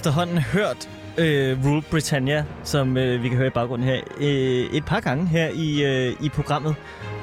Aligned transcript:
Efterhånden 0.00 0.38
hørt 0.38 0.88
øh, 1.18 1.64
Rule 1.64 1.82
Britannia, 1.90 2.44
som 2.64 2.96
øh, 2.96 3.22
vi 3.22 3.28
kan 3.28 3.36
høre 3.36 3.46
i 3.46 3.50
baggrunden 3.50 3.88
her, 3.88 4.00
øh, 4.16 4.74
et 4.76 4.84
par 4.84 5.00
gange 5.00 5.26
her 5.26 5.48
i, 5.48 5.84
øh, 5.84 6.16
i 6.24 6.28
programmet. 6.28 6.74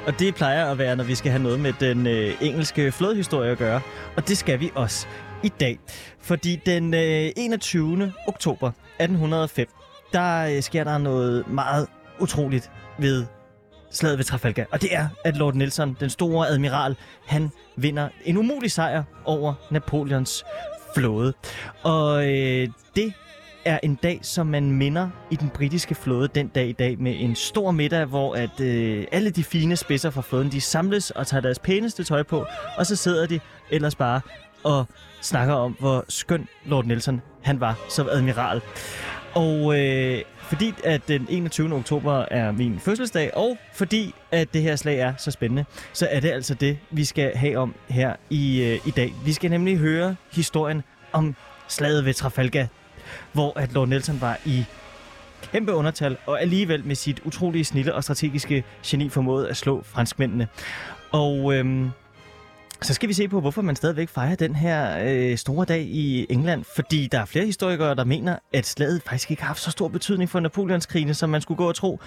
Og 0.08 0.20
det 0.20 0.36
plejer 0.36 0.66
at 0.72 0.78
være, 0.78 0.96
når 0.96 1.04
vi 1.04 1.16
skal 1.16 1.32
have 1.32 1.44
noget 1.44 1.60
med 1.60 1.74
den 1.80 2.08
øh, 2.08 2.34
engelske 2.42 2.92
flådehistorie 2.92 3.52
at 3.52 3.58
gøre. 3.58 3.82
Og 4.18 4.28
det 4.28 4.38
skal 4.38 4.60
vi 4.60 4.72
også 4.76 5.08
i 5.44 5.50
dag. 5.50 5.80
Fordi 6.20 6.56
den 6.66 6.94
øh, 6.94 7.32
21. 7.38 8.14
oktober 8.28 8.68
1805, 8.68 9.68
der 10.14 10.56
øh, 10.56 10.62
sker 10.62 10.84
der 10.84 10.98
noget 10.98 11.48
meget 11.48 11.88
utroligt 12.20 12.72
ved 13.00 13.26
slaget 13.92 14.18
ved 14.18 14.26
Trafalgar. 14.26 14.66
Og 14.72 14.82
det 14.82 14.96
er, 14.96 15.08
at 15.26 15.38
Lord 15.38 15.54
Nelson, 15.54 15.98
den 16.00 16.10
store 16.10 16.48
admiral, 16.48 16.96
han 17.26 17.52
vinder 17.76 18.10
en 18.26 18.38
umulig 18.38 18.72
sejr 18.72 19.04
over 19.26 19.54
Napoleons 19.72 20.46
flåde. 20.96 21.34
Og 21.84 22.28
øh, 22.28 22.70
det 22.96 23.14
er 23.66 23.80
en 23.84 23.96
dag, 23.96 24.20
som 24.22 24.48
man 24.48 24.72
minder 24.72 25.10
i 25.32 25.36
den 25.36 25.50
britiske 25.50 25.96
flåde 25.96 26.28
den 26.28 26.48
dag 26.48 26.68
i 26.68 26.72
dag 26.72 27.00
med 27.00 27.16
en 27.20 27.36
stor 27.36 27.72
middag, 27.72 28.06
hvor 28.06 28.36
at 28.36 28.60
øh, 28.60 29.06
alle 29.12 29.30
de 29.30 29.44
fine 29.44 29.76
spidser 29.76 30.10
fra 30.10 30.22
flåden, 30.22 30.52
de 30.52 30.62
samles 30.62 31.12
og 31.12 31.28
tager 31.28 31.42
deres 31.42 31.60
pæneste 31.60 32.04
tøj 32.04 32.24
på, 32.24 32.46
og 32.78 32.86
så 32.86 32.96
sidder 32.96 33.28
de 33.28 33.40
ellers 33.70 33.96
bare 33.96 34.22
og 34.64 34.86
snakker 35.22 35.54
om, 35.54 35.76
hvor 35.80 36.06
skøn 36.10 36.48
Lord 36.66 36.86
Nelson 36.86 37.22
han 37.44 37.60
var 37.60 37.80
som 37.90 38.08
admiral. 38.12 38.62
Og 39.36 39.80
øh, 39.80 40.22
fordi 40.38 40.74
at 40.84 41.08
den 41.08 41.28
21. 41.30 41.74
oktober 41.74 42.26
er 42.32 42.52
min 42.52 42.80
fødselsdag, 42.80 43.38
og 43.38 43.58
fordi 43.74 44.16
at 44.32 44.54
det 44.54 44.62
her 44.62 44.76
slag 44.76 45.00
er 45.00 45.14
så 45.18 45.32
spændende, 45.32 45.66
så 45.94 46.08
er 46.12 46.20
det 46.20 46.32
altså 46.32 46.54
det, 46.54 46.78
vi 46.92 47.06
skal 47.06 47.36
have 47.36 47.58
om 47.58 47.76
her 47.88 48.16
i, 48.30 48.62
øh, 48.62 48.88
i 48.88 48.92
dag. 48.92 49.14
Vi 49.26 49.34
skal 49.34 49.50
nemlig 49.50 49.78
høre 49.78 50.16
historien 50.32 50.84
om 51.12 51.36
slaget 51.68 52.06
ved 52.06 52.14
Trafalgar, 52.14 52.68
hvor 53.34 53.60
at 53.60 53.74
Lord 53.74 53.88
Nelson 53.88 54.22
var 54.22 54.40
i 54.46 54.66
kæmpe 55.52 55.74
undertal, 55.74 56.18
og 56.26 56.42
alligevel 56.42 56.86
med 56.86 56.96
sit 56.96 57.22
utrolige 57.26 57.66
snille 57.66 57.96
og 57.96 58.04
strategiske 58.04 58.64
geni 58.86 59.10
formåede 59.10 59.50
at 59.50 59.58
slå 59.58 59.84
franskmændene. 59.84 60.48
Og 61.12 61.54
øhm, 61.54 61.92
så 62.82 62.94
skal 62.94 63.10
vi 63.10 63.14
se 63.14 63.28
på, 63.28 63.42
hvorfor 63.42 63.62
man 63.62 63.76
stadigvæk 63.76 64.10
fejrer 64.10 64.36
den 64.36 64.56
her 64.56 64.98
øh, 65.06 65.38
store 65.38 65.66
dag 65.66 65.82
i 65.82 66.26
England. 66.30 66.64
Fordi 66.76 67.08
der 67.12 67.20
er 67.20 67.26
flere 67.26 67.46
historikere, 67.46 67.96
der 67.96 68.04
mener, 68.04 68.40
at 68.54 68.66
slaget 68.66 69.02
faktisk 69.04 69.32
ikke 69.32 69.44
har 69.44 69.48
haft 69.48 69.60
så 69.60 69.72
stor 69.72 69.88
betydning 69.88 70.30
for 70.30 70.40
Napoleonskrigene, 70.40 71.14
som 71.14 71.30
man 71.30 71.42
skulle 71.42 71.58
gå 71.58 71.68
og 71.68 71.76
tro. 71.76 72.00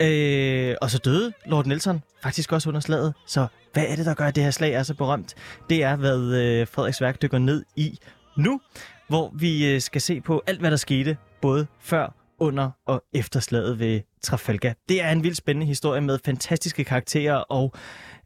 Øh, 0.00 0.74
og 0.82 0.90
så 0.90 0.98
døde 0.98 1.32
Lord 1.46 1.66
Nelson 1.66 2.02
faktisk 2.22 2.52
også 2.52 2.68
under 2.68 2.80
slaget. 2.80 3.14
Så 3.26 3.46
hvad 3.72 3.84
er 3.88 3.96
det, 3.96 4.06
der 4.06 4.14
gør, 4.14 4.26
at 4.26 4.34
det 4.34 4.44
her 4.44 4.50
slag 4.50 4.72
er 4.72 4.82
så 4.82 4.94
berømt? 4.94 5.34
Det 5.70 5.82
er, 5.82 5.96
hvad 5.96 6.20
øh, 6.20 6.66
Frederiks 6.66 7.00
værk 7.00 7.22
dykker 7.22 7.38
ned 7.38 7.64
i 7.76 7.98
nu, 8.36 8.60
hvor 9.08 9.32
vi 9.34 9.74
øh, 9.74 9.80
skal 9.80 10.00
se 10.00 10.20
på 10.20 10.42
alt, 10.46 10.60
hvad 10.60 10.70
der 10.70 10.76
skete, 10.76 11.16
både 11.42 11.66
før, 11.80 12.14
under 12.38 12.70
og 12.86 13.02
efter 13.12 13.40
slaget 13.40 13.78
ved 13.78 14.00
Trafalgar. 14.22 14.74
Det 14.88 15.02
er 15.02 15.10
en 15.10 15.22
vildt 15.22 15.36
spændende 15.36 15.66
historie 15.66 16.00
med 16.00 16.18
fantastiske 16.24 16.84
karakterer, 16.84 17.34
og 17.34 17.72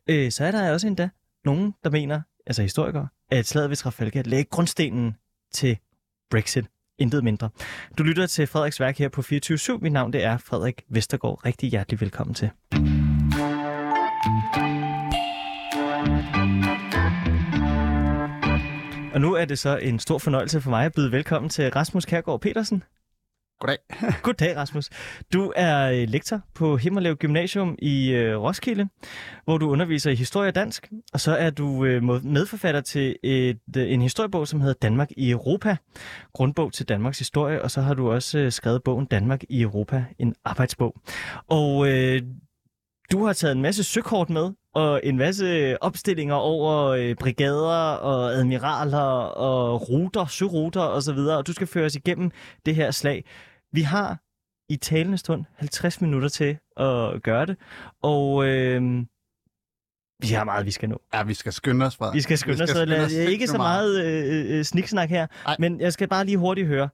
øh, 0.06 0.30
så 0.30 0.44
er 0.44 0.50
der 0.50 0.72
også 0.72 0.86
endda 0.86 1.08
nogen, 1.46 1.74
der 1.84 1.90
mener, 1.90 2.20
altså 2.46 2.62
historikere, 2.62 3.08
at 3.30 3.46
slaget 3.46 3.70
ved 3.70 3.76
Trafalgar 3.76 4.22
lagde 4.22 4.44
grundstenen 4.44 5.16
til 5.52 5.78
Brexit. 6.30 6.64
Intet 6.98 7.24
mindre. 7.24 7.48
Du 7.98 8.02
lytter 8.02 8.26
til 8.26 8.46
Frederiks 8.46 8.80
værk 8.80 8.98
her 8.98 9.08
på 9.08 9.22
24 9.22 9.78
Mit 9.78 9.92
navn 9.92 10.12
det 10.12 10.24
er 10.24 10.38
Frederik 10.38 10.84
Vestergaard. 10.88 11.44
Rigtig 11.46 11.70
hjertelig 11.70 12.00
velkommen 12.00 12.34
til. 12.34 12.50
Og 19.14 19.20
nu 19.20 19.34
er 19.34 19.44
det 19.44 19.58
så 19.58 19.76
en 19.76 19.98
stor 19.98 20.18
fornøjelse 20.18 20.60
for 20.60 20.70
mig 20.70 20.84
at 20.84 20.92
byde 20.92 21.12
velkommen 21.12 21.48
til 21.48 21.70
Rasmus 21.70 22.04
Kærgaard 22.04 22.40
Petersen. 22.40 22.82
Goddag. 23.61 23.78
Goddag, 24.22 24.56
Rasmus. 24.56 24.91
Du 25.33 25.53
er 25.56 25.91
øh, 25.91 26.09
lektor 26.09 26.41
på 26.55 26.77
Himmerlev 26.77 27.17
Gymnasium 27.17 27.77
i 27.78 28.11
øh, 28.11 28.41
Roskilde, 28.41 28.89
hvor 29.44 29.59
du 29.59 29.71
underviser 29.71 30.11
i 30.11 30.15
historie 30.15 30.49
og 30.49 30.55
dansk. 30.55 30.91
Og 31.12 31.21
så 31.21 31.37
er 31.37 31.50
du 31.50 31.84
øh, 31.84 32.03
medforfatter 32.25 32.81
til 32.81 33.17
et, 33.22 33.61
øh, 33.77 33.93
en 33.93 34.03
historiebog, 34.03 34.49
som 34.49 34.61
hedder 34.61 34.75
Danmark 34.83 35.09
i 35.17 35.31
Europa. 35.31 35.77
Grundbog 36.33 36.72
til 36.72 36.89
Danmarks 36.89 37.19
historie. 37.19 37.62
Og 37.62 37.71
så 37.71 37.81
har 37.81 37.94
du 37.94 38.11
også 38.11 38.39
øh, 38.39 38.53
skrevet 38.53 38.83
bogen 38.83 39.06
Danmark 39.06 39.43
i 39.49 39.62
Europa, 39.62 40.05
en 40.19 40.34
arbejdsbog. 40.44 40.94
Og 41.49 41.88
øh, 41.88 42.23
du 43.12 43.25
har 43.27 43.33
taget 43.33 43.56
en 43.56 43.62
masse 43.62 43.84
søkort 43.84 44.31
med, 44.31 44.50
og 44.76 45.00
en 45.04 45.16
masse 45.16 45.82
opstillinger 45.82 46.34
over 46.34 46.87
øh, 46.87 47.14
brigader 47.14 47.92
og 47.92 48.32
admiraler 48.32 48.98
og 48.98 49.88
ruter, 49.88 50.26
søruter 50.26 50.81
osv., 50.81 50.94
og, 50.97 51.03
så 51.03 51.12
videre, 51.12 51.37
og 51.37 51.47
du 51.47 51.53
skal 51.53 51.66
føre 51.66 51.87
os 51.87 51.94
igennem 51.94 52.31
det 52.66 52.75
her 52.75 52.91
slag. 52.91 53.25
Vi 53.72 53.81
har 53.81 54.19
i 54.69 54.76
talende 54.76 55.19
stund 55.19 55.44
50 55.54 56.00
minutter 56.00 56.28
til 56.28 56.59
at 56.76 57.22
gøre 57.22 57.47
det, 57.47 57.56
og 58.03 58.47
øh, 58.47 59.04
vi 60.20 60.28
har 60.28 60.44
meget, 60.44 60.66
vi 60.66 60.70
skal 60.70 60.88
nå. 60.88 61.00
Ja, 61.14 61.22
vi 61.22 61.34
skal 61.34 61.53
skynde 61.53 61.87
os, 61.87 61.97
Frederik. 61.97 62.14
Vi 62.14 62.20
skal 62.20 62.38
skynde 62.38 62.62
os, 62.62 62.70
skynde 62.70 63.00
os 63.04 63.12
ikke 63.12 63.47
så 63.47 63.56
meget 63.56 64.04
øh, 64.04 64.58
øh, 64.58 64.64
sniksnak 64.64 65.08
her, 65.08 65.26
Ej. 65.47 65.56
men 65.58 65.81
jeg 65.81 65.93
skal 65.93 66.08
bare 66.08 66.25
lige 66.25 66.38
hurtigt 66.38 66.66
høre. 66.66 66.88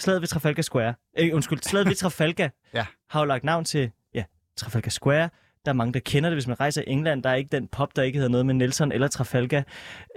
Slaget 0.00 0.20
ved 0.20 0.28
Trafalgar 0.28 0.62
Square, 0.62 0.94
øh, 1.18 1.34
undskyld, 1.34 1.58
slaget 1.62 1.88
ved 1.88 1.94
Trafalgar 2.04 2.50
ja. 2.74 2.86
har 3.10 3.20
jo 3.20 3.26
lagt 3.26 3.44
navn 3.44 3.64
til 3.64 3.90
ja, 4.14 4.24
Trafalgar 4.56 4.90
Square, 4.90 5.30
der 5.66 5.72
er 5.72 5.76
mange, 5.76 5.92
der 5.92 6.00
kender 6.00 6.30
det, 6.30 6.36
hvis 6.36 6.46
man 6.46 6.60
rejser 6.60 6.82
i 6.82 6.84
England. 6.86 7.22
Der 7.22 7.30
er 7.30 7.34
ikke 7.34 7.48
den 7.52 7.68
pop, 7.68 7.96
der 7.96 8.02
ikke 8.02 8.16
hedder 8.16 8.30
noget 8.30 8.46
med 8.46 8.54
Nelson 8.54 8.92
eller 8.92 9.08
Trafalgar. 9.08 9.62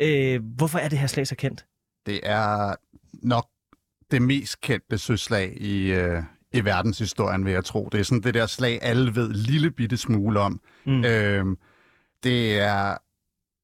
Øh, 0.01 0.41
hvorfor 0.43 0.79
er 0.79 0.89
det 0.89 0.99
her 0.99 1.07
slag 1.07 1.27
så 1.27 1.35
kendt? 1.35 1.65
Det 2.05 2.19
er 2.23 2.75
nok 3.13 3.47
det 4.11 4.21
mest 4.21 4.61
kendte 4.61 4.97
søslag 4.97 5.61
i, 5.61 5.91
øh, 5.91 6.23
i 6.53 6.65
verdenshistorien, 6.65 7.45
vil 7.45 7.53
jeg 7.53 7.65
tro. 7.65 7.89
Det 7.91 7.99
er 7.99 8.03
sådan 8.03 8.21
det 8.21 8.33
der 8.33 8.45
slag, 8.45 8.79
alle 8.81 9.15
ved 9.15 9.33
lille 9.33 9.71
bitte 9.71 9.97
smule 9.97 10.39
om. 10.39 10.61
Mm. 10.85 11.05
Øh, 11.05 11.45
det 12.23 12.59
er 12.59 12.97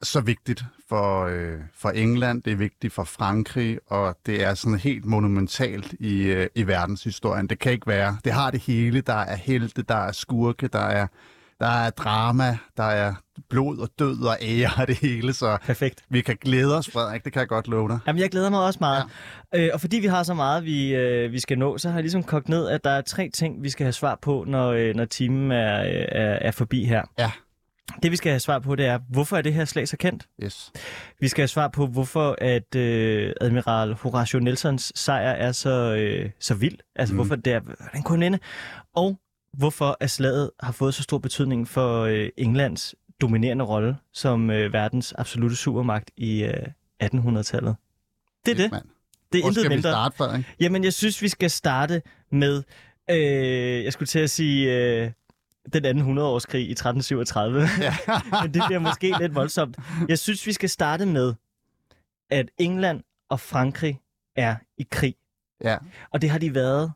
så 0.02 0.22
vigtigt 0.22 0.64
for, 0.90 1.26
øh, 1.26 1.60
for 1.74 1.90
England, 1.90 2.44
det 2.44 2.54
er 2.54 2.58
vigtigt 2.58 2.94
for 2.94 3.04
Frankrig, 3.04 3.80
og 3.88 4.18
det 4.26 4.44
er 4.44 4.54
sådan 4.54 4.80
helt 4.80 5.06
monumentalt 5.06 5.94
i, 6.00 6.24
øh, 6.24 6.48
i 6.56 6.68
verdenshistorien. 6.68 7.48
Det 7.48 7.60
kan 7.60 7.72
ikke 7.72 7.88
være. 7.88 8.18
Det 8.24 8.34
har 8.34 8.52
det 8.52 8.60
hele. 8.60 9.02
Der 9.02 9.14
er 9.14 9.36
helte, 9.36 9.82
der 9.82 9.96
er 9.96 10.12
skurke, 10.12 10.68
der 10.68 10.80
er 10.80 11.08
der 11.60 11.86
er 11.86 11.90
drama, 11.90 12.58
der 12.78 12.84
er 12.84 13.14
blod 13.50 13.78
og 13.78 13.90
død 14.00 14.24
og 14.24 14.38
ære 14.42 14.70
og 14.82 14.88
det 14.88 14.96
hele, 14.96 15.34
så 15.34 15.58
Perfekt. 15.66 16.04
vi 16.10 16.22
kan 16.22 16.38
glæde 16.42 16.78
os, 16.78 16.90
Frederik. 16.90 17.26
Det 17.26 17.34
kan 17.34 17.40
jeg 17.40 17.48
godt 17.48 17.68
love 17.68 17.90
dig. 17.90 18.00
Jamen, 18.08 18.22
jeg 18.22 18.30
glæder 18.30 18.50
mig 18.50 18.60
også 18.66 18.78
meget. 18.82 19.04
Ja. 19.54 19.60
Øh, 19.60 19.70
og 19.74 19.82
fordi 19.82 20.00
vi 20.00 20.08
har 20.08 20.24
så 20.24 20.34
meget, 20.34 20.66
vi, 20.66 20.96
øh, 20.96 21.32
vi 21.32 21.40
skal 21.40 21.58
nå, 21.58 21.78
så 21.78 21.90
har 21.90 21.96
jeg 21.96 22.04
ligesom 22.04 22.24
kogt 22.24 22.50
ned, 22.50 22.68
at 22.68 22.84
der 22.84 22.90
er 22.90 23.02
tre 23.02 23.30
ting, 23.34 23.64
vi 23.64 23.70
skal 23.70 23.84
have 23.84 23.94
svar 23.94 24.20
på, 24.22 24.44
når, 24.48 24.72
øh, 24.72 24.96
når 24.96 25.06
timen 25.06 25.52
er, 25.52 25.78
er, 26.12 26.40
er 26.42 26.52
forbi 26.52 26.86
her. 26.86 27.02
Ja. 27.20 27.32
Det 28.04 28.12
vi 28.12 28.16
skal 28.16 28.30
have 28.30 28.40
svar 28.40 28.60
på, 28.60 28.76
det 28.76 28.86
er, 28.86 29.00
hvorfor 29.10 29.38
er 29.38 29.42
det 29.42 29.54
her 29.54 29.66
slag 29.66 29.88
så 29.88 29.98
kendt? 29.98 30.28
Yes. 30.44 30.72
Vi 31.20 31.28
skal 31.28 31.42
have 31.42 31.48
svar 31.48 31.68
på, 31.68 31.88
hvorfor 31.88 32.36
at 32.42 32.76
øh, 32.76 33.34
admiral 33.42 33.94
Horatio 33.94 34.40
Nelsons 34.40 34.92
sejr 34.96 35.32
er 35.32 35.52
så, 35.52 35.96
øh, 35.96 36.30
så 36.40 36.56
vild. 36.56 36.78
Altså, 36.96 37.14
mm. 37.14 37.18
hvorfor 37.18 37.36
det 37.36 37.54
er, 37.54 37.60
hvordan 37.60 38.04
kunne 38.04 38.26
ende? 38.26 38.40
Og 38.96 39.20
hvorfor 39.58 39.98
at 40.00 40.12
slaget 40.12 40.52
har 40.60 40.72
fået 40.72 40.94
så 40.94 41.04
stor 41.04 41.18
betydning 41.18 41.68
for 41.68 42.02
øh, 42.02 42.30
Englands 42.38 42.96
dominerende 43.22 43.66
rolle 43.66 43.98
som 44.14 44.50
øh, 44.50 44.74
verdens 44.74 45.14
absolute 45.18 45.56
supermagt 45.56 46.12
i 46.18 46.44
øh, 46.44 46.68
1800-tallet. 47.04 47.76
Det 48.46 48.52
er 48.52 48.56
det. 48.56 48.72
Man. 48.72 48.82
Det 49.34 49.40
er 49.40 49.44
Hvor 49.44 49.50
intet 49.50 49.62
skal 49.64 49.70
mindre. 49.70 49.90
vi 49.90 49.94
starte, 49.94 50.18
Frederik? 50.18 50.46
Jamen, 50.60 50.84
jeg 50.84 50.94
synes, 50.94 51.22
vi 51.22 51.28
skal 51.28 51.52
starte 51.52 52.02
med, 52.32 52.64
øh, 53.10 53.84
jeg 53.84 53.94
skulle 53.94 54.08
til 54.08 54.20
at 54.20 54.30
sige, 54.30 54.74
øh, 54.74 55.12
den 55.74 55.86
anden 55.86 56.18
100-årskrig 56.18 56.60
i 56.68 56.72
1337. 56.72 57.62
Ja. 57.82 57.96
Men 58.42 58.54
det 58.54 58.64
bliver 58.68 58.80
måske 58.80 59.14
lidt 59.20 59.36
voldsomt. 59.36 59.78
Jeg 60.10 60.20
synes, 60.20 60.48
vi 60.48 60.54
skal 60.54 60.70
starte 60.70 61.06
med, 61.06 61.34
at 62.30 62.50
England 62.58 63.02
og 63.30 63.40
Frankrig 63.40 64.00
er 64.36 64.56
i 64.78 64.86
krig. 64.92 65.16
Ja. 65.64 65.78
Og 66.12 66.22
det 66.22 66.30
har 66.30 66.40
de 66.40 66.56
været 66.56 66.92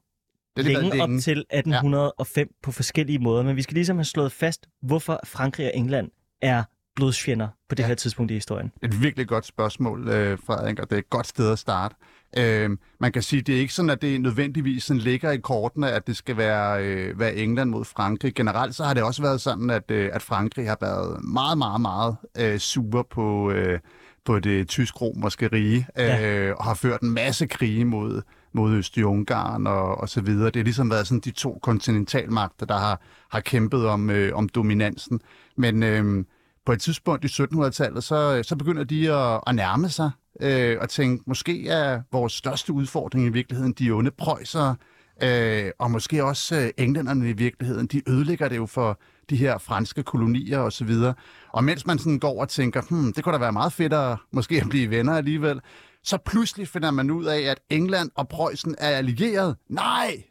det 0.64 0.74
længe, 0.74 0.90
længe 0.90 1.04
op 1.04 1.10
til 1.22 1.46
1805 1.52 2.48
ja. 2.48 2.54
på 2.64 2.72
forskellige 2.72 3.20
måder. 3.20 3.44
Men 3.44 3.56
vi 3.56 3.62
skal 3.62 3.74
ligesom 3.74 3.98
have 3.98 4.06
slået 4.06 4.32
fast, 4.32 4.68
hvorfor 4.82 5.20
Frankrig 5.24 5.66
og 5.66 5.72
England 5.76 6.10
er 6.42 6.64
blodsfjender 6.96 7.48
på 7.70 7.76
det 7.76 7.84
ja. 7.84 7.88
her 7.88 7.96
tidspunkt 7.96 8.32
i 8.32 8.34
historien. 8.34 8.72
Et 8.84 9.02
virkelig 9.02 9.28
godt 9.28 9.46
spørgsmål, 9.46 10.08
øh, 10.10 10.38
Frederik, 10.46 10.80
og 10.80 10.90
det 10.90 10.96
er 10.96 11.00
et 11.00 11.10
godt 11.10 11.28
sted 11.28 11.52
at 11.52 11.60
starte. 11.60 11.96
Øh, 12.38 12.70
man 13.00 13.12
kan 13.12 13.22
sige, 13.22 13.42
det 13.42 13.56
er 13.56 13.60
ikke 13.60 13.74
sådan, 13.74 13.90
at 13.90 14.02
det 14.02 14.22
nødvendigvis 14.22 14.84
sådan 14.84 15.02
ligger 15.02 15.32
i 15.32 15.38
kortene, 15.38 15.92
at 15.92 16.08
det 16.08 16.18
skal 16.18 16.38
være, 16.38 16.84
øh, 16.84 17.20
være 17.20 17.36
England 17.36 17.70
mod 17.70 17.86
Frankrig. 17.86 18.34
Generelt 18.34 18.76
så 18.76 18.84
har 18.84 18.94
det 18.94 19.04
også 19.04 19.22
været 19.22 19.42
sådan, 19.42 19.70
at, 19.70 19.92
øh, 19.92 20.10
at 20.14 20.22
Frankrig 20.22 20.68
har 20.68 20.78
været 20.82 21.24
meget, 21.24 21.58
meget, 21.58 21.82
meget 21.82 22.16
øh, 22.38 22.60
sure 22.60 23.04
på, 23.12 23.52
øh, 23.52 23.80
på 24.26 24.40
det 24.40 24.68
tysk-romerske 24.68 25.48
rige, 25.48 25.88
ja. 25.98 26.30
øh, 26.30 26.56
og 26.58 26.64
har 26.64 26.74
ført 26.74 27.02
en 27.02 27.12
masse 27.12 27.48
krige 27.48 27.86
mod, 27.86 28.22
mod 28.54 28.74
Østrig-Ungarn 28.74 29.68
og, 29.68 29.98
og 29.98 30.10
så 30.10 30.22
videre. 30.22 30.46
Det 30.46 30.56
har 30.56 30.63
ligesom 30.63 30.92
været 30.92 31.07
sådan 31.07 31.19
de 31.19 31.31
to 31.31 31.60
kontinentalmagter, 31.62 32.66
der 32.66 32.78
har, 32.78 33.01
har 33.30 33.40
kæmpet 33.40 33.88
om, 33.88 34.10
øh, 34.10 34.36
om 34.36 34.50
dominansen. 34.50 35.22
Men 35.57 35.84
øh, 35.84 36.25
på 36.66 36.72
et 36.72 36.81
tidspunkt 36.81 37.25
i 37.25 37.44
1700-tallet, 37.44 38.04
så, 38.04 38.44
så 38.44 38.56
begynder 38.56 38.84
de 38.84 39.13
at, 39.13 39.42
at 39.48 39.56
nærme 39.56 39.90
sig 39.90 40.12
øh, 40.42 40.78
og 40.81 40.90
tænke, 40.90 41.24
måske 41.28 41.68
er 41.68 42.01
vores 42.12 42.34
største 42.34 42.74
udfordring 42.74 43.25
i 43.25 43.30
virkeligheden 43.30 43.74
de 43.74 43.92
onde 43.92 44.12
prøjser, 44.12 44.75
øh, 45.24 45.72
og 45.80 45.92
måske 45.92 46.24
også 46.24 46.56
øh, 46.56 46.69
englænderne 46.78 47.30
i 47.30 47.34
virkeligheden. 47.34 47.88
De 47.88 48.10
ødelægger 48.10 48.50
det 48.50 48.57
jo 48.57 48.66
for 48.66 49.00
de 49.30 49.36
her 49.36 49.57
franske 49.57 50.04
kolonier 50.04 50.60
og 50.60 50.74
så 50.74 50.86
videre. 50.86 51.13
Og 51.50 51.63
mens 51.63 51.86
man 51.86 52.00
sådan 52.00 52.19
går 52.19 52.42
og 52.42 52.50
tænker, 52.50 52.81
hmm, 52.90 53.13
det 53.13 53.24
kunne 53.24 53.34
da 53.34 53.40
være 53.40 53.52
meget 53.52 53.74
fedt 53.74 53.94
at 53.94 54.18
måske 54.31 54.62
at 54.62 54.69
blive 54.69 54.90
venner 54.90 55.13
alligevel, 55.13 55.62
så 56.04 56.18
pludselig 56.25 56.68
finder 56.68 56.92
man 56.92 57.12
ud 57.12 57.25
af, 57.25 57.40
at 57.42 57.60
England 57.69 58.12
og 58.16 58.30
Preussen 58.30 58.75
er 58.78 58.90
allieret. 58.90 59.56
Nej! 59.69 60.24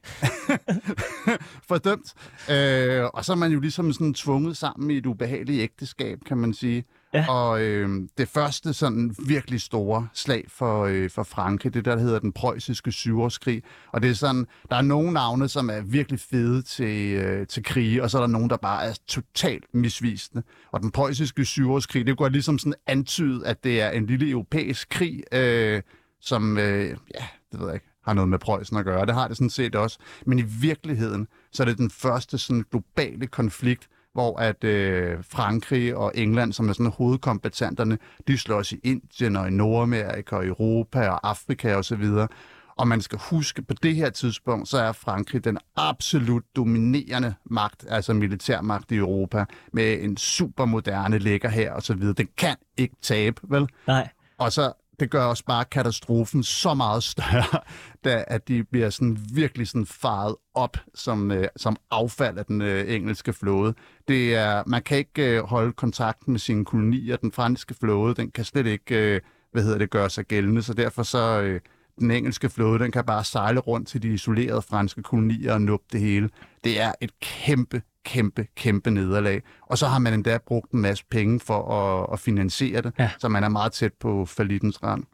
Fordømt. 1.69 2.15
Øh, 2.51 3.05
og 3.05 3.25
så 3.25 3.33
er 3.33 3.37
man 3.37 3.53
jo 3.53 3.61
ligesom 3.61 3.93
sådan 3.93 4.15
tvunget 4.15 4.57
sammen 4.57 4.91
i 4.91 4.97
et 4.97 5.07
ubehageligt 5.07 5.63
ægteskab, 5.63 6.19
kan 6.27 6.37
man 6.37 6.55
sige. 6.55 6.85
Ja. 7.15 7.27
Og 7.29 7.63
øh, 7.63 8.09
det 8.19 8.29
første 8.29 8.73
sådan 8.73 9.15
virkelig 9.27 9.61
store 9.61 10.09
slag 10.15 10.45
for, 10.49 10.85
øh, 10.85 11.11
for 11.11 11.23
Frankrig, 11.23 11.75
det 11.75 11.85
der, 11.85 11.95
der 11.95 12.03
hedder 12.03 12.19
den 12.19 12.33
preussiske 12.33 12.93
syvårskrig. 12.93 13.63
Og 13.93 14.03
det 14.03 14.11
er 14.11 14.15
sådan, 14.15 14.47
der 14.71 14.77
er 14.77 14.83
nogle 14.83 15.13
navne, 15.13 15.49
som 15.49 15.71
er 15.71 15.81
virkelig 15.81 16.21
fede 16.21 16.63
til, 16.63 17.13
øh, 17.13 17.47
til 17.47 17.65
krige, 17.65 18.03
og 18.03 18.11
så 18.11 18.19
er 18.19 18.23
der 18.23 18.29
nogle, 18.29 18.49
der 18.49 18.57
bare 18.57 18.85
er 18.85 18.95
totalt 19.07 19.65
misvisende. 19.75 20.43
Og 20.73 20.81
den 20.81 20.91
preussiske 20.91 21.45
syvårskrig, 21.45 22.07
det 22.07 22.17
går 22.17 22.29
ligesom 22.29 22.59
sådan 22.59 22.75
antydet, 22.87 23.45
at 23.45 23.65
det 23.65 23.81
er 23.81 23.91
en 23.91 24.07
lille 24.07 24.31
europæisk 24.31 24.89
krig, 24.89 25.23
øh, 25.33 25.83
som, 26.21 26.59
øh, 26.59 26.97
ja, 27.15 27.25
det 27.53 27.61
ved 27.61 27.67
jeg 27.67 27.75
ikke, 27.75 27.87
har 28.05 28.15
noget 28.15 28.29
med 28.29 28.39
Preussen 28.39 28.77
at 28.77 28.85
gøre. 28.85 29.07
Det 29.07 29.15
har 29.15 29.29
det 29.29 29.37
sådan 29.37 29.51
set 29.51 29.75
også. 29.75 29.99
Men 30.27 30.39
i 30.39 30.43
virkeligheden, 30.43 31.29
så 31.53 31.63
er 31.63 31.65
det 31.65 31.79
den 31.79 31.91
første 31.91 32.39
sådan 32.39 32.65
globale 32.71 33.27
konflikt, 33.27 33.89
hvor 34.19 34.39
at 34.39 34.65
øh, 34.65 35.25
Frankrig 35.25 35.97
og 35.97 36.13
England, 36.15 36.53
som 36.53 36.69
er 36.69 36.73
sådan 36.73 36.93
hovedkompetenterne, 36.93 37.99
de 38.29 38.39
slås 38.39 38.73
i 38.73 38.81
Indien 38.85 39.37
og 39.37 39.49
i 39.49 39.51
Nordamerika 39.51 40.37
og 40.37 40.47
Europa 40.47 41.09
og 41.09 41.29
Afrika 41.29 41.75
osv. 41.75 42.03
Og, 42.03 42.29
og 42.77 42.89
man 42.89 43.01
skal 43.01 43.19
huske, 43.19 43.63
på 43.63 43.75
det 43.83 43.95
her 43.95 44.11
tidspunkt, 44.11 44.69
så 44.69 44.79
er 44.79 44.93
Frankrig 44.93 45.45
den 45.45 45.59
absolut 45.77 46.43
dominerende 46.57 47.35
magt, 47.45 47.85
altså 47.89 48.13
militærmagt 48.13 48.93
i 48.93 48.97
Europa, 48.97 49.45
med 49.73 50.03
en 50.03 50.17
supermoderne 50.17 51.19
lækker 51.19 51.49
her 51.49 51.73
og 51.73 51.83
så 51.83 51.95
videre. 51.95 52.15
Den 52.15 52.29
kan 52.37 52.57
ikke 52.77 52.97
tabe, 53.03 53.41
vel? 53.45 53.69
Nej. 53.87 54.09
Og 54.39 54.53
så 54.53 54.73
det 55.01 55.11
gør 55.11 55.25
også 55.25 55.45
bare 55.45 55.65
katastrofen 55.65 56.43
så 56.43 56.75
meget 56.75 57.03
større, 57.03 57.61
da, 58.05 58.25
at 58.27 58.49
de 58.49 58.65
bliver 58.65 58.91
sådan 58.91 59.19
virkelig 59.33 59.69
sådan 59.69 59.87
faret 59.87 60.37
op 60.55 60.77
som, 60.95 61.31
øh, 61.31 61.49
som 61.57 61.77
affald 61.91 62.39
af 62.39 62.45
den 62.45 62.63
øh, 62.63 62.95
engelske 62.95 63.33
flåde. 63.33 63.75
Det 64.09 64.35
er, 64.35 64.63
man 64.67 64.83
kan 64.83 64.99
ikke 64.99 65.37
øh, 65.37 65.45
holde 65.45 65.73
kontakten 65.73 66.33
med 66.33 66.41
sine 66.41 66.65
kolonier. 66.65 67.17
Den 67.17 67.33
franske 67.33 67.75
flåde, 67.75 68.15
den 68.15 68.31
kan 68.31 68.45
slet 68.45 68.67
ikke 68.67 69.15
øh, 69.15 69.21
hvad 69.53 69.63
hedder 69.63 69.79
det, 69.79 69.91
gøre 69.91 70.11
sig 70.11 70.25
gældende, 70.25 70.63
så 70.63 70.75
derfor 70.75 71.03
så 71.03 71.41
øh, 71.41 71.61
den 71.99 72.11
engelske 72.11 72.49
flåde, 72.49 72.79
den 72.79 72.91
kan 72.91 73.05
bare 73.05 73.25
sejle 73.25 73.61
rundt 73.61 73.89
til 73.89 74.03
de 74.03 74.09
isolerede 74.09 74.63
franske 74.63 75.03
kolonier 75.03 75.53
og 75.53 75.63
nuppe 75.63 75.87
det 75.93 76.01
hele. 76.01 76.31
Det 76.65 76.81
er 76.81 76.93
et 77.01 77.21
kæmpe, 77.21 77.83
kæmpe, 78.09 78.47
kæmpe 78.57 78.91
nederlag. 78.91 79.43
Og 79.63 79.79
så 79.79 79.87
har 79.87 79.99
man 79.99 80.15
endda 80.15 80.39
brugt 80.47 80.73
en 80.73 80.81
masse 80.81 81.05
penge 81.11 81.41
for 81.41 81.73
at, 81.73 82.07
at 82.13 82.21
finansiere 82.21 82.83
det, 82.83 82.93
ja. 82.99 83.11
så 83.19 83.29
man 83.29 83.45
er 83.45 83.49
meget 83.49 83.73
tæt 83.73 83.93
på 84.01 84.27
falitens 84.27 84.83
rand. 84.83 85.05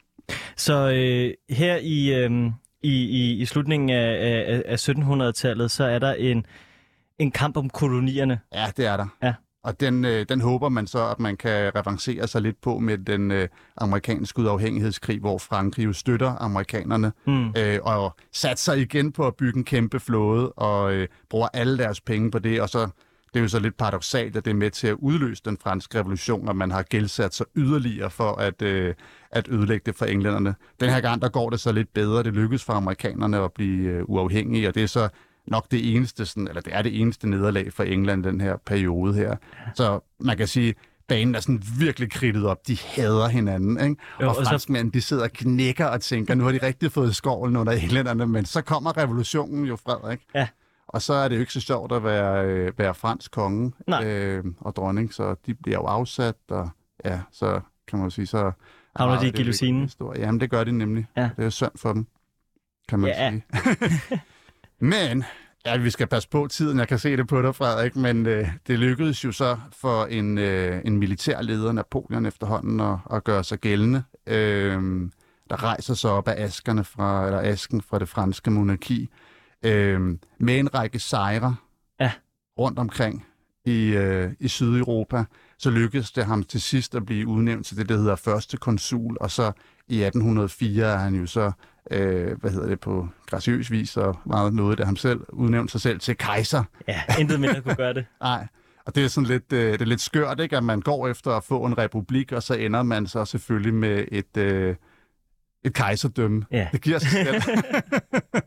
Så 0.56 0.91
øh, 0.91 1.56
her 1.56 1.76
i, 1.76 2.14
øh, 2.14 2.50
i, 2.82 3.05
i, 3.05 3.32
i 3.41 3.44
slutningen 3.44 3.91
af, 3.91 4.43
af, 4.46 4.62
af 4.67 4.88
1700-tallet, 4.88 5.70
så 5.70 5.85
er 5.85 5.99
der 5.99 6.14
en, 6.14 6.46
en 7.19 7.31
kamp 7.31 7.56
om 7.56 7.70
kolonierne. 7.70 8.41
Ja, 8.55 8.67
det 8.76 8.87
er 8.87 8.96
der. 8.96 9.06
Ja. 9.23 9.35
Og 9.64 9.81
den, 9.81 10.05
øh, 10.05 10.26
den 10.28 10.40
håber 10.40 10.69
man 10.69 10.87
så, 10.87 11.08
at 11.08 11.20
man 11.20 11.37
kan 11.37 11.76
revancere 11.76 12.26
sig 12.26 12.43
lidt 12.43 12.61
på 12.61 12.78
med 12.78 12.99
den 12.99 13.31
øh, 13.31 13.49
amerikanske 13.76 14.43
uafhængighedskrig, 14.43 15.20
hvor 15.20 15.38
Frankrig 15.38 15.84
jo 15.84 15.93
støtter 15.93 16.34
amerikanerne 16.40 17.12
mm. 17.26 17.55
øh, 17.58 17.78
og 17.82 18.16
satser 18.32 18.72
igen 18.72 19.12
på 19.12 19.26
at 19.26 19.34
bygge 19.34 19.58
en 19.58 19.64
kæmpe 19.64 20.00
flåde 20.00 20.52
og 20.52 20.94
øh, 20.94 21.08
bruger 21.31 21.49
alle 21.55 21.78
deres 21.78 22.00
penge 22.00 22.31
på 22.31 22.38
det. 22.38 22.61
Og 22.61 22.69
så 22.69 22.88
det 23.34 23.40
er 23.40 23.43
jo 23.43 23.49
så 23.49 23.58
lidt 23.58 23.76
paradoxalt, 23.76 24.37
at 24.37 24.44
det 24.44 24.50
er 24.50 24.55
med 24.55 24.70
til 24.70 24.87
at 24.87 24.96
udløse 24.99 25.43
den 25.44 25.58
franske 25.62 25.99
revolution, 25.99 26.49
og 26.49 26.56
man 26.56 26.70
har 26.70 26.82
gældsat 26.82 27.34
sig 27.34 27.46
yderligere 27.56 28.10
for 28.10 28.32
at, 28.32 28.62
øh, 28.62 28.94
at 29.31 29.49
ødelægge 29.49 29.82
det 29.87 29.94
for 29.94 30.05
englænderne. 30.05 30.55
Den 30.81 30.90
her 30.90 31.00
gang, 31.00 31.22
der 31.22 31.28
går 31.28 31.50
det 31.50 31.60
så 31.60 31.72
lidt 31.72 31.94
bedre. 31.94 32.22
Det 32.22 32.34
lykkes 32.34 32.64
for 32.64 32.72
amerikanerne 32.72 33.38
at 33.38 33.52
blive 33.52 33.88
øh, 33.88 34.02
uafhængige, 34.05 34.69
og 34.69 34.75
det 34.75 34.82
er 34.82 34.87
så 34.87 35.08
nok 35.46 35.70
det 35.70 35.94
eneste, 35.96 36.26
sådan, 36.26 36.49
eller 36.49 36.61
det 36.61 36.75
er 36.75 36.82
det 36.82 37.00
eneste 37.00 37.29
nederlag 37.29 37.73
for 37.73 37.82
England 37.82 38.25
den 38.25 38.41
her 38.41 38.56
periode 38.67 39.14
her. 39.14 39.37
Så 39.75 40.00
man 40.20 40.37
kan 40.37 40.46
sige, 40.46 40.75
banen 41.08 41.35
er 41.35 41.41
sådan 41.41 41.62
virkelig 41.79 42.11
kridtet 42.11 42.46
op. 42.46 42.67
De 42.69 42.76
hader 42.81 43.29
hinanden, 43.29 43.81
ikke? 43.81 44.02
Jo, 44.20 44.29
og 44.29 44.37
franskmændene, 44.37 44.93
de 44.93 45.00
sidder 45.00 45.23
og 45.23 45.31
knækker 45.31 45.87
og 45.87 46.00
tænker, 46.00 46.35
nu 46.35 46.44
har 46.44 46.52
de 46.52 46.58
rigtig 46.62 46.93
fået 46.93 47.17
skovlen 47.17 47.56
under 47.56 47.73
englænderne, 47.73 48.26
men 48.26 48.44
så 48.44 48.62
kommer 48.62 48.96
revolutionen 48.96 49.64
jo, 49.64 49.76
Frederik. 49.76 50.20
Ja. 50.35 50.49
Og 50.88 51.02
så 51.02 51.12
er 51.14 51.29
det 51.29 51.37
jo 51.37 51.41
ikke 51.41 51.52
så 51.52 51.61
sjovt 51.61 51.93
at 51.93 52.05
være, 52.05 52.44
øh, 52.46 52.73
være 52.79 52.94
fransk 52.94 53.31
konge 53.31 53.73
øh, 54.02 54.44
og 54.61 54.76
dronning, 54.76 55.14
så 55.14 55.35
de 55.46 55.55
bliver 55.55 55.79
jo 55.79 55.85
afsat, 55.85 56.37
og 56.50 56.70
ja, 57.05 57.20
så 57.32 57.61
kan 57.88 57.99
man 57.99 58.06
jo 58.06 58.11
sige, 58.11 58.26
så... 58.26 58.52
Havner 58.96 59.20
de 59.20 59.29
i 59.29 59.31
guillotinen? 59.31 59.91
Jamen, 60.17 60.41
det 60.41 60.50
gør 60.50 60.64
de 60.64 60.73
nemlig. 60.73 61.06
Ja. 61.17 61.31
Det 61.37 61.44
er 61.44 61.50
synd 61.50 61.70
for 61.76 61.93
dem, 61.93 62.06
kan 62.88 62.99
man 62.99 63.11
ja. 63.11 63.31
sige. 63.31 64.20
Men, 64.84 65.25
ja, 65.66 65.76
vi 65.76 65.90
skal 65.90 66.06
passe 66.06 66.28
på 66.28 66.46
tiden, 66.46 66.78
jeg 66.78 66.88
kan 66.88 66.98
se 66.98 67.16
det 67.16 67.26
på 67.26 67.42
dig, 67.42 67.54
Frederik, 67.54 67.96
men 67.96 68.26
øh, 68.26 68.48
det 68.66 68.78
lykkedes 68.78 69.25
jo 69.25 69.32
så 69.32 69.58
for 69.72 70.04
en, 70.04 70.38
øh, 70.38 70.81
en 70.84 70.96
militær 70.96 71.42
leder, 71.42 71.72
Napoleon 71.72 72.26
efterhånden, 72.26 72.81
at, 72.81 72.98
at 73.12 73.25
gøre 73.25 73.44
sig 73.44 73.58
gældende. 73.58 74.02
Øh, 74.26 75.10
der 75.50 75.62
rejser 75.62 75.94
sig 75.94 76.10
op 76.10 76.28
af 76.28 76.44
askerne 76.44 76.84
fra, 76.84 77.26
eller 77.26 77.40
asken 77.40 77.82
fra 77.82 77.98
det 77.98 78.08
franske 78.08 78.50
monarki, 78.50 79.08
øh, 79.62 80.00
med 80.38 80.58
en 80.58 80.74
række 80.74 80.98
sejre 80.98 81.56
ja. 82.00 82.12
rundt 82.58 82.79
omkring 82.79 83.26
i, 83.64 83.86
øh, 83.86 84.32
i 84.41 84.48
Sydeuropa. 84.48 85.24
Så 85.58 85.70
lykkedes 85.70 86.12
det 86.12 86.24
ham 86.24 86.43
til 86.43 86.60
sidst 86.60 86.94
at 86.94 87.06
blive 87.06 87.26
udnævnt 87.26 87.67
til 87.67 87.76
det, 87.76 87.88
der 87.88 87.96
hedder 87.96 88.17
første 88.17 88.56
konsul, 88.56 89.17
og 89.20 89.31
så 89.31 89.53
i 89.88 90.03
1804 90.03 90.84
er 90.86 90.98
han 90.98 91.14
jo 91.14 91.26
så 91.26 91.53
øh, 91.91 92.41
hvad 92.41 92.50
hedder 92.50 92.69
det, 92.69 92.81
på 92.81 93.08
graciøs 93.26 93.70
vis, 93.70 93.96
og 93.96 94.19
meget 94.26 94.55
noget, 94.55 94.79
der 94.79 94.84
ham 94.84 94.96
selv 94.96 95.20
udnævnte 95.29 95.72
sig 95.72 95.81
selv 95.81 96.00
til 96.00 96.17
kejser. 96.17 96.64
Ja, 96.88 97.03
intet 97.19 97.41
mindre 97.41 97.60
kunne 97.60 97.74
gøre 97.74 97.94
det. 97.94 98.06
Nej, 98.20 98.46
og 98.86 98.94
det 98.94 99.05
er 99.05 99.08
sådan 99.08 99.29
lidt, 99.29 99.53
øh, 99.53 99.72
det 99.72 99.82
er 99.82 99.86
lidt 99.86 100.00
skørt, 100.00 100.41
ikke? 100.41 100.56
at 100.56 100.64
man 100.64 100.81
går 100.81 101.08
efter 101.08 101.31
at 101.31 101.44
få 101.44 101.64
en 101.64 101.79
republik, 101.79 102.32
og 102.32 102.43
så 102.43 102.55
ender 102.55 102.82
man 102.82 103.06
så 103.06 103.24
selvfølgelig 103.24 103.74
med 103.74 104.05
et, 104.12 104.36
øh, 104.36 104.76
et 105.64 105.74
kejserdømme. 105.74 106.44
Ja. 106.50 106.69
Det 106.72 106.81
giver 106.81 106.98
sig 106.98 107.10
selv. 107.10 107.43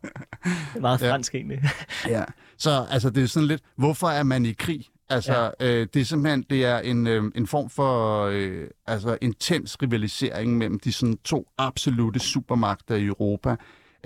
meget 0.82 1.00
fransk 1.00 1.34
ja. 1.34 1.38
egentlig. 1.38 1.62
ja, 2.08 2.24
så 2.58 2.86
altså, 2.90 3.10
det 3.10 3.24
er 3.24 3.28
sådan 3.28 3.48
lidt, 3.48 3.62
hvorfor 3.76 4.08
er 4.08 4.24
man 4.24 4.46
i 4.46 4.52
krig? 4.52 4.86
Altså, 5.10 5.52
ja. 5.60 5.80
øh, 5.80 5.88
det 5.94 6.00
er 6.00 6.06
simpelthen 6.06 6.46
det 6.50 6.66
er 6.66 6.80
en, 6.80 7.08
øh, 7.08 7.24
en 7.36 7.48
form 7.48 7.70
for 7.70 8.24
øh, 8.26 8.68
altså, 8.88 9.18
intens 9.22 9.78
rivalisering 9.82 10.58
mellem 10.58 10.80
de 10.80 10.94
sådan, 10.94 11.18
to 11.18 11.48
absolute 11.58 12.20
supermagter 12.20 12.96
i 12.96 13.06
Europa. 13.06 13.56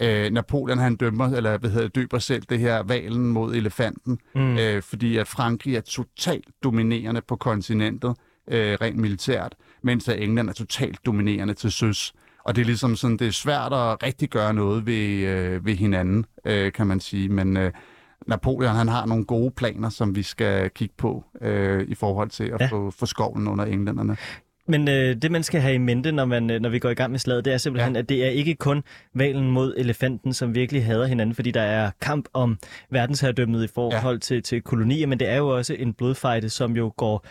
Øh, 0.02 0.32
Napoleon 0.32 0.78
han 0.78 0.96
dømmer, 0.96 1.36
eller 1.36 1.58
hvad 1.58 1.70
hedder, 1.70 1.88
døber 1.88 2.20
selv 2.20 2.44
det 2.50 2.60
her 2.60 2.84
valen 2.84 3.28
mod 3.28 3.56
elefanten, 3.56 4.20
mm. 4.36 4.58
øh, 4.58 4.82
fordi 4.82 5.18
at 5.18 5.28
Frankrig 5.28 5.76
er 5.76 5.82
totalt 5.82 6.48
dominerende 6.64 7.22
på 7.22 7.36
kontinentet, 7.36 8.16
øh, 8.48 8.78
rent 8.82 8.98
militært, 8.98 9.56
mens 9.82 10.08
at 10.08 10.20
England 10.20 10.50
er 10.50 10.54
totalt 10.54 11.06
dominerende 11.06 11.54
til 11.54 11.72
søs. 11.72 12.14
Og 12.44 12.56
det 12.56 12.62
er 12.62 12.66
ligesom 12.66 12.96
sådan, 12.96 13.18
det 13.18 13.28
er 13.28 13.32
svært 13.32 13.74
at 13.74 14.04
rigtig 14.04 14.30
gøre 14.30 14.54
noget 14.54 14.86
ved, 14.86 15.28
øh, 15.28 15.66
ved 15.66 15.76
hinanden, 15.76 16.26
øh, 16.46 16.72
kan 16.72 16.88
man 16.88 17.00
sige. 17.00 17.30
Men 17.30 17.58
øh, 17.58 17.72
Napoleon 18.28 18.76
han 18.76 18.88
har 18.88 19.06
nogle 19.06 19.26
gode 19.26 19.52
planer, 19.52 19.90
som 19.90 20.16
vi 20.16 20.24
skal 20.24 20.70
kigge 20.70 20.96
på 20.98 21.24
øh, 21.42 21.86
i 21.88 21.96
forhold 21.96 22.30
til 22.30 22.44
at 22.44 22.62
ja. 22.62 22.66
få, 22.66 22.92
få 22.92 23.06
skoven 23.06 23.48
under 23.48 23.66
englænderne. 23.66 24.18
Men 24.68 24.88
øh, 24.88 25.16
det, 25.16 25.32
man 25.32 25.44
skal 25.44 25.62
have 25.62 25.76
i 25.76 25.78
mente, 25.78 26.12
når, 26.12 26.26
man, 26.26 26.50
øh, 26.50 26.62
når 26.62 26.70
vi 26.70 26.80
går 26.80 26.90
i 26.90 26.94
gang 26.94 27.12
med 27.12 27.20
slaget, 27.20 27.46
det 27.46 27.54
er 27.54 27.58
simpelthen, 27.58 27.94
ja. 27.94 28.00
at 28.00 28.10
det 28.10 28.26
er 28.26 28.30
ikke 28.30 28.56
kun 28.56 28.84
valen 29.16 29.52
mod 29.52 29.74
elefanten, 29.78 30.34
som 30.34 30.56
virkelig 30.56 30.86
hader 30.86 31.06
hinanden, 31.06 31.36
fordi 31.36 31.52
der 31.52 31.62
er 31.62 31.92
kamp 32.02 32.28
om 32.34 32.58
verdensherredømmet 32.90 33.64
i 33.64 33.68
forhold 33.68 34.16
ja. 34.16 34.20
til, 34.20 34.44
til 34.44 34.62
kolonier, 34.62 35.08
men 35.08 35.20
det 35.20 35.30
er 35.30 35.38
jo 35.38 35.58
også 35.58 35.74
en 35.74 35.94
blodfejde, 35.94 36.50
som 36.50 36.76
jo 36.76 36.94
går 36.98 37.26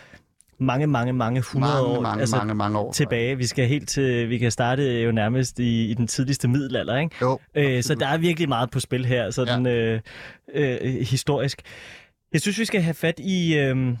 mange, 0.61 0.87
mange, 0.87 1.13
mange 1.13 1.41
hundrede 1.41 1.73
mange, 1.73 1.87
år, 1.87 2.01
mange, 2.01 2.21
altså, 2.21 2.35
mange, 2.35 2.55
mange 2.55 2.79
år 2.79 2.91
tilbage. 2.91 3.37
Vi 3.37 3.45
skal 3.45 3.67
helt 3.67 3.89
til, 3.89 4.29
vi 4.29 4.37
kan 4.37 4.51
starte 4.51 5.01
jo 5.01 5.11
nærmest 5.11 5.59
i, 5.59 5.91
i 5.91 5.93
den 5.93 6.07
tidligste 6.07 6.47
middelalder, 6.47 6.97
ikke? 6.97 7.15
Jo, 7.21 7.39
øh, 7.55 7.83
så 7.83 7.95
der 7.95 8.07
er 8.07 8.17
virkelig 8.17 8.49
meget 8.49 8.71
på 8.71 8.79
spil 8.79 9.05
her, 9.05 9.31
sådan 9.31 9.65
ja. 9.65 9.71
øh, 9.71 10.01
øh, 10.53 10.79
historisk. 11.01 11.61
Jeg 12.33 12.41
synes, 12.41 12.59
vi 12.59 12.65
skal 12.65 12.81
have 12.81 12.93
fat 12.93 13.19
i... 13.19 13.57
Øh, 13.57 13.95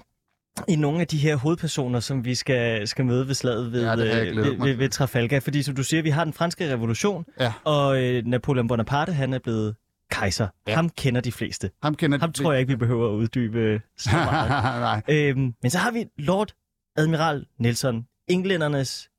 i 0.67 0.75
nogle 0.75 1.01
af 1.01 1.07
de 1.07 1.17
her 1.17 1.35
hovedpersoner, 1.35 1.99
som 1.99 2.25
vi 2.25 2.35
skal, 2.35 2.87
skal 2.87 3.05
møde 3.05 3.27
ved 3.27 3.33
slaget 3.33 3.71
ved, 3.71 3.83
ja, 3.83 3.93
øh, 3.93 4.37
ved, 4.37 4.63
ved, 4.63 4.73
ved 4.73 4.89
Trafalgar. 4.89 5.39
Fordi 5.39 5.63
som 5.63 5.75
du 5.75 5.83
siger, 5.83 6.03
vi 6.03 6.09
har 6.09 6.23
den 6.23 6.33
franske 6.33 6.73
revolution, 6.73 7.25
ja. 7.39 7.53
og 7.63 8.03
øh, 8.03 8.25
Napoleon 8.25 8.67
Bonaparte, 8.67 9.11
han 9.11 9.33
er 9.33 9.39
blevet 9.39 9.75
kejser. 10.11 10.47
Ja. 10.67 10.75
Ham 10.75 10.89
kender 10.89 11.21
de 11.21 11.31
fleste. 11.31 11.71
Ham, 11.83 11.95
kender 11.95 12.19
Ham 12.19 12.31
de 12.31 12.43
tror 12.43 12.51
jeg 12.51 12.59
ikke, 12.61 12.69
vi 12.69 12.75
behøver 12.75 13.09
at 13.09 13.13
uddybe 13.15 13.81
så 13.97 14.09
meget. 14.31 15.03
Øhm, 15.09 15.53
men 15.61 15.71
så 15.71 15.77
har 15.77 15.91
vi 15.91 16.05
Lord 16.17 16.53
Admiral 16.97 17.45
Nelson, 17.57 18.05
englændernes 18.27 19.09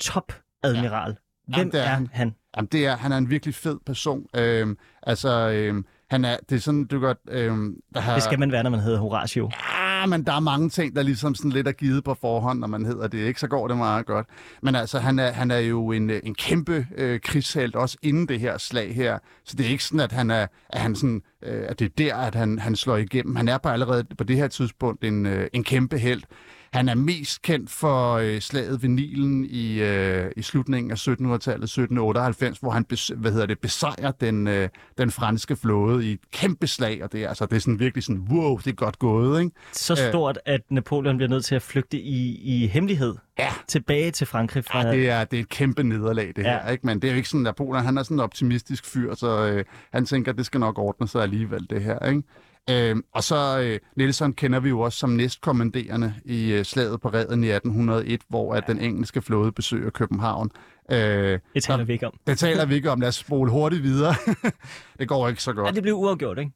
top 0.00 0.32
admiral. 0.62 1.16
Hvem 1.46 1.56
Jamen, 1.58 1.72
det 1.72 1.80
er 1.80 1.84
er 1.84 1.88
han. 1.88 2.08
han? 2.12 2.34
Jamen, 2.56 2.68
det 2.72 2.86
er, 2.86 2.96
han 2.96 3.12
er 3.12 3.16
en 3.16 3.30
virkelig 3.30 3.54
fed 3.54 3.78
person. 3.86 4.26
Øhm, 4.36 4.78
altså, 5.02 5.48
øhm, 5.50 5.86
han 6.10 6.24
er, 6.24 6.36
det 6.48 6.56
er 6.56 6.60
sådan, 6.60 6.84
du 6.84 7.00
godt... 7.00 7.18
Øhm, 7.28 7.76
der 7.94 8.00
har, 8.00 8.14
Det 8.14 8.22
skal 8.22 8.38
man 8.38 8.52
være, 8.52 8.62
når 8.62 8.70
man 8.70 8.80
hedder 8.80 8.98
Horatio. 8.98 9.50
Ja, 9.52 9.77
Ah, 10.02 10.08
men 10.08 10.24
der 10.24 10.32
er 10.32 10.40
mange 10.40 10.68
ting, 10.68 10.96
der 10.96 11.02
ligesom 11.02 11.34
sådan 11.34 11.50
lidt 11.50 11.68
er 11.68 11.72
givet 11.72 12.04
på 12.04 12.14
forhånd, 12.14 12.58
når 12.58 12.66
man 12.66 12.84
hedder 12.84 13.08
det, 13.08 13.18
ikke? 13.18 13.40
Så 13.40 13.48
går 13.48 13.68
det 13.68 13.76
meget 13.76 14.06
godt. 14.06 14.26
Men 14.62 14.74
altså, 14.74 14.98
han 14.98 15.18
er, 15.18 15.30
han 15.32 15.50
er 15.50 15.58
jo 15.58 15.92
en, 15.92 16.10
en 16.10 16.34
kæmpe 16.34 16.86
øh, 16.96 17.20
krigshelt, 17.20 17.76
også 17.76 17.96
inden 18.02 18.28
det 18.28 18.40
her 18.40 18.58
slag 18.58 18.94
her. 18.94 19.18
Så 19.44 19.56
det 19.56 19.66
er 19.66 19.70
ikke 19.70 19.84
sådan, 19.84 20.00
at 20.00 20.12
han 20.12 20.30
er, 20.30 20.46
at 20.70 20.80
han 20.80 20.94
sådan, 20.96 21.22
øh, 21.42 21.64
at 21.68 21.78
det 21.78 21.84
er 21.84 21.88
der, 21.98 22.16
at 22.16 22.34
han, 22.34 22.58
han 22.58 22.76
slår 22.76 22.96
igennem. 22.96 23.36
Han 23.36 23.48
er 23.48 23.58
på 23.58 23.68
allerede 23.68 24.04
på 24.18 24.24
det 24.24 24.36
her 24.36 24.48
tidspunkt 24.48 25.04
en, 25.04 25.26
øh, 25.26 25.48
en 25.52 25.64
kæmpe 25.64 25.98
helt. 25.98 26.26
Han 26.72 26.88
er 26.88 26.94
mest 26.94 27.42
kendt 27.42 27.70
for 27.70 28.12
øh, 28.14 28.40
slaget 28.40 28.82
ved 28.82 28.88
Nilen 28.88 29.44
i, 29.44 29.80
øh, 29.82 30.30
i 30.36 30.42
slutningen 30.42 30.90
af 30.90 30.94
1700-tallet, 31.08 31.64
1798, 31.64 32.58
hvor 32.58 32.70
han 32.70 32.84
bes, 32.84 33.12
hvad 33.16 33.32
hedder 33.32 33.46
det, 33.46 33.58
besejrer 33.58 34.10
den, 34.20 34.46
øh, 34.46 34.68
den 34.98 35.10
franske 35.10 35.56
flåde 35.56 36.08
i 36.08 36.12
et 36.12 36.18
kæmpe 36.32 36.66
slag, 36.66 37.04
og 37.04 37.12
det 37.12 37.24
er, 37.24 37.28
altså, 37.28 37.46
det 37.46 37.56
er 37.56 37.60
sådan 37.60 37.78
virkelig 37.80 38.04
sådan, 38.04 38.26
wow, 38.30 38.56
det 38.58 38.66
er 38.66 38.72
godt 38.74 38.98
gået, 38.98 39.40
ikke? 39.40 39.56
Så 39.72 39.92
Øh. 39.92 40.08
stort, 40.12 40.38
at 40.46 40.60
Napoleon 40.70 41.16
bliver 41.16 41.30
nødt 41.30 41.44
til 41.44 41.54
at 41.54 41.62
flygte 41.62 41.98
i, 42.00 42.40
i 42.42 42.66
hemmelighed 42.66 43.14
Ja. 43.38 43.48
tilbage 43.68 44.10
til 44.10 44.26
Frankrig. 44.26 44.64
Fra... 44.64 44.86
Ja, 44.86 44.92
det 44.92 45.08
er, 45.10 45.24
det 45.24 45.36
er 45.36 45.40
et 45.40 45.48
kæmpe 45.48 45.82
nederlag, 45.82 46.32
det 46.36 46.42
Ja. 46.44 46.50
her. 46.62 46.70
Ikke? 46.70 46.86
Men 46.86 47.02
det 47.02 47.08
er 47.08 47.12
jo 47.12 47.16
ikke 47.16 47.28
sådan, 47.28 47.42
Napoleon 47.42 47.84
han 47.84 47.98
er 47.98 48.02
sådan 48.02 48.16
en 48.16 48.20
optimistisk 48.20 48.86
fyr, 48.86 49.14
så 49.14 49.46
øh, 49.46 49.64
han 49.92 50.06
tænker, 50.06 50.32
at 50.32 50.38
det 50.38 50.46
skal 50.46 50.60
nok 50.60 50.78
ordne 50.78 51.08
sig 51.08 51.22
alligevel, 51.22 51.66
det 51.70 51.82
her. 51.82 51.98
Ikke? 52.08 52.22
Øh, 52.70 52.96
og 53.14 53.24
så 53.24 53.60
øh, 53.60 53.78
Nelson 53.96 54.32
kender 54.32 54.60
vi 54.60 54.68
jo 54.68 54.80
også 54.80 54.98
som 54.98 55.10
næstkommanderende 55.10 56.14
i 56.24 56.52
øh, 56.52 56.64
slaget 56.64 57.00
på 57.00 57.08
Reden 57.08 57.44
i 57.44 57.48
1801, 57.50 58.20
hvor 58.28 58.54
at 58.54 58.64
den 58.66 58.78
engelske 58.80 59.22
flåde 59.22 59.52
besøger 59.52 59.90
København. 59.90 60.50
Øh, 60.92 61.38
Det 61.54 61.62
taler 61.62 61.84
vi 61.84 61.92
ikke 61.92 62.06
om. 62.06 62.12
det 62.26 62.38
taler 62.38 62.66
vi 62.66 62.74
ikke 62.74 62.90
om. 62.90 63.00
Lad 63.00 63.08
os 63.08 63.14
spole 63.16 63.50
hurtigt 63.50 63.82
videre. 63.82 64.14
det 64.98 65.08
går 65.08 65.28
ikke 65.28 65.42
så 65.42 65.52
godt. 65.52 65.66
Ja, 65.66 65.72
det 65.72 65.82
blev 65.82 65.94
uafgjort, 65.94 66.38
ikke? 66.38 66.52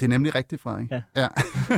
Det 0.00 0.02
er 0.02 0.08
nemlig 0.08 0.34
rigtigt, 0.34 0.62
Frederik. 0.62 0.90
Ja. 0.90 1.02
ja. 1.16 1.28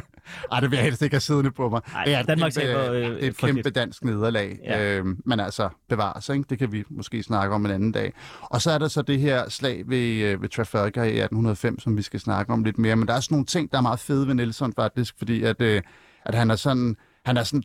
Ej, 0.52 0.61
det 0.61 0.70
vil 0.70 0.76
jeg 0.76 0.85
helst 0.85 1.02
ikke 1.02 1.14
have 1.14 1.20
siddende 1.20 1.50
på 1.50 1.68
mig. 1.68 1.80
Ej, 1.94 2.04
det 2.04 2.14
er 2.14 2.20
et 2.20 2.26
Danmark 2.26 2.52
kæmpe, 2.52 2.80
øh, 2.80 3.11
det 3.11 3.25
er 3.25 3.28
et 3.28 3.37
kæmpe 3.37 3.70
dansk 3.70 4.04
nederlag. 4.04 4.58
Ja. 4.64 4.96
Øhm, 4.96 5.20
men 5.25 5.40
altså, 5.40 5.68
bevares, 5.88 6.28
ikke? 6.28 6.44
Det 6.50 6.58
kan 6.58 6.73
vi 6.73 6.85
måske 6.90 7.23
snakke 7.23 7.54
om 7.54 7.66
en 7.66 7.73
anden 7.73 7.92
dag. 7.92 8.12
Og 8.40 8.62
så 8.62 8.70
er 8.70 8.78
der 8.78 8.88
så 8.88 9.02
det 9.02 9.20
her 9.20 9.49
slag 9.49 9.82
ved, 9.87 10.23
øh, 10.23 10.42
ved 10.42 10.49
Trafalgar 10.49 11.04
i 11.04 11.18
1805, 11.18 11.78
som 11.78 11.96
vi 11.96 12.02
skal 12.02 12.20
snakke 12.20 12.52
om 12.52 12.64
lidt 12.64 12.78
mere. 12.78 12.96
Men 12.96 13.08
der 13.08 13.14
er 13.14 13.20
sådan 13.20 13.35
nogle 13.35 13.46
ting, 13.46 13.73
der 13.73 13.78
er 13.78 13.82
meget 13.82 14.00
fede 14.00 14.26
ved 14.26 14.35
Nelson 14.35 14.73
faktisk, 14.73 15.14
fordi 15.18 15.42
at, 15.42 15.61
øh, 15.61 15.82
at 16.25 16.35
han 16.35 16.50
er 16.50 16.56
sådan... 16.56 16.96
Han 17.25 17.37
er 17.37 17.42
sådan 17.42 17.62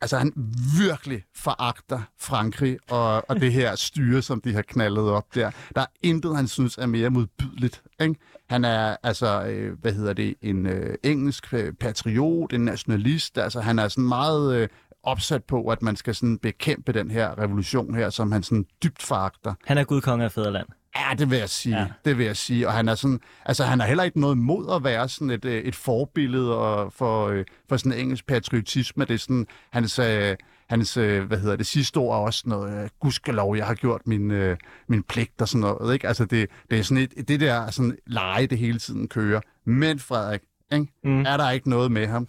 altså 0.00 0.18
han 0.18 0.32
virkelig 0.78 1.22
foragter 1.36 2.00
Frankrig 2.20 2.78
og, 2.90 3.30
og 3.30 3.40
det 3.40 3.52
her 3.52 3.76
styre, 3.76 4.22
som 4.22 4.40
de 4.40 4.54
har 4.54 4.62
knaldet 4.62 5.04
op 5.10 5.34
der. 5.34 5.50
Der 5.74 5.80
er 5.80 5.86
intet, 6.02 6.36
han 6.36 6.48
synes 6.48 6.78
er 6.78 6.86
mere 6.86 7.10
modbydeligt. 7.10 7.82
Ikke? 8.00 8.14
Han 8.48 8.64
er 8.64 8.96
altså, 9.02 9.46
øh, 9.46 9.80
hvad 9.80 9.92
hedder 9.92 10.12
det, 10.12 10.34
en 10.42 10.66
øh, 10.66 10.94
engelsk 11.02 11.54
øh, 11.54 11.72
patriot, 11.72 12.52
en 12.52 12.60
nationalist. 12.60 13.38
Altså 13.38 13.60
han 13.60 13.78
er 13.78 13.88
sådan 13.88 14.08
meget 14.08 14.54
øh, 14.56 14.68
opsat 15.02 15.44
på, 15.44 15.68
at 15.68 15.82
man 15.82 15.96
skal 15.96 16.14
sådan 16.14 16.38
bekæmpe 16.38 16.92
den 16.92 17.10
her 17.10 17.38
revolution 17.38 17.94
her, 17.94 18.10
som 18.10 18.32
han 18.32 18.42
sådan 18.42 18.64
dybt 18.82 19.02
foragter. 19.02 19.54
Han 19.66 19.78
er 19.78 19.84
gudkonge 19.84 20.24
af 20.24 20.32
fædreland. 20.32 20.68
Ja, 20.96 21.14
det 21.18 21.30
vil 21.30 21.38
jeg 21.38 21.48
sige. 21.48 21.78
Ja. 21.78 21.86
Det 22.04 22.18
vil 22.18 22.26
jeg 22.26 22.36
sige. 22.36 22.66
Og 22.68 22.72
han 22.72 22.88
er 22.88 22.94
sådan, 22.94 23.20
altså 23.44 23.64
han 23.64 23.80
har 23.80 23.86
heller 23.86 24.04
ikke 24.04 24.20
noget 24.20 24.38
mod 24.38 24.74
at 24.76 24.84
være 24.84 25.08
sådan 25.08 25.30
et, 25.30 25.44
øh, 25.44 25.62
et 25.62 25.74
forbillede 25.74 26.58
og 26.58 26.92
for, 26.92 27.28
øh, 27.28 27.44
for 27.68 27.76
sådan 27.76 27.92
en 27.92 27.98
engelsk 27.98 28.26
patriotisme. 28.26 29.04
Det 29.04 29.14
er 29.14 29.18
sådan, 29.18 29.46
hans, 29.70 29.98
øh, 29.98 30.36
hans 30.68 30.94
hvad 30.94 31.38
hedder 31.38 31.56
det, 31.56 31.66
sidste 31.66 31.96
ord 31.96 32.16
er 32.16 32.20
også 32.20 32.42
noget, 32.46 32.90
gudskelov, 33.00 33.56
jeg 33.56 33.66
har 33.66 33.74
gjort 33.74 34.00
min, 34.06 34.56
min 34.88 35.02
pligt 35.02 35.40
og 35.42 35.48
sådan 35.48 35.60
noget. 35.60 35.94
Ikke? 35.94 36.08
Altså 36.08 36.24
det, 36.24 36.50
det 36.70 36.78
er 36.78 36.82
sådan 36.82 37.02
et, 37.02 37.28
det 37.28 37.40
der 37.40 37.70
sådan 37.70 37.96
leje, 38.06 38.46
det 38.46 38.58
hele 38.58 38.78
tiden 38.78 39.08
kører. 39.08 39.40
Men 39.64 39.98
Frederik, 39.98 40.40
ikke? 40.72 40.86
Mm. 41.04 41.20
Er 41.20 41.36
der 41.36 41.50
ikke 41.50 41.70
noget 41.70 41.92
med 41.92 42.06
ham? 42.06 42.28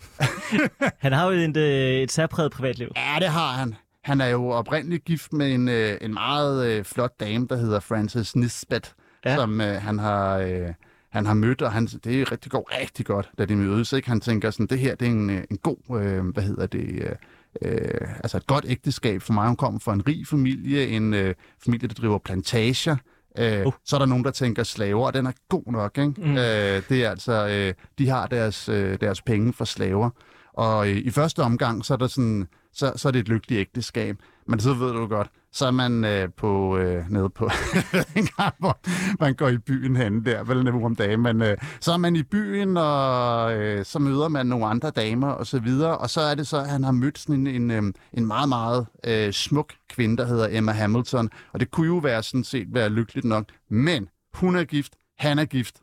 Han 1.00 1.14
har 1.14 1.26
jo 1.26 1.32
et, 1.32 1.58
et 2.04 2.12
særpræget 2.12 2.52
privatliv. 2.52 2.88
Ja, 2.96 3.16
det 3.20 3.28
har 3.28 3.52
han. 3.52 3.76
Han 4.04 4.22
er 4.22 4.28
jo 4.28 4.50
oprindeligt 4.50 5.06
gift 5.06 5.34
med 5.34 5.54
en, 5.54 5.68
øh, 5.68 5.98
en 6.02 6.14
meget 6.14 6.68
øh, 6.68 6.84
flot 6.84 7.20
dame, 7.20 7.48
der 7.50 7.56
hedder 7.56 7.80
Frances 7.80 8.36
Nisbet, 8.36 8.94
Ja. 9.26 9.36
som 9.36 9.62
øh, 9.62 9.82
han 9.82 10.00
har... 10.00 10.38
Øh, 10.38 10.74
han 11.10 11.26
har 11.26 11.34
mødt, 11.34 11.62
og 11.62 11.72
han, 11.72 11.86
det 11.86 12.22
er 12.22 12.32
rigtig, 12.32 12.52
går 12.52 12.70
rigtig 12.82 13.06
godt, 13.06 13.30
da 13.38 13.46
de 13.46 13.56
mødes. 13.56 13.94
Ikke? 13.94 14.10
Han 14.10 14.22
tænker 14.22 14.52
sådan, 14.52 14.68
det 14.68 14.80
her 14.80 14.96
det 14.96 15.08
er 15.08 15.12
en, 15.12 15.30
øh, 15.30 15.44
en 15.52 15.58
god, 15.58 16.02
øh, 16.02 16.26
hvad 16.28 16.44
hedder 16.44 16.68
det, 16.68 17.04
øh, 17.04 17.12
øh, 17.62 18.10
altså 18.24 18.38
et 18.38 18.48
godt 18.48 18.66
ægteskab 18.68 19.22
for 19.22 19.34
mig. 19.34 19.48
Hun 19.48 19.56
kommer 19.56 19.80
fra 19.80 19.94
en 19.94 20.08
rig 20.08 20.28
familie, 20.28 20.88
en 20.88 21.14
øh, 21.14 21.36
familie, 21.64 21.88
der 21.88 21.94
driver 21.94 22.18
plantager. 22.18 22.96
Øh, 23.38 23.66
Uh. 23.66 23.74
Så 23.86 23.96
er 23.96 24.00
der 24.00 24.06
nogen, 24.06 24.24
der 24.24 24.32
tænker 24.32 24.64
slaver, 24.64 25.06
og 25.08 25.14
den 25.14 25.26
er 25.26 25.32
god 25.50 25.72
nok. 25.72 25.98
Ikke? 25.98 26.14
Mm. 26.18 26.28
Mm. 26.28 26.32
Øh, 26.38 26.82
det 26.90 26.92
er 27.06 27.10
altså, 27.10 27.48
øh, 27.48 27.74
de 27.98 28.10
har 28.10 28.28
deres, 28.28 28.70
øh, 28.70 28.98
deres 29.02 29.22
penge 29.22 29.54
for 29.54 29.66
slaver. 29.66 30.10
Og 30.54 30.90
øh, 30.90 30.98
i 30.98 31.10
første 31.10 31.40
omgang, 31.44 31.86
så 31.86 31.94
er, 31.94 31.98
der 31.98 32.08
sådan, 32.08 32.48
så, 32.74 32.94
så 32.96 33.08
er 33.08 33.12
det 33.12 33.20
et 33.20 33.30
lykkeligt 33.30 33.60
ægteskab. 33.60 34.18
Men 34.48 34.60
så 34.60 34.74
ved 34.74 34.94
du 34.94 35.08
godt, 35.08 35.30
så 35.52 35.66
er 35.66 35.72
man 35.72 36.06
øh, 36.06 36.30
på, 36.38 36.78
øh, 36.78 37.10
nede 37.10 37.30
på, 37.30 37.50
en 38.16 38.28
gang, 38.38 38.56
hvor 38.60 38.80
man 39.20 39.36
går 39.36 39.48
i 39.48 39.58
byen 39.58 39.96
hen 39.96 40.26
der, 40.26 40.44
vel 40.44 40.64
nu 40.64 40.86
om 40.86 40.96
dagen, 40.96 41.22
men 41.22 41.42
øh, 41.42 41.58
så 41.82 41.92
er 41.92 41.98
man 41.98 42.16
i 42.16 42.24
byen, 42.24 42.78
og 42.78 43.54
øh, 43.54 43.86
så 43.86 44.00
møder 44.00 44.28
man 44.28 44.46
nogle 44.46 44.66
andre 44.66 44.90
damer 44.90 45.28
og 45.28 45.48
så 45.48 45.60
videre, 45.60 45.98
og 45.98 46.10
så 46.10 46.22
er 46.22 46.36
det 46.36 46.48
så, 46.48 46.58
at 46.58 46.70
han 46.70 46.84
har 46.84 46.92
mødt 46.92 47.20
sådan 47.20 47.48
en, 47.48 47.48
en, 47.48 47.72
øh, 47.72 47.94
en 48.14 48.26
meget, 48.26 48.50
meget 48.50 48.88
øh, 49.04 49.34
smuk 49.34 49.74
kvinde, 49.90 50.18
der 50.18 50.26
hedder 50.26 50.48
Emma 50.52 50.72
Hamilton, 50.72 51.30
og 51.54 51.60
det 51.60 51.72
kunne 51.72 51.88
jo 51.88 51.98
være 51.98 52.24
sådan 52.24 52.44
set 52.44 52.68
være 52.74 52.90
lykkeligt 52.90 53.26
nok, 53.26 53.46
men 53.70 54.10
hun 54.34 54.56
er 54.56 54.64
gift, 54.64 54.94
han 55.18 55.40
er 55.40 55.46
gift, 55.46 55.76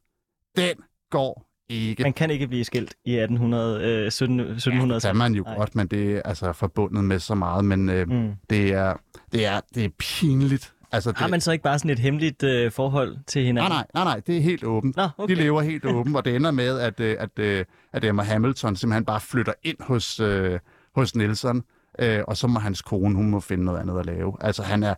den 0.56 0.76
går 1.10 1.46
ikke. 1.68 2.02
Man 2.02 2.12
kan 2.12 2.30
ikke 2.30 2.48
blive 2.48 2.64
skilt 2.64 2.94
i 3.04 3.14
1800, 3.18 3.82
øh, 3.84 4.10
17, 4.10 4.40
1700 4.40 5.00
det 5.00 5.06
kan 5.08 5.16
man 5.16 5.34
jo 5.34 5.42
Nej. 5.42 5.54
godt, 5.56 5.74
men 5.74 5.86
det 5.86 6.12
er 6.16 6.22
altså 6.24 6.52
forbundet 6.52 7.04
med 7.04 7.18
så 7.18 7.34
meget, 7.34 7.64
men 7.64 7.88
øh, 7.88 8.08
Mm. 8.10 8.32
det, 8.50 8.72
er, 8.72 8.94
det, 9.32 9.46
er, 9.46 9.60
det 9.74 9.84
er 9.84 9.88
pinligt. 9.98 10.72
Altså, 10.92 11.10
det, 11.10 11.18
Har 11.18 11.28
man 11.28 11.40
så 11.40 11.52
ikke 11.52 11.62
bare 11.64 11.78
sådan 11.78 11.90
et 11.90 11.98
hemmeligt 11.98 12.42
øh, 12.42 12.72
forhold 12.72 13.16
til 13.26 13.40
Nej, 13.40 13.46
hinanden? 13.46 13.70
nej, 13.72 13.86
nej, 13.94 14.04
nej, 14.04 14.20
det 14.26 14.36
er 14.36 14.40
helt 14.40 14.64
åbent. 14.64 14.96
Nå, 14.96 15.02
De 15.02 15.10
okay. 15.18 15.34
lever 15.36 15.62
helt 15.62 15.84
åbent, 15.96 16.16
og 16.16 16.24
det 16.24 16.36
ender 16.36 16.50
med, 16.50 16.78
at, 16.80 17.00
øh, 17.00 17.16
at, 17.18 17.38
øh, 17.38 17.64
at 17.92 18.04
Emma 18.04 18.22
Hamilton 18.22 18.76
simpelthen 18.76 19.04
bare 19.04 19.20
flytter 19.20 19.52
ind 19.62 19.76
hos, 19.80 20.20
øh, 20.20 20.58
hos 20.94 21.14
Nelson, 21.14 21.62
øh, 21.98 22.20
og 22.28 22.36
så 22.36 22.46
må 22.46 22.58
hans 22.60 22.82
kone, 22.82 23.14
hun 23.14 23.30
må 23.30 23.40
finde 23.40 23.64
noget 23.64 23.78
andet 23.80 23.98
at 23.98 24.06
lave. 24.06 24.36
Altså, 24.40 24.62
han 24.62 24.82
er 24.82 24.94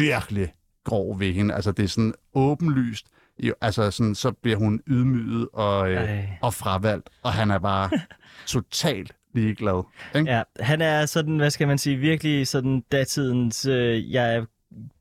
virkelig 0.00 0.52
grov 0.84 1.20
ved 1.20 1.32
hende. 1.32 1.54
Altså, 1.54 1.72
det 1.72 1.84
er 1.84 1.88
sådan 1.88 2.14
åbenlyst. 2.34 3.06
I, 3.38 3.52
altså, 3.60 3.90
sådan, 3.90 4.14
så 4.14 4.32
bliver 4.32 4.56
hun 4.56 4.80
ydmyget 4.86 5.48
og, 5.52 5.90
øh, 5.90 5.96
Ej. 5.96 6.28
og 6.42 6.54
fravalgt, 6.54 7.10
og 7.22 7.32
han 7.32 7.50
er 7.50 7.58
bare 7.58 7.90
totalt 8.46 9.12
ligeglad. 9.34 9.82
Ikke? 10.14 10.30
Ja, 10.30 10.42
han 10.60 10.82
er 10.82 11.06
sådan, 11.06 11.36
hvad 11.36 11.50
skal 11.50 11.68
man 11.68 11.78
sige, 11.78 11.96
virkelig 11.96 12.46
sådan 12.46 12.84
datidens, 12.92 13.66
øh, 13.66 14.12
jeg 14.12 14.34
er 14.34 14.44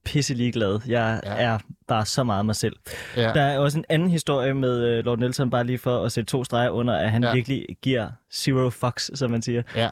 pisse 0.05 0.33
ligeglad. 0.33 0.79
Jeg 0.87 1.21
ja. 1.23 1.35
Er 1.35 1.59
bare 1.87 2.05
så 2.05 2.23
meget 2.23 2.45
mig 2.45 2.55
selv. 2.55 2.75
Ja. 3.17 3.33
Der 3.33 3.41
er 3.41 3.59
også 3.59 3.77
en 3.77 3.85
anden 3.89 4.09
historie 4.09 4.53
med 4.53 4.83
øh, 4.83 5.05
Lord 5.05 5.19
Nelson, 5.19 5.49
bare 5.49 5.63
lige 5.63 5.77
for 5.77 6.03
at 6.03 6.11
sætte 6.11 6.31
to 6.31 6.43
streger 6.43 6.69
under, 6.69 6.93
at 6.97 7.11
han. 7.11 7.23
Ja. 7.23 7.33
virkelig 7.33 7.65
giver 7.81 8.09
zero 8.33 8.69
fucks, 8.69 9.11
som 9.13 9.31
man 9.31 9.41
siger. 9.41 9.61
ja. 9.75 9.89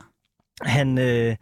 Han 0.62 0.98
øh, 0.98 1.36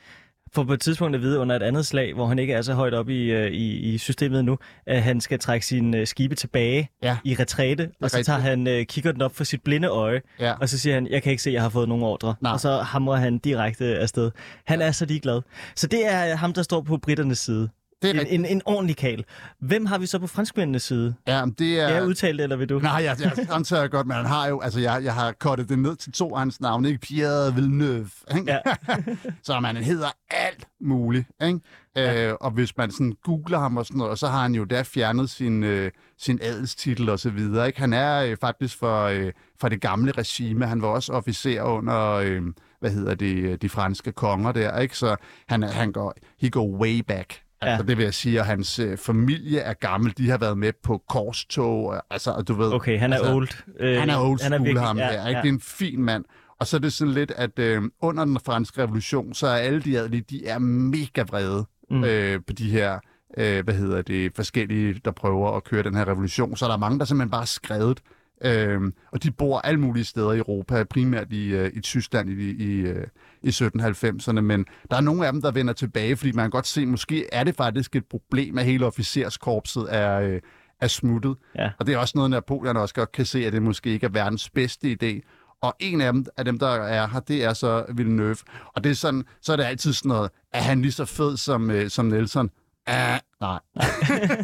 får 0.55 0.63
på 0.63 0.73
et 0.73 0.79
tidspunkt 0.81 1.15
at 1.15 1.21
vide 1.21 1.39
under 1.39 1.55
et 1.55 1.63
andet 1.63 1.85
slag, 1.85 2.13
hvor 2.13 2.25
han 2.25 2.39
ikke 2.39 2.53
er 2.53 2.61
så 2.61 2.73
højt 2.73 2.93
op 2.93 3.09
i, 3.09 3.31
øh, 3.31 3.51
i, 3.51 3.93
i 3.93 3.97
systemet 3.97 4.45
nu, 4.45 4.57
at 4.87 5.03
han 5.03 5.21
skal 5.21 5.39
trække 5.39 5.65
sine 5.65 5.97
øh, 5.97 6.07
skibe 6.07 6.35
tilbage 6.35 6.89
Ja. 7.03 7.17
i 7.23 7.35
retræte, 7.39 7.89
og 8.01 8.09
så 8.09 8.23
tager 8.23 8.39
han 8.39 8.67
øh, 8.67 8.85
kigger 8.85 9.11
den 9.11 9.21
op 9.21 9.35
for 9.35 9.43
sit 9.43 9.61
blinde 9.63 9.87
øje, 9.87 10.21
Ja. 10.39 10.53
og 10.53 10.69
så 10.69 10.79
siger 10.79 10.93
han, 10.93 11.07
jeg 11.07 11.23
kan 11.23 11.31
ikke 11.31 11.43
se, 11.43 11.49
at 11.49 11.53
jeg 11.53 11.61
har 11.61 11.69
fået 11.69 11.87
nogen 11.89 12.03
ordre. 12.03 12.35
Nej. 12.41 12.51
Og 12.51 12.59
så 12.59 12.77
hamrer 12.77 13.15
han 13.15 13.37
direkte 13.37 13.85
afsted. 13.85 14.31
Han 14.65 14.81
er 14.81 14.91
så 14.91 15.05
ligeglad. 15.05 15.41
Så 15.75 15.87
det 15.87 16.07
er 16.13 16.35
ham, 16.35 16.53
der 16.53 16.61
står 16.61 16.81
på 16.81 16.97
britternes 16.97 17.39
side. 17.39 17.69
Det 18.01 18.09
er 18.09 18.13
En, 18.13 18.19
rigtigt. 18.19 18.39
en, 18.39 18.45
en 18.45 18.61
ordentlig 18.65 18.97
kal. 18.97 19.25
Hvem 19.59 19.85
har 19.85 19.97
vi 19.97 20.05
så 20.05 20.19
på 20.19 20.27
franskmændenes 20.27 20.83
side? 20.83 21.15
Ja, 21.27 21.45
men 21.45 21.53
det 21.59 21.79
er... 21.79 21.87
Skal 21.87 21.95
jeg 21.95 22.05
udtale 22.07 22.37
det, 22.37 22.43
eller 22.43 22.55
vil 22.55 22.69
du? 22.69 22.79
Nej, 22.79 22.91
jeg, 22.91 23.17
jeg 23.19 23.31
antager 23.51 23.87
godt, 23.87 24.07
men 24.07 24.15
han 24.17 24.25
har 24.25 24.47
jo, 24.47 24.59
altså 24.61 24.79
jeg, 24.79 25.01
jeg 25.03 25.13
har 25.13 25.31
kortet 25.31 25.69
det 25.69 25.79
ned 25.79 25.95
til 25.95 26.11
to 26.11 26.33
af 26.33 26.39
hans 26.39 26.61
navne, 26.61 26.87
ikke? 26.87 26.99
Pierre 27.01 27.53
Villeneuve, 27.55 28.09
ikke? 28.37 28.51
Ja. 28.51 28.59
så 29.43 29.59
man 29.59 29.77
hedder 29.77 30.07
alt 30.29 30.67
muligt, 30.81 31.27
ikke? 31.43 31.59
Ja. 31.95 32.27
Øh, 32.29 32.35
og 32.41 32.51
hvis 32.51 32.77
man 32.77 32.91
sådan 32.91 33.13
googler 33.23 33.59
ham 33.59 33.77
og 33.77 33.85
sådan 33.85 33.97
noget, 33.97 34.19
så 34.19 34.27
har 34.27 34.41
han 34.41 34.55
jo 34.55 34.63
der 34.63 34.83
fjernet 34.83 35.29
sin, 35.29 35.63
øh, 35.63 35.91
sin 36.17 36.39
adelstitel 36.41 37.09
og 37.09 37.19
så 37.19 37.29
videre, 37.29 37.67
ikke? 37.67 37.79
Han 37.79 37.93
er 37.93 38.23
øh, 38.23 38.37
faktisk 38.41 38.77
for, 38.77 39.03
øh, 39.03 39.31
for 39.61 39.69
det 39.69 39.81
gamle 39.81 40.11
regime, 40.11 40.65
han 40.67 40.81
var 40.81 40.87
også 40.87 41.13
officer 41.13 41.61
under, 41.61 42.11
øh, 42.11 42.41
hvad 42.79 42.91
hedder 42.91 43.15
det, 43.15 43.61
de 43.61 43.69
franske 43.69 44.11
konger 44.11 44.51
der, 44.51 44.79
ikke? 44.79 44.97
Så 44.97 45.15
han, 45.47 45.63
han 45.63 45.91
går, 45.91 46.13
he 46.39 46.49
go 46.49 46.77
way 46.81 46.99
back. 46.99 47.33
Altså, 47.61 47.83
Ja. 47.83 47.87
det 47.87 47.97
vil 47.97 48.03
jeg 48.03 48.13
sige, 48.13 48.39
at 48.39 48.45
hans 48.45 48.79
øh, 48.79 48.97
familie 48.97 49.59
er 49.59 49.73
gammel. 49.73 50.13
De 50.17 50.29
har 50.29 50.37
været 50.37 50.57
med 50.57 50.73
på 50.83 51.03
korstog. 51.09 51.85
og- 51.87 52.03
Altså, 52.09 52.31
og 52.31 52.47
du 52.47 52.53
ved, 52.53 52.73
Okay, 52.73 52.99
han 52.99 53.13
er 53.13 53.17
altså, 53.17 53.33
old. 53.33 53.47
Øh, 53.79 53.99
han 53.99 54.09
er 54.09 54.17
old 54.19 54.39
school, 54.39 54.59
virkelig- 54.59 54.81
ham 54.81 54.97
ja, 54.97 55.03
her. 55.11 55.27
Ikke? 55.27 55.37
Ja. 55.37 55.41
Det 55.43 55.49
er 55.49 55.53
en 55.53 55.59
fin 55.61 56.01
mand. 56.03 56.25
Og 56.59 56.67
så 56.67 56.77
er 56.77 56.81
det 56.81 56.93
sådan 56.93 57.13
lidt, 57.13 57.31
at 57.35 57.59
øh, 57.59 57.81
under 58.01 58.25
den 58.25 58.39
franske 58.45 58.83
revolution, 58.83 59.33
så 59.33 59.47
er 59.47 59.55
alle 59.55 59.81
de 59.81 59.99
adelige, 59.99 60.23
de 60.29 60.47
er 60.47 60.59
mega 60.59 61.21
vrede 61.23 61.65
mm. 61.91 62.03
øh, 62.03 62.39
på 62.47 62.53
de 62.53 62.69
her 62.69 62.99
øh, 63.37 63.63
hvad 63.63 63.73
hedder 63.73 64.01
det, 64.01 64.31
forskellige, 64.35 65.01
der 65.05 65.11
prøver 65.11 65.51
at 65.57 65.63
køre 65.63 65.83
den 65.83 65.95
her 65.95 66.07
revolution. 66.07 66.55
Så 66.57 66.65
der 66.65 66.73
er 66.73 66.77
mange, 66.77 66.99
der 66.99 67.05
simpelthen 67.05 67.31
bare 67.31 67.41
er 67.41 67.45
skrevet 67.45 67.99
Øhm, 68.43 68.93
og 69.11 69.23
de 69.23 69.31
bor 69.31 69.59
alle 69.59 69.79
mulige 69.79 70.03
steder 70.05 70.31
i 70.33 70.37
Europa, 70.37 70.83
primært 70.83 71.27
i, 71.31 71.47
øh, 71.47 71.71
i 71.73 71.81
Tyskland 71.81 72.29
i, 72.29 72.33
i, 72.63 72.79
øh, 72.81 73.07
i 73.43 73.49
1790'erne, 73.49 74.41
men 74.41 74.65
der 74.91 74.97
er 74.97 75.01
nogle 75.01 75.27
af 75.27 75.33
dem, 75.33 75.41
der 75.41 75.51
vender 75.51 75.73
tilbage, 75.73 76.17
fordi 76.17 76.31
man 76.31 76.43
kan 76.43 76.51
godt 76.51 76.67
se, 76.67 76.85
måske 76.85 77.25
er 77.33 77.43
det 77.43 77.55
faktisk 77.55 77.95
et 77.95 78.05
problem, 78.05 78.57
at 78.57 78.65
hele 78.65 78.85
officerskorpset 78.85 79.87
er, 79.89 80.19
øh, 80.19 80.39
er 80.81 80.87
smuttet. 80.87 81.35
Ja. 81.55 81.71
Og 81.79 81.87
det 81.87 81.93
er 81.93 81.97
også 81.97 82.13
noget, 82.15 82.31
Napoleon 82.31 82.77
også 82.77 82.95
godt 82.95 83.11
kan 83.11 83.25
se, 83.25 83.45
at 83.45 83.53
det 83.53 83.61
måske 83.61 83.89
ikke 83.89 84.05
er 84.05 84.09
verdens 84.09 84.49
bedste 84.49 84.97
idé. 85.01 85.27
Og 85.61 85.75
en 85.79 86.01
af 86.01 86.13
dem, 86.13 86.25
af 86.37 86.45
dem, 86.45 86.59
der 86.59 86.67
er 86.67 87.07
her, 87.07 87.19
det 87.19 87.43
er 87.43 87.53
så 87.53 87.85
Villeneuve. 87.95 88.37
Og 88.75 88.83
det 88.83 88.89
er 88.89 88.95
sådan, 88.95 89.23
så 89.41 89.51
er 89.51 89.55
det 89.55 89.63
altid 89.63 89.93
sådan 89.93 90.09
noget, 90.09 90.31
er 90.53 90.61
han 90.61 90.81
lige 90.81 90.91
så 90.91 91.05
fed 91.05 91.37
som, 91.37 91.71
øh, 91.71 91.89
som 91.89 92.05
Nelson? 92.05 92.49
Ah, 92.85 93.19
nej. 93.41 93.59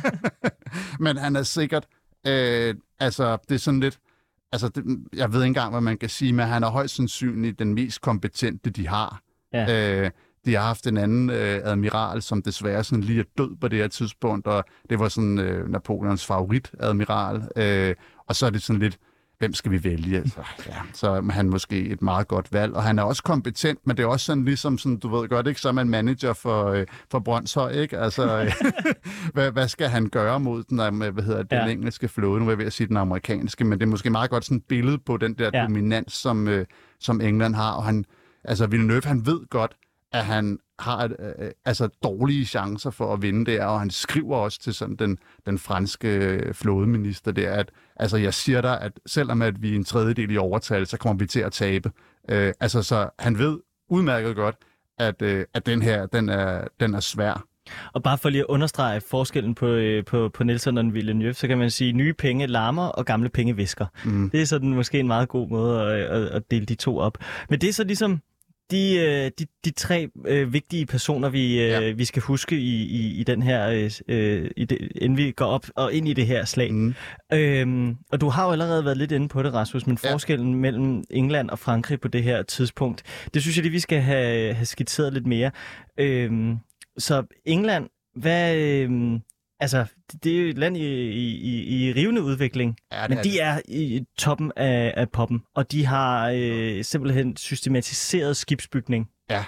Men 1.00 1.18
han 1.18 1.36
er 1.36 1.44
sikkert 1.44 1.88
Øh, 2.28 2.76
altså, 3.00 3.38
det 3.50 3.56
er 3.56 3.60
sådan 3.60 3.80
lidt... 3.80 4.00
Altså, 4.52 4.70
det, 4.70 4.84
jeg 5.14 5.34
ved 5.34 5.40
ikke 5.40 5.48
engang, 5.48 5.72
hvad 5.72 5.82
man 5.82 5.98
kan 5.98 6.10
sige, 6.10 6.34
men 6.34 6.48
han 6.48 6.64
er 6.64 6.70
højst 6.70 6.96
sandsynligt 6.96 7.60
den 7.60 7.74
mest 7.74 8.02
kompetente, 8.02 8.70
de 8.70 8.88
har. 8.88 9.22
Ja. 9.54 10.02
Øh, 10.04 10.12
de 10.46 10.54
har 10.56 10.62
haft 10.62 10.88
en 10.88 10.98
anden 10.98 11.30
øh, 11.30 11.62
admiral, 11.64 12.22
som 12.22 12.42
desværre 12.42 12.84
sådan 12.84 13.04
lige 13.04 13.20
er 13.20 13.24
død 13.38 13.56
på 13.62 13.68
det 13.68 13.80
her 13.80 13.88
tidspunkt, 13.88 14.48
og 14.48 14.64
det 14.90 15.00
var 15.00 15.10
sådan 15.10 15.40
øh, 15.40 15.70
Napoleons 15.70 16.26
favoritadmiral. 16.26 17.48
Øh, 17.56 17.96
og 18.28 18.36
så 18.36 18.46
er 18.46 18.50
det 18.50 18.62
sådan 18.62 18.80
lidt, 18.80 18.98
hvem 19.40 19.54
skal 19.54 19.72
vi 19.72 19.84
vælge? 19.84 20.24
Så, 20.30 20.42
ja, 20.68 20.76
så 20.94 21.10
er 21.10 21.32
han 21.32 21.50
måske 21.50 21.80
et 21.80 22.02
meget 22.02 22.28
godt 22.28 22.54
valg, 22.54 22.74
og 22.74 22.84
han 22.84 23.00
er 23.00 23.04
også 23.04 23.24
kompetent, 23.24 23.80
men 23.88 23.98
det 23.98 24.04
er 24.04 24.08
også 24.08 24.26
sådan 24.26 24.46
ligesom, 24.46 24.78
sådan, 24.78 24.98
du 24.98 25.16
ved 25.16 25.30
godt, 25.30 25.48
ikke, 25.48 25.62
så 25.62 25.68
er 25.68 25.72
man 25.72 25.90
manager 25.90 26.34
for, 26.34 26.66
øh, 26.66 26.86
for 27.12 27.20
Brøndshøj, 27.20 27.72
ikke? 27.72 27.98
Altså, 27.98 28.38
øh, 28.40 28.54
hvad, 29.34 29.52
hvad, 29.52 29.68
skal 29.68 29.88
han 29.88 30.10
gøre 30.10 30.40
mod 30.40 30.64
den, 30.64 30.80
øh, 30.80 31.14
hvad 31.14 31.24
hedder, 31.24 31.44
den 31.44 31.58
ja. 31.58 31.68
engelske 31.68 32.08
flåde? 32.08 32.40
Nu 32.40 32.46
er 32.46 32.52
jeg 32.52 32.58
ved 32.58 32.66
at 32.66 32.74
sige 32.74 32.88
den 32.88 32.98
amerikanske, 32.98 33.64
men 33.64 33.80
det 33.80 33.86
er 33.86 33.90
måske 33.90 34.10
meget 34.10 34.30
godt 34.30 34.46
sådan 34.46 34.58
et 34.58 34.64
billede 34.64 34.98
på 34.98 35.18
den 35.18 35.34
der 35.34 35.50
ja. 35.54 35.64
dominans, 35.64 36.14
som, 36.14 36.48
øh, 36.48 36.66
som 37.00 37.22
England 37.22 37.56
har, 37.56 37.72
og 37.72 37.84
han, 37.84 38.06
altså 38.44 38.68
Villeneuve, 38.68 39.02
han 39.06 39.26
ved 39.26 39.50
godt, 39.50 39.76
at 40.18 40.26
han 40.26 40.60
har 40.80 40.98
et, 40.98 41.16
øh, 41.20 41.52
altså 41.66 41.88
dårlige 42.04 42.46
chancer 42.46 42.90
for 42.90 43.14
at 43.14 43.22
vinde 43.22 43.52
der, 43.52 43.66
og 43.66 43.80
han 43.80 43.90
skriver 43.90 44.38
også 44.38 44.60
til 44.60 44.74
sådan 44.74 44.96
den, 44.96 45.18
den 45.46 45.60
franske 45.60 46.42
flådeminister 46.54 47.32
der, 47.32 47.52
at 47.52 47.72
altså 47.96 48.18
jeg 48.18 48.34
siger 48.34 48.62
dig, 48.62 48.82
at 48.82 48.92
selvom 49.06 49.42
at 49.42 49.62
vi 49.62 49.72
er 49.72 49.76
en 49.76 49.84
tredjedel 49.84 50.32
i 50.32 50.38
overtal, 50.38 50.88
så 50.88 50.98
kommer 50.98 51.20
vi 51.20 51.28
til 51.28 51.40
at 51.40 51.52
tabe. 51.52 51.92
Øh, 52.30 52.54
altså 52.60 52.84
så 52.84 53.10
han 53.20 53.38
ved 53.38 53.60
udmærket 53.90 54.36
godt, 54.36 54.56
at, 55.00 55.22
øh, 55.22 55.46
at 55.54 55.66
den 55.66 55.82
her, 55.82 56.06
den 56.06 56.30
er, 56.30 56.68
den 56.80 56.94
er 56.94 57.00
svær. 57.00 57.44
Og 57.94 58.04
bare 58.04 58.18
for 58.18 58.30
lige 58.30 58.42
at 58.42 58.46
understrege 58.50 59.02
forskellen 59.02 59.56
på, 59.56 59.68
øh, 59.68 60.06
på, 60.06 60.30
på 60.34 60.44
Nelson 60.44 60.78
og 60.78 60.94
Villeneuve, 60.94 61.34
så 61.34 61.48
kan 61.48 61.58
man 61.58 61.72
sige, 61.72 61.94
nye 61.94 62.14
penge 62.14 62.48
larmer, 62.48 62.88
og 62.88 63.06
gamle 63.06 63.30
penge 63.30 63.56
visker. 63.56 63.86
Mm. 64.06 64.30
Det 64.30 64.42
er 64.42 64.46
sådan 64.46 64.74
måske 64.74 65.00
en 65.00 65.08
meget 65.08 65.30
god 65.30 65.50
måde 65.50 65.82
at, 65.82 66.02
at, 66.02 66.28
at 66.28 66.52
dele 66.52 66.66
de 66.66 66.76
to 66.76 66.98
op. 66.98 67.18
Men 67.50 67.62
det 67.62 67.70
er 67.70 67.74
så 67.74 67.84
ligesom 67.84 68.22
de, 68.72 68.96
øh, 68.96 69.32
de, 69.40 69.46
de 69.66 69.72
tre 69.72 70.10
øh, 70.26 70.54
vigtige 70.54 70.86
personer, 70.86 71.30
vi, 71.30 71.62
øh, 71.62 71.70
ja. 71.70 71.92
vi 71.92 72.06
skal 72.06 72.22
huske 72.22 72.56
i, 72.56 72.84
i, 72.84 73.20
i 73.20 73.24
den 73.24 73.42
her, 73.42 73.70
øh, 73.70 73.92
øh, 74.08 74.52
i 74.58 74.66
det, 74.66 74.92
inden 74.96 75.18
vi 75.18 75.32
går 75.32 75.46
op 75.46 75.66
og 75.76 75.94
ind 75.94 76.08
i 76.08 76.14
det 76.14 76.28
her 76.28 76.46
slag. 76.46 76.74
Mm. 76.74 76.94
Øhm, 77.34 77.96
og 78.12 78.22
du 78.22 78.30
har 78.30 78.46
jo 78.46 78.52
allerede 78.52 78.86
været 78.86 78.98
lidt 78.98 79.12
inde 79.12 79.28
på 79.28 79.44
det, 79.44 79.54
Rasmus, 79.54 79.88
men 79.88 79.98
ja. 80.04 80.14
forskellen 80.14 80.56
mellem 80.56 81.04
England 81.10 81.50
og 81.50 81.60
Frankrig 81.60 82.02
på 82.02 82.08
det 82.08 82.24
her 82.24 82.44
tidspunkt, 82.44 83.04
det 83.34 83.42
synes 83.42 83.58
jeg 83.58 83.64
lige, 83.64 83.72
vi 83.72 83.80
skal 83.80 84.02
have, 84.02 84.54
have 84.54 84.66
skitseret 84.66 85.14
lidt 85.14 85.28
mere. 85.28 85.52
Øhm, 85.98 86.58
så 86.98 87.24
England, 87.46 87.88
hvad... 88.16 88.56
Øh, 88.56 89.20
Altså, 89.60 89.86
det 90.24 90.46
er 90.46 90.50
et 90.50 90.58
land 90.58 90.78
i, 90.78 90.82
i, 90.82 91.88
i 91.88 91.94
rivende 91.94 92.22
udvikling, 92.24 92.78
ja, 92.92 93.08
men 93.08 93.18
de 93.18 93.40
er 93.40 93.62
i 93.68 94.06
toppen 94.18 94.52
af, 94.56 94.94
af 94.98 95.10
poppen, 95.10 95.44
og 95.56 95.72
de 95.72 95.86
har 95.86 96.32
øh, 96.36 96.84
simpelthen 96.84 97.38
systematiseret 97.38 98.38
skibsbygning. 98.38 99.10
Ja. 99.30 99.46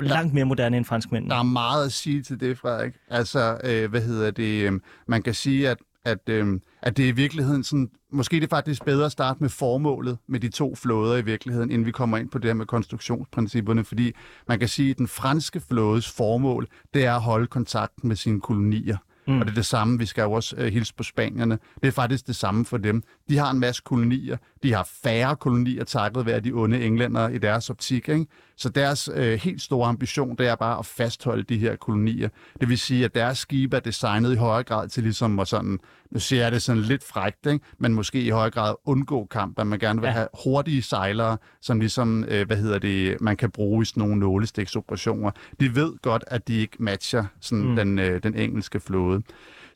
Langt 0.00 0.34
mere 0.34 0.44
moderne 0.44 0.76
end 0.76 0.84
franskmændene. 0.84 1.30
Der 1.30 1.38
er 1.38 1.42
meget 1.42 1.86
at 1.86 1.92
sige 1.92 2.22
til 2.22 2.40
det, 2.40 2.58
Frederik. 2.58 2.92
Altså, 3.10 3.58
øh, 3.64 3.90
hvad 3.90 4.00
hedder 4.00 4.30
det? 4.30 4.66
Øh, 4.66 4.80
man 5.06 5.22
kan 5.22 5.34
sige, 5.34 5.68
at, 5.68 5.78
at, 6.04 6.28
øh, 6.28 6.60
at 6.82 6.96
det 6.96 7.04
er 7.04 7.08
i 7.08 7.12
virkeligheden 7.12 7.64
sådan... 7.64 7.90
Måske 8.12 8.36
det 8.36 8.44
er 8.44 8.48
faktisk 8.48 8.84
bedre 8.84 9.06
at 9.06 9.12
starte 9.12 9.40
med 9.40 9.48
formålet 9.48 10.18
med 10.28 10.40
de 10.40 10.48
to 10.48 10.74
flåder 10.74 11.16
i 11.16 11.24
virkeligheden, 11.24 11.70
inden 11.70 11.86
vi 11.86 11.90
kommer 11.90 12.18
ind 12.18 12.30
på 12.30 12.38
det 12.38 12.48
her 12.48 12.54
med 12.54 12.66
konstruktionsprincipperne, 12.66 13.84
fordi 13.84 14.12
man 14.48 14.58
kan 14.58 14.68
sige, 14.68 14.90
at 14.90 14.98
den 14.98 15.08
franske 15.08 15.60
flådes 15.60 16.12
formål, 16.12 16.66
det 16.94 17.04
er 17.04 17.14
at 17.14 17.22
holde 17.22 17.46
kontakt 17.46 18.04
med 18.04 18.16
sine 18.16 18.40
kolonier. 18.40 18.96
Mm. 19.28 19.40
Og 19.40 19.46
det 19.46 19.50
er 19.52 19.54
det 19.54 19.66
samme, 19.66 19.98
vi 19.98 20.06
skal 20.06 20.22
jo 20.22 20.32
også 20.32 20.56
øh, 20.56 20.72
hilse 20.72 20.94
på 20.94 21.02
spanierne. 21.02 21.58
Det 21.82 21.88
er 21.88 21.92
faktisk 21.92 22.26
det 22.26 22.36
samme 22.36 22.64
for 22.64 22.76
dem. 22.76 23.02
De 23.28 23.38
har 23.38 23.50
en 23.50 23.58
masse 23.58 23.82
kolonier. 23.84 24.36
De 24.62 24.72
har 24.72 24.88
færre 25.02 25.36
kolonier 25.36 25.84
takket 25.84 26.26
være 26.26 26.40
de 26.40 26.52
onde 26.52 26.84
englænder 26.84 27.28
i 27.28 27.38
deres 27.38 27.70
optik. 27.70 28.08
Ikke? 28.08 28.26
Så 28.58 28.68
deres 28.68 29.10
øh, 29.14 29.40
helt 29.40 29.62
store 29.62 29.88
ambition, 29.88 30.36
det 30.36 30.46
er 30.46 30.54
bare 30.54 30.78
at 30.78 30.86
fastholde 30.86 31.42
de 31.42 31.58
her 31.58 31.76
kolonier. 31.76 32.28
Det 32.60 32.68
vil 32.68 32.78
sige, 32.78 33.04
at 33.04 33.14
deres 33.14 33.38
skibe 33.38 33.76
er 33.76 33.80
designet 33.80 34.32
i 34.32 34.36
højere 34.36 34.62
grad 34.62 34.88
til 34.88 35.02
ligesom 35.02 35.38
at 35.38 35.48
sådan, 35.48 35.78
nu 36.10 36.20
siger 36.20 36.42
jeg 36.42 36.52
det 36.52 36.62
sådan 36.62 36.82
lidt 36.82 37.04
frækt, 37.04 37.46
ikke? 37.46 37.64
men 37.78 37.94
måske 37.94 38.20
i 38.22 38.30
højere 38.30 38.50
grad 38.50 38.74
undgå 38.84 39.26
kamp, 39.30 39.58
at 39.58 39.66
man 39.66 39.78
gerne 39.78 40.00
vil 40.00 40.08
ja. 40.08 40.12
have 40.12 40.28
hurtige 40.44 40.82
sejlere, 40.82 41.36
som 41.60 41.80
ligesom, 41.80 42.24
øh, 42.28 42.46
hvad 42.46 42.56
hedder 42.56 42.78
det, 42.78 43.20
man 43.20 43.36
kan 43.36 43.50
bruge 43.50 43.82
i 43.82 43.84
sådan 43.84 44.00
nogle 44.00 44.16
nålestiksoperationer. 44.16 45.30
De 45.60 45.74
ved 45.74 45.92
godt, 46.02 46.24
at 46.26 46.48
de 46.48 46.60
ikke 46.60 46.76
matcher 46.78 47.24
sådan 47.40 47.64
mm. 47.64 47.76
den, 47.76 47.98
øh, 47.98 48.22
den 48.22 48.34
engelske 48.34 48.80
flåde. 48.80 49.22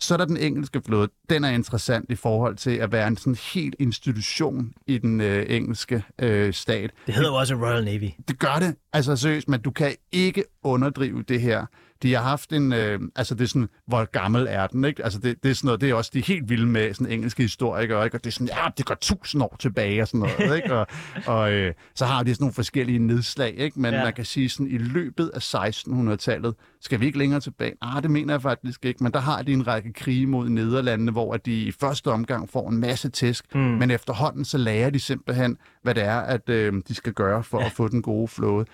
Så 0.03 0.15
er 0.15 0.19
der 0.19 0.25
den 0.25 0.37
engelske 0.37 0.83
flåde. 0.87 1.09
Den 1.31 1.45
er 1.45 1.51
interessant 1.51 2.11
i 2.11 2.15
forhold 2.15 2.57
til 2.57 2.71
at 2.71 2.93
være 2.93 3.09
en 3.09 3.17
sådan 3.17 3.37
helt 3.55 3.75
institution 3.79 4.73
i 4.87 4.99
den 4.99 5.21
øh, 5.21 5.47
engelske 5.49 6.05
øh, 6.19 6.55
stat. 6.55 6.91
Det 7.07 7.15
hedder 7.15 7.31
jo 7.31 7.35
også 7.35 7.55
Royal 7.55 7.85
Navy. 7.85 8.11
Det 8.29 8.39
gør 8.39 8.57
det. 8.59 8.77
Altså 8.93 9.17
seriøst, 9.17 9.49
men 9.49 9.61
du 9.61 9.71
kan 9.71 9.95
ikke 10.13 10.45
underdrive 10.63 11.23
det 11.23 11.41
her. 11.41 11.67
De 12.03 12.15
har 12.15 12.23
haft 12.23 12.53
en, 12.53 12.73
øh, 12.73 13.01
altså 13.17 13.35
det 13.35 13.45
er 13.45 13.49
sådan, 13.49 13.69
hvor 13.87 14.05
gammel 14.05 14.47
er 14.51 14.67
den, 14.67 14.85
ikke? 14.85 15.05
Altså 15.05 15.19
det, 15.19 15.43
det 15.43 15.51
er 15.51 15.55
sådan 15.55 15.67
noget, 15.67 15.81
det 15.81 15.91
er 15.91 15.95
også, 15.95 16.11
de 16.15 16.19
er 16.19 16.23
helt 16.23 16.49
vilde 16.49 16.67
med 16.67 16.95
sådan 16.95 17.13
engelske 17.13 17.43
historikere, 17.43 18.05
ikke? 18.05 18.17
Og 18.17 18.25
det 18.25 18.31
er 18.31 18.33
sådan, 18.33 18.47
ja, 18.47 18.69
det 18.79 18.87
går 18.87 18.95
tusind 18.95 19.43
år 19.43 19.57
tilbage 19.59 20.03
og 20.03 20.09
sådan 20.09 20.21
noget, 20.21 20.57
ikke? 20.57 20.75
Og, 20.75 20.87
og 21.27 21.53
øh, 21.53 21.75
så 21.95 22.07
har 22.07 22.23
de 22.23 22.35
sådan 22.35 22.43
nogle 22.43 22.55
forskellige 22.55 22.99
nedslag, 22.99 23.55
ikke? 23.59 23.81
Men 23.81 23.95
ja. 23.95 24.05
man 24.05 24.13
kan 24.13 24.25
sige 24.25 24.49
sådan, 24.49 24.67
i 24.67 24.79
løbet 24.79 25.31
af 25.35 25.55
1600-tallet, 25.55 26.55
skal 26.81 27.01
vi 27.01 27.07
ikke 27.07 27.19
længere 27.19 27.41
tilbage? 27.41 27.73
Ah, 27.83 28.03
det 28.03 28.11
mener 28.11 28.35
jeg 28.35 28.43
faktisk 28.43 28.85
ikke, 28.85 29.03
men 29.03 29.13
der 29.13 29.21
har 29.21 29.43
de 29.43 29.53
en 29.53 29.67
række 29.67 29.93
krige 29.93 30.27
mod 30.27 30.49
Nederlandene, 30.49 31.13
hvor 31.13 31.37
de 31.37 31.63
i 31.63 31.73
første 31.73 32.11
omgang 32.11 32.51
får 32.51 32.69
en 32.69 32.77
masse 32.77 33.09
tæsk, 33.09 33.55
mm. 33.55 33.61
men 33.61 33.91
efterhånden 33.91 34.45
så 34.45 34.59
lærer 34.59 34.91
de 34.91 35.01
simpelthen, 35.01 35.57
hvad 35.83 35.95
det 35.95 36.03
er, 36.03 36.21
at 36.21 36.49
øh, 36.49 36.83
de 36.89 36.95
skal 36.95 37.13
gøre 37.13 37.45
for 37.45 37.61
ja. 37.61 37.67
at 37.67 37.73
få 37.73 37.89
den 37.89 38.03
gode 38.03 38.29
flåde. 38.29 38.67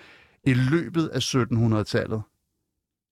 I 0.43 0.53
løbet 0.53 1.07
af 1.07 1.19
1700-tallet, 1.19 2.21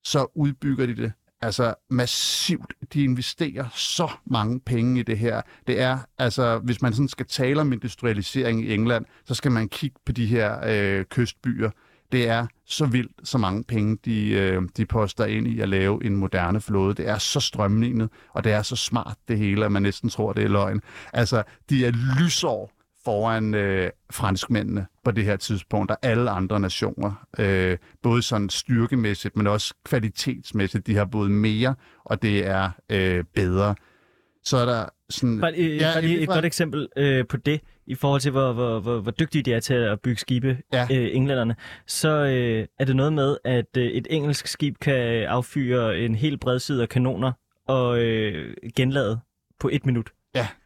så 0.04 0.28
udbygger 0.36 0.86
de 0.86 0.96
det 0.96 1.12
altså 1.42 1.74
massivt. 1.90 2.74
De 2.94 3.04
investerer 3.04 3.66
så 3.74 4.12
mange 4.26 4.60
penge 4.60 5.00
i 5.00 5.04
det 5.04 5.18
her. 5.18 5.42
Det 5.68 5.82
er, 5.82 6.00
altså, 6.18 6.58
hvis 6.58 6.82
man 6.82 6.94
sådan 6.94 7.08
skal 7.08 7.26
tale 7.26 7.62
om 7.62 7.74
industrialisering 7.74 8.66
i 8.66 8.74
England, 8.74 9.06
så 9.26 9.34
skal 9.34 9.52
man 9.52 9.70
kigge 9.70 9.98
på 10.06 10.12
de 10.12 10.26
her 10.26 10.60
øh, 10.66 11.06
kystbyer. 11.06 11.70
Det 12.12 12.30
er 12.30 12.48
så 12.66 12.86
vildt, 12.86 13.12
så 13.24 13.38
mange 13.38 13.64
penge, 13.64 13.98
de, 14.06 14.30
øh, 14.30 14.62
de 14.78 14.86
poster 14.86 15.26
ind 15.26 15.48
i 15.48 15.60
at 15.60 15.70
lave 15.70 16.06
en 16.06 16.16
moderne 16.16 16.62
flåde. 16.62 16.94
Det 16.94 17.08
er 17.08 17.18
så 17.18 17.40
strømlignet, 17.40 18.10
og 18.30 18.44
det 18.44 18.52
er 18.52 18.62
så 18.62 18.76
smart 18.76 19.18
det 19.28 19.38
hele, 19.38 19.66
at 19.66 19.72
man 19.72 19.82
næsten 19.82 20.10
tror, 20.10 20.34
det 20.34 20.44
er 20.44 20.48
løgn. 20.48 20.82
Altså, 21.14 21.44
de 21.70 21.86
er 21.86 21.92
lysår 22.20 22.72
foran 23.08 23.54
øh, 23.54 23.90
franskmændene 24.12 24.86
på 25.04 25.12
det 25.12 25.24
her 25.24 25.36
tidspunkt, 25.36 25.92
og 25.92 25.98
alle 26.02 26.30
andre 26.30 26.60
nationer. 26.60 27.26
Øh, 27.40 27.78
både 28.04 28.22
sådan 28.22 28.50
styrkemæssigt, 28.50 29.36
men 29.38 29.48
også 29.48 29.74
kvalitetsmæssigt. 29.86 30.88
De 30.88 30.96
har 30.96 31.06
både 31.06 31.30
mere, 31.30 31.76
og 32.06 32.22
det 32.22 32.48
er 32.48 32.70
øh, 32.92 33.24
bedre. 33.36 33.76
Så 34.44 34.58
er 34.58 34.66
der 34.66 34.86
sådan... 35.10 35.40
Bare, 35.40 35.54
øh, 35.58 35.78
ja, 35.78 35.92
bare 35.94 36.02
lige 36.02 36.20
et 36.20 36.28
godt 36.28 36.46
eksempel 36.46 36.88
øh, 36.98 37.28
på 37.28 37.38
det, 37.38 37.62
i 37.86 37.96
forhold 37.96 38.22
til, 38.22 38.32
hvor, 38.32 38.54
hvor, 38.54 38.80
hvor, 38.80 39.00
hvor 39.00 39.12
dygtige 39.12 39.44
de 39.44 39.54
er 39.54 39.60
til 39.60 39.74
at 39.74 40.02
bygge 40.02 40.20
skibe, 40.20 40.58
ja. 40.74 40.88
øh, 40.92 41.10
englænderne, 41.16 41.56
så 41.88 42.10
øh, 42.10 42.66
er 42.80 42.86
det 42.86 42.96
noget 42.96 43.14
med, 43.14 43.38
at 43.44 43.78
øh, 43.78 43.86
et 43.86 44.08
engelsk 44.10 44.48
skib 44.48 44.76
kan 44.82 45.24
affyre 45.24 46.00
en 46.00 46.16
helt 46.16 46.42
bred 46.42 46.60
side 46.60 46.82
af 46.82 46.90
kanoner 46.90 47.32
og 47.68 48.00
øh, 48.00 48.54
genlade 48.76 49.20
på 49.60 49.70
et 49.72 49.86
minut. 49.86 50.12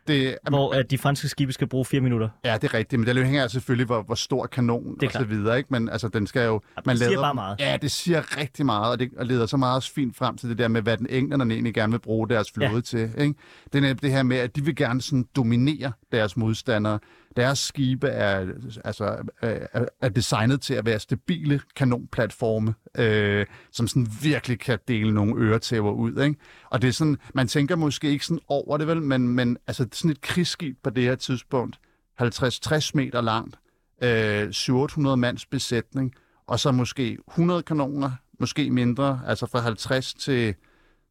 Det, 0.08 0.38
hvor 0.50 0.74
at 0.74 0.92
de 0.92 0.98
franske 0.98 1.28
skibe 1.28 1.54
skal 1.54 1.68
bruge 1.68 1.86
fire 1.86 2.02
minutter. 2.02 2.30
Ja, 2.46 2.54
det 2.54 2.64
er 2.64 2.74
rigtigt, 2.74 3.00
men 3.00 3.16
det 3.16 3.26
hænger 3.26 3.48
selvfølgelig, 3.48 3.86
hvor, 3.86 4.02
hvor 4.02 4.16
stor 4.16 4.46
kanon 4.46 4.96
Det 5.00 5.08
og 5.08 5.12
så 5.14 5.24
videre, 5.24 5.58
ikke? 5.58 5.68
Men 5.72 5.90
altså, 5.90 6.08
den 6.08 6.28
skal 6.28 6.46
jo... 6.46 6.62
Ja, 6.88 6.92
det 6.92 7.00
siger 7.00 7.22
bare 7.22 7.34
meget. 7.34 7.60
Ja, 7.60 7.78
det 7.82 7.92
siger 7.92 8.38
rigtig 8.38 8.66
meget, 8.66 8.92
og 8.92 9.00
det 9.00 9.10
og 9.18 9.26
leder 9.26 9.46
så 9.46 9.58
meget 9.58 9.84
fint 9.84 10.16
frem 10.18 10.38
til 10.38 10.50
det 10.50 10.58
der 10.58 10.68
med, 10.68 10.82
hvad 10.82 10.98
den 10.98 11.08
englænderne 11.10 11.54
egentlig 11.54 11.74
gerne 11.74 11.92
vil 11.92 12.00
bruge 12.00 12.30
deres 12.30 12.52
flåde 12.52 12.72
Ja. 12.74 12.82
til, 12.82 13.12
ikke? 13.18 13.34
Det 13.74 13.86
er 13.86 13.94
det 13.94 14.12
her 14.12 14.24
med, 14.24 14.38
at 14.38 14.56
de 14.56 14.66
vil 14.66 14.76
gerne 14.76 15.02
sådan 15.02 15.26
dominere 15.36 15.92
deres 16.12 16.38
modstandere. 16.38 17.00
Deres 17.36 17.60
skibe 17.60 18.08
er, 18.08 18.54
altså, 18.86 19.18
øh, 19.44 19.60
er, 19.74 19.86
er 20.02 20.10
designet 20.10 20.62
til 20.62 20.74
at 20.74 20.86
være 20.86 21.00
stabile 21.00 21.62
kanonplatforme, 21.76 22.74
øh, 22.98 23.46
som 23.72 23.88
sådan 23.88 24.08
virkelig 24.22 24.60
kan 24.60 24.80
dele 24.88 25.14
nogle 25.14 25.46
øretæver 25.46 25.92
ud, 25.92 26.22
ikke? 26.24 26.36
Og 26.70 26.82
det 26.82 26.88
er 26.88 26.92
sådan, 26.92 27.18
man 27.34 27.48
tænker 27.48 27.76
måske 27.76 28.10
ikke 28.10 28.26
sådan 28.26 28.42
over 28.48 28.78
det 28.78 28.88
vel, 28.88 29.02
men, 29.02 29.28
men 29.28 29.58
altså 29.68 29.88
sådan 29.92 30.12
et 30.12 30.22
krigsskib 30.22 30.78
på 30.84 30.90
det 30.90 31.04
her 31.04 31.16
tidspunkt, 31.16 31.80
50-60 32.22 32.92
meter 32.94 33.22
langt, 33.22 33.60
øh, 34.04 34.52
700 34.52 35.18
mands 35.18 35.46
besætning, 35.46 36.14
og 36.48 36.60
så 36.60 36.72
måske 36.72 37.18
100 37.28 37.64
kanoner, 37.64 38.12
måske 38.40 38.72
mindre, 38.72 39.22
altså 39.28 39.46
fra 39.46 39.60
50 39.60 40.14
til, 40.14 40.56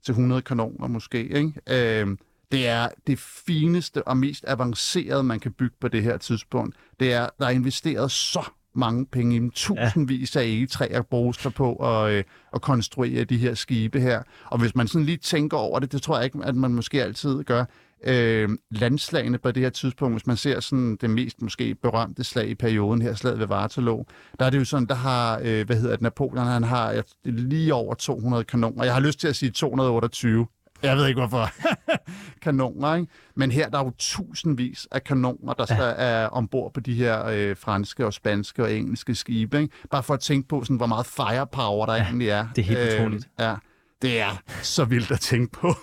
til 0.04 0.12
100 0.12 0.42
kanoner 0.42 0.88
måske. 0.88 1.28
Ikke? 1.28 2.00
Øh, 2.00 2.16
det 2.52 2.68
er 2.68 2.88
det 3.06 3.18
fineste 3.18 4.08
og 4.08 4.16
mest 4.16 4.44
avancerede, 4.48 5.22
man 5.22 5.40
kan 5.40 5.52
bygge 5.52 5.76
på 5.80 5.88
det 5.88 6.02
her 6.02 6.16
tidspunkt. 6.16 6.76
Det 7.00 7.12
er, 7.12 7.28
der 7.38 7.46
er 7.46 7.50
investeret 7.50 8.10
så 8.10 8.50
mange 8.74 9.06
penge 9.06 9.36
i. 9.36 9.50
Tusindvis 9.54 10.36
af 10.36 10.42
egetræer 10.42 11.02
bruges 11.02 11.36
der 11.36 11.50
på 11.50 11.74
at, 11.74 12.12
øh, 12.12 12.24
at 12.54 12.62
konstruere 12.62 13.24
de 13.24 13.36
her 13.36 13.54
skibe 13.54 14.00
her. 14.00 14.22
Og 14.44 14.58
hvis 14.58 14.74
man 14.74 14.88
sådan 14.88 15.06
lige 15.06 15.16
tænker 15.16 15.56
over 15.56 15.78
det, 15.78 15.92
det 15.92 16.02
tror 16.02 16.16
jeg 16.16 16.24
ikke, 16.24 16.38
at 16.44 16.56
man 16.56 16.74
måske 16.74 17.02
altid 17.02 17.44
gør, 17.44 17.64
øh, 18.04 18.48
landslagene 18.70 19.38
på 19.38 19.50
det 19.50 19.62
her 19.62 19.70
tidspunkt, 19.70 20.14
hvis 20.14 20.26
man 20.26 20.36
ser 20.36 20.60
sådan 20.60 20.96
det 21.00 21.10
mest 21.10 21.42
måske 21.42 21.74
berømte 21.74 22.24
slag 22.24 22.48
i 22.48 22.54
perioden 22.54 23.02
her, 23.02 23.14
slaget 23.14 23.38
ved 23.38 23.50
Waterloo, 23.50 24.04
der 24.38 24.46
er 24.46 24.50
det 24.50 24.58
jo 24.58 24.64
sådan, 24.64 24.86
der 24.86 24.94
har, 24.94 25.40
øh, 25.44 25.66
hvad 25.66 25.76
hedder 25.76 25.90
det, 25.90 26.02
Napoleon, 26.02 26.46
han 26.46 26.64
har 26.64 27.02
lige 27.24 27.74
over 27.74 27.94
200 27.94 28.44
kanoner. 28.44 28.84
Jeg 28.84 28.94
har 28.94 29.00
lyst 29.00 29.20
til 29.20 29.28
at 29.28 29.36
sige 29.36 29.50
228. 29.50 30.46
Jeg 30.82 30.96
ved 30.96 31.06
ikke 31.06 31.20
hvorfor. 31.20 31.50
kanoner, 32.42 32.94
ikke? 32.94 33.12
Men 33.34 33.50
her 33.50 33.68
der 33.68 33.78
er 33.78 33.84
jo 33.84 33.92
tusindvis 33.98 34.88
af 34.90 35.04
kanoner, 35.04 35.52
der 35.52 35.66
ja. 35.70 35.92
er 35.96 36.26
ombord 36.26 36.74
på 36.74 36.80
de 36.80 36.94
her 36.94 37.26
øh, 37.26 37.56
franske 37.56 38.06
og 38.06 38.12
spanske 38.12 38.62
og 38.62 38.72
engelske 38.72 39.14
skibe. 39.14 39.60
Ikke? 39.60 39.74
Bare 39.90 40.02
for 40.02 40.14
at 40.14 40.20
tænke 40.20 40.48
på, 40.48 40.64
sådan, 40.64 40.76
hvor 40.76 40.86
meget 40.86 41.06
firepower 41.06 41.86
der 41.86 41.94
ja, 41.94 42.02
egentlig 42.02 42.28
er. 42.28 42.46
det 42.56 42.62
er 42.62 42.66
helt 42.66 42.94
utroligt. 42.94 43.28
Ja, 43.38 43.54
det 44.02 44.20
er 44.20 44.42
så 44.62 44.84
vildt 44.84 45.10
at 45.10 45.20
tænke 45.20 45.52
på. 45.52 45.74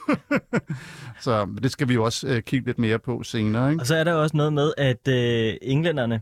så 1.25 1.47
det 1.63 1.71
skal 1.71 1.87
vi 1.87 1.93
jo 1.93 2.03
også 2.03 2.27
øh, 2.27 2.41
kigge 2.41 2.65
lidt 2.65 2.79
mere 2.79 2.99
på 2.99 3.23
senere. 3.23 3.71
Ikke? 3.71 3.81
Og 3.81 3.87
så 3.87 3.95
er 3.95 4.03
der 4.03 4.13
også 4.13 4.37
noget 4.37 4.53
med, 4.53 4.73
at 4.77 5.07
øh, 5.07 5.53
englænderne, 5.61 6.21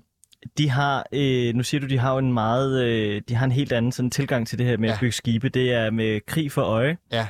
de 0.57 0.69
har, 0.69 1.05
øh, 1.11 1.53
nu 1.55 1.63
siger 1.63 1.81
du, 1.81 1.87
de 1.87 1.97
har 1.97 2.11
jo 2.11 2.17
en 2.17 2.33
meget, 2.33 2.83
øh, 2.83 3.21
de 3.29 3.35
har 3.35 3.45
en 3.45 3.51
helt 3.51 3.71
anden 3.71 3.91
sådan 3.91 4.11
tilgang 4.11 4.47
til 4.47 4.57
det 4.57 4.65
her 4.65 4.77
med 4.77 4.89
ja. 4.89 4.93
at 4.93 4.99
bygge 4.99 5.11
skibe. 5.11 5.49
Det 5.49 5.73
er 5.73 5.91
med 5.91 6.21
krig 6.27 6.51
for 6.51 6.61
øje, 6.61 6.97
Ja, 7.11 7.27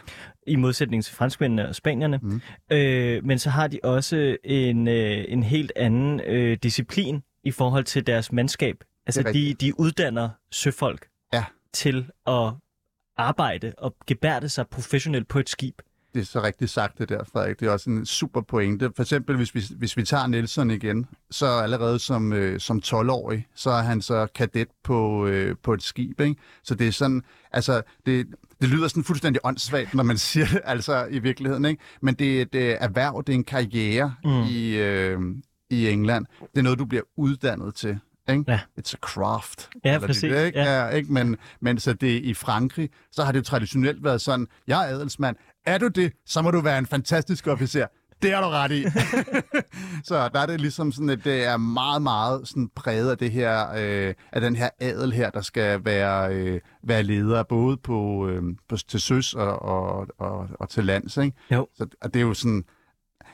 i 0.48 0.56
modsætning 0.56 1.04
til 1.04 1.16
franskmændene 1.16 1.68
og 1.68 1.76
spanierne. 1.76 2.20
Mm. 2.22 2.42
Øh, 2.72 3.26
men 3.26 3.40
så 3.40 3.50
har 3.50 3.68
de 3.68 3.80
også 3.84 4.38
en, 4.44 4.88
øh, 4.88 5.26
en 5.28 5.44
helt 5.44 5.72
anden 5.76 6.22
øh, 6.26 6.58
disciplin 6.64 7.22
i 7.44 7.52
forhold 7.52 7.84
til 7.84 8.08
deres 8.08 8.32
mandskab. 8.32 8.76
Altså, 9.06 9.24
de, 9.34 9.54
de 9.54 9.80
uddanner 9.80 10.30
søfolk 10.52 11.08
Ja. 11.34 11.44
til 11.74 12.06
at 12.28 12.54
arbejde 13.18 13.74
og 13.78 13.96
gebærde 14.08 14.50
sig 14.50 14.68
professionelt 14.68 15.28
på 15.28 15.40
et 15.40 15.50
skib. 15.50 15.76
Det 16.16 16.22
er 16.22 16.26
så 16.26 16.44
rigtigt 16.44 16.72
sagt 16.72 16.98
det 16.98 17.10
der, 17.10 17.24
Frederik. 17.24 17.60
Det 17.60 17.68
er 17.68 17.72
også 17.72 17.90
en 17.90 18.06
super 18.06 18.42
pointe. 18.42 18.92
For 18.96 19.04
eksempel, 19.04 19.36
hvis 19.36 19.56
vi, 19.56 19.64
hvis 19.78 19.98
vi 19.98 20.04
tager 20.04 20.28
Nelson 20.28 20.72
igen, 20.72 21.06
så 21.32 21.46
allerede 21.46 22.00
som, 22.00 22.34
øh, 22.34 22.60
som 22.60 22.82
12-årig, 22.86 23.48
så 23.56 23.70
er 23.70 23.82
han 23.82 24.02
så 24.02 24.28
kadet 24.36 24.68
på, 24.84 25.28
øh, 25.28 25.56
på 25.64 25.74
et 25.74 25.84
skib. 25.84 26.20
Ikke? 26.20 26.36
Så 26.64 26.76
det 26.76 26.88
er 26.88 26.92
sådan, 26.92 27.22
altså, 27.52 27.82
det, 28.06 28.28
det 28.62 28.70
lyder 28.70 28.88
sådan 28.88 29.04
fuldstændig 29.04 29.42
åndssvagt, 29.44 29.94
når 29.94 30.04
man 30.04 30.18
siger 30.28 30.46
det, 30.46 30.62
altså 30.64 31.06
i 31.12 31.20
virkeligheden. 31.20 31.66
Ikke? 31.66 31.84
Men 32.02 32.16
det 32.16 32.38
er 32.38 32.42
et 32.42 32.56
øh, 32.56 32.78
erhverv, 32.80 33.24
det 33.28 33.34
er 33.34 33.38
en 33.38 33.44
karriere 33.44 34.14
mm. 34.24 34.44
i, 34.44 34.76
øh, 34.76 35.20
i 35.70 35.90
England. 35.90 36.26
Det 36.40 36.60
er 36.60 36.64
noget, 36.64 36.80
du 36.80 36.86
bliver 36.86 37.04
uddannet 37.18 37.76
til. 37.76 38.00
Ikke? 38.30 38.44
Ja. 38.48 38.60
It's 38.80 38.94
a 38.94 38.98
craft. 38.98 39.70
Ja, 39.86 39.94
de 39.94 40.00
præcis. 40.00 40.22
Det, 40.22 40.46
ikke? 40.46 40.60
Ja. 40.60 40.86
Ja, 40.86 40.90
ikke? 40.90 41.14
Men, 41.14 41.38
men 41.60 41.80
så 41.80 41.94
det 41.94 42.22
i 42.24 42.34
Frankrig, 42.34 42.90
så 43.12 43.24
har 43.24 43.32
det 43.32 43.40
jo 43.40 43.44
traditionelt 43.44 44.04
været 44.04 44.22
sådan, 44.22 44.48
jeg 44.68 44.90
er 44.90 44.96
adelsmand. 44.96 45.36
Er 45.66 45.78
du 45.78 45.88
det, 45.88 46.14
så 46.26 46.42
må 46.42 46.52
du 46.52 46.62
være 46.62 46.78
en 46.78 46.86
fantastisk 46.86 47.48
officer. 47.48 47.88
Det 48.22 48.34
har 48.34 48.42
du 48.42 48.48
ret 48.48 48.72
i. 48.72 48.84
så 50.10 50.30
der 50.34 50.40
er 50.40 50.46
det 50.46 50.62
ligesom 50.62 50.92
sådan, 50.92 51.10
at 51.10 51.24
det 51.24 51.46
er 51.46 51.58
meget, 51.58 52.02
meget 52.02 52.48
sådan 52.48 52.70
præget 52.76 53.12
af 53.12 53.18
det 53.18 53.32
her, 53.32 53.70
øh, 53.78 54.14
af 54.32 54.42
den 54.42 54.56
her 54.56 54.70
adel 54.80 55.14
her, 55.14 55.30
der 55.30 55.42
skal 55.42 55.86
være, 55.86 56.36
øh, 56.36 56.60
være 56.84 57.04
leder, 57.04 57.44
både 57.44 57.78
på, 57.78 58.28
øh, 58.28 58.44
på, 58.70 58.78
til 58.78 59.00
søs 59.00 59.34
og, 59.34 59.62
og, 59.62 60.08
og, 60.18 60.48
og 60.60 60.70
til 60.70 60.86
lands. 60.86 61.18
Ikke? 61.18 61.38
Jo. 61.52 61.68
Så, 61.76 61.88
og 62.02 62.14
det 62.14 62.20
er 62.20 62.24
jo 62.24 62.34
sådan, 62.34 62.64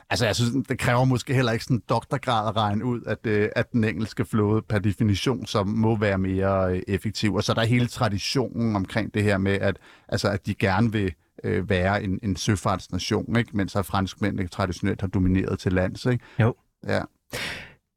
Altså, 0.10 0.26
jeg 0.26 0.36
synes, 0.36 0.68
det 0.68 0.80
kræver 0.80 1.06
måske 1.06 1.34
heller 1.34 1.52
ikke 1.52 1.64
sådan 1.64 1.78
en 1.78 1.84
doktorgrad 1.90 2.48
at 2.48 2.56
regne 2.56 2.86
ud, 2.86 3.02
at, 3.08 3.26
øh, 3.28 3.50
at 3.56 3.72
den 3.72 3.84
engelske 3.84 4.26
flåde 4.26 4.62
per 4.62 4.80
definition 4.80 5.46
så 5.46 5.64
må 5.64 5.98
være 5.98 6.18
mere 6.18 6.76
øh, 6.76 6.82
effektiv. 6.88 7.36
Og 7.36 7.44
så 7.44 7.52
er 7.52 7.54
der 7.54 7.64
hele 7.64 7.88
traditionen 7.88 8.76
omkring 8.76 9.14
det 9.14 9.24
her 9.24 9.38
med, 9.38 9.54
at, 9.54 9.78
altså, 10.10 10.30
at 10.30 10.46
de 10.46 10.56
gerne 10.56 10.92
vil 10.92 11.14
øh, 11.44 11.70
være 11.70 12.04
en, 12.04 12.20
en 12.24 12.36
søfartsnation, 12.36 13.36
ikke? 13.38 13.58
mens 13.58 13.76
at 13.76 13.86
franskmændene 13.86 14.48
traditionelt 14.48 15.02
har 15.02 15.08
domineret 15.08 15.60
til 15.60 15.74
lands. 15.74 16.06
Ikke? 16.06 16.26
Jo. 16.40 16.56
Ja. 16.88 17.02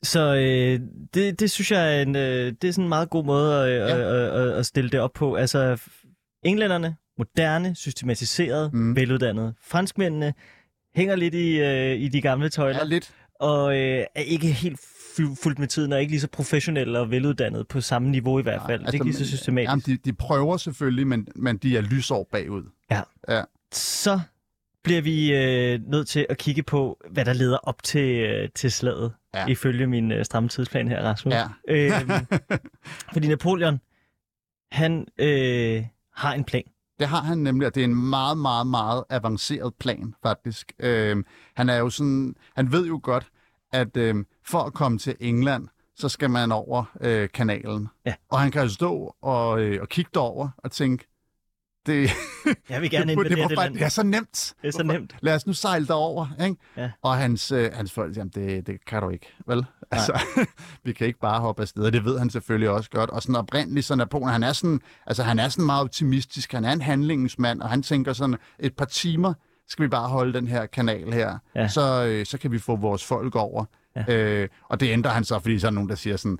Så 0.02 0.34
øh, 0.34 0.80
det, 1.14 1.40
det 1.40 1.50
synes 1.50 1.70
jeg 1.70 1.98
er 1.98 2.02
en, 2.02 2.16
øh, 2.16 2.52
det 2.62 2.68
er 2.68 2.72
sådan 2.72 2.84
en 2.84 2.88
meget 2.88 3.10
god 3.10 3.24
måde 3.24 3.64
at, 3.64 3.70
ja. 3.70 3.96
At, 3.96 4.42
at, 4.42 4.52
at 4.52 4.66
stille 4.66 4.90
det 4.90 5.00
op 5.00 5.12
på. 5.12 5.34
Altså, 5.34 5.82
englænderne, 6.44 6.96
moderne, 7.18 7.74
systematiseret. 7.74 8.74
Mm. 8.74 8.96
veluddannede. 8.96 9.54
Franskmændene 9.62 10.34
hænger 10.94 11.16
lidt 11.16 11.34
i, 11.34 11.60
øh, 11.60 12.00
i 12.00 12.08
de 12.08 12.20
gamle 12.20 12.48
tøjler, 12.48 12.78
ja, 12.78 12.84
lidt. 12.84 13.14
og 13.40 13.76
øh, 13.76 14.04
er 14.14 14.22
ikke 14.22 14.46
helt 14.46 14.80
fu- 15.16 15.34
fuldt 15.42 15.58
med 15.58 15.68
tiden, 15.68 15.92
og 15.92 16.00
ikke 16.00 16.12
lige 16.12 16.20
så 16.20 16.28
professionelle 16.28 16.98
og 16.98 17.10
veluddannede 17.10 17.64
på 17.64 17.80
samme 17.80 18.10
niveau 18.10 18.38
i 18.38 18.42
hvert 18.42 18.62
fald. 18.66 18.80
det 18.80 18.88
er 18.88 18.92
ikke 18.92 19.04
lige 19.04 19.14
så 19.16 19.26
systematisk. 19.26 19.68
Jamen, 19.70 19.82
de, 19.86 19.96
de 19.96 20.12
prøver 20.12 20.56
selvfølgelig, 20.56 21.06
men, 21.06 21.28
men 21.36 21.56
de 21.56 21.76
er 21.76 21.80
lysår 21.80 22.28
bagud. 22.32 22.64
Så 23.72 24.20
bliver 24.84 25.00
vi 25.02 25.34
øh, 25.34 25.80
nødt 25.86 26.08
til 26.08 26.26
at 26.30 26.38
kigge 26.38 26.62
på, 26.62 27.00
hvad 27.10 27.24
der 27.24 27.32
leder 27.32 27.56
op 27.56 27.82
til, 27.82 28.18
øh, 28.18 28.48
til 28.54 28.72
slaget, 28.72 29.12
ja. 29.34 29.40
Ja. 29.40 29.46
ifølge 29.46 29.86
min 29.86 30.12
øh, 30.12 30.24
stramme 30.24 30.48
tidsplan 30.48 30.88
her, 30.88 31.02
Rasmus. 31.02 31.34
Ja. 31.34 31.46
Øhm, 31.68 32.10
fordi 33.12 33.28
Napoleon, 33.28 33.80
han 34.72 35.06
øh, 35.18 35.84
har 36.14 36.34
en 36.34 36.44
plan. 36.44 36.62
Det 36.98 37.08
har 37.08 37.20
han 37.20 37.38
nemlig, 37.38 37.66
og 37.66 37.74
det 37.74 37.80
er 37.80 37.84
en 37.84 38.08
meget, 38.10 38.38
meget, 38.38 38.66
meget 38.66 39.04
avanceret 39.10 39.74
plan, 39.74 40.14
faktisk. 40.22 40.72
Øhm, 40.78 41.24
han 41.56 41.68
er 41.68 41.76
jo 41.76 41.90
sådan, 41.90 42.34
han 42.56 42.72
ved 42.72 42.86
jo 42.86 43.00
godt, 43.02 43.26
at 43.74 43.96
øhm, 43.96 44.26
for 44.46 44.58
at 44.58 44.74
komme 44.74 44.98
til 44.98 45.16
England, 45.20 45.68
så 45.96 46.08
skal 46.08 46.30
man 46.30 46.52
over 46.52 46.84
øh, 47.00 47.28
kanalen. 47.34 47.88
Ja. 48.06 48.14
Og 48.30 48.40
han 48.40 48.50
kan 48.50 48.62
jo 48.62 48.68
stå 48.68 49.14
og, 49.22 49.60
øh, 49.60 49.82
og 49.82 49.88
kigge 49.88 50.10
derover 50.14 50.48
og 50.58 50.72
tænke, 50.72 51.06
det, 51.86 52.10
Jeg 52.70 52.80
vil 52.82 52.90
gerne 52.90 53.14
det, 53.16 53.30
det, 53.30 53.38
det, 53.48 53.58
land. 53.58 53.74
det 53.74 53.82
er 53.82 53.88
så 53.88 54.02
nemt. 54.02 54.54
Det 54.62 54.68
er 54.68 54.72
så 54.72 54.82
nemt. 54.82 55.16
Lad 55.20 55.34
os 55.34 55.46
nu 55.46 55.52
sejle 55.52 55.86
derover, 55.86 56.26
ikke? 56.44 56.56
Ja. 56.76 56.90
Og 57.02 57.16
hans, 57.16 57.52
øh, 57.52 57.70
hans 57.72 57.92
folk, 57.92 58.16
jamen 58.16 58.32
det, 58.34 58.66
det 58.66 58.84
kan 58.84 59.02
du 59.02 59.08
ikke, 59.08 59.34
vel? 59.46 59.66
Altså, 59.90 60.20
vi 60.84 60.92
kan 60.92 61.06
ikke 61.06 61.18
bare 61.18 61.40
hoppe 61.40 61.62
afsted, 61.62 61.84
og 61.84 61.92
det 61.92 62.04
ved 62.04 62.18
han 62.18 62.30
selvfølgelig 62.30 62.70
også 62.70 62.90
godt. 62.90 63.10
Og 63.10 63.22
sådan 63.22 63.36
oprindeligt, 63.36 63.86
så 63.86 63.94
Napoleon, 63.94 64.30
han 64.32 64.42
er 64.42 64.52
sådan, 64.52 64.80
altså 65.06 65.22
han 65.22 65.38
er 65.38 65.48
sådan 65.48 65.66
meget 65.66 65.80
optimistisk, 65.80 66.52
han 66.52 66.64
er 66.64 66.72
en 66.72 66.82
handlingens 66.82 67.38
mand, 67.38 67.60
og 67.62 67.68
han 67.68 67.82
tænker 67.82 68.12
sådan, 68.12 68.36
et 68.58 68.76
par 68.76 68.84
timer 68.84 69.34
skal 69.68 69.82
vi 69.82 69.88
bare 69.88 70.08
holde 70.08 70.32
den 70.32 70.48
her 70.48 70.66
kanal 70.66 71.12
her, 71.12 71.38
Ja. 71.56 71.68
så, 71.68 72.04
øh, 72.06 72.26
så 72.26 72.38
kan 72.38 72.52
vi 72.52 72.58
få 72.58 72.76
vores 72.76 73.04
folk 73.04 73.34
over. 73.36 73.64
Ja. 74.08 74.14
Øh, 74.14 74.48
og 74.68 74.80
det 74.80 74.90
ændrer 74.92 75.10
han 75.10 75.24
så, 75.24 75.38
fordi 75.38 75.58
så 75.58 75.66
er 75.66 75.70
nogen, 75.70 75.88
der 75.88 75.94
siger 75.94 76.16
sådan, 76.16 76.38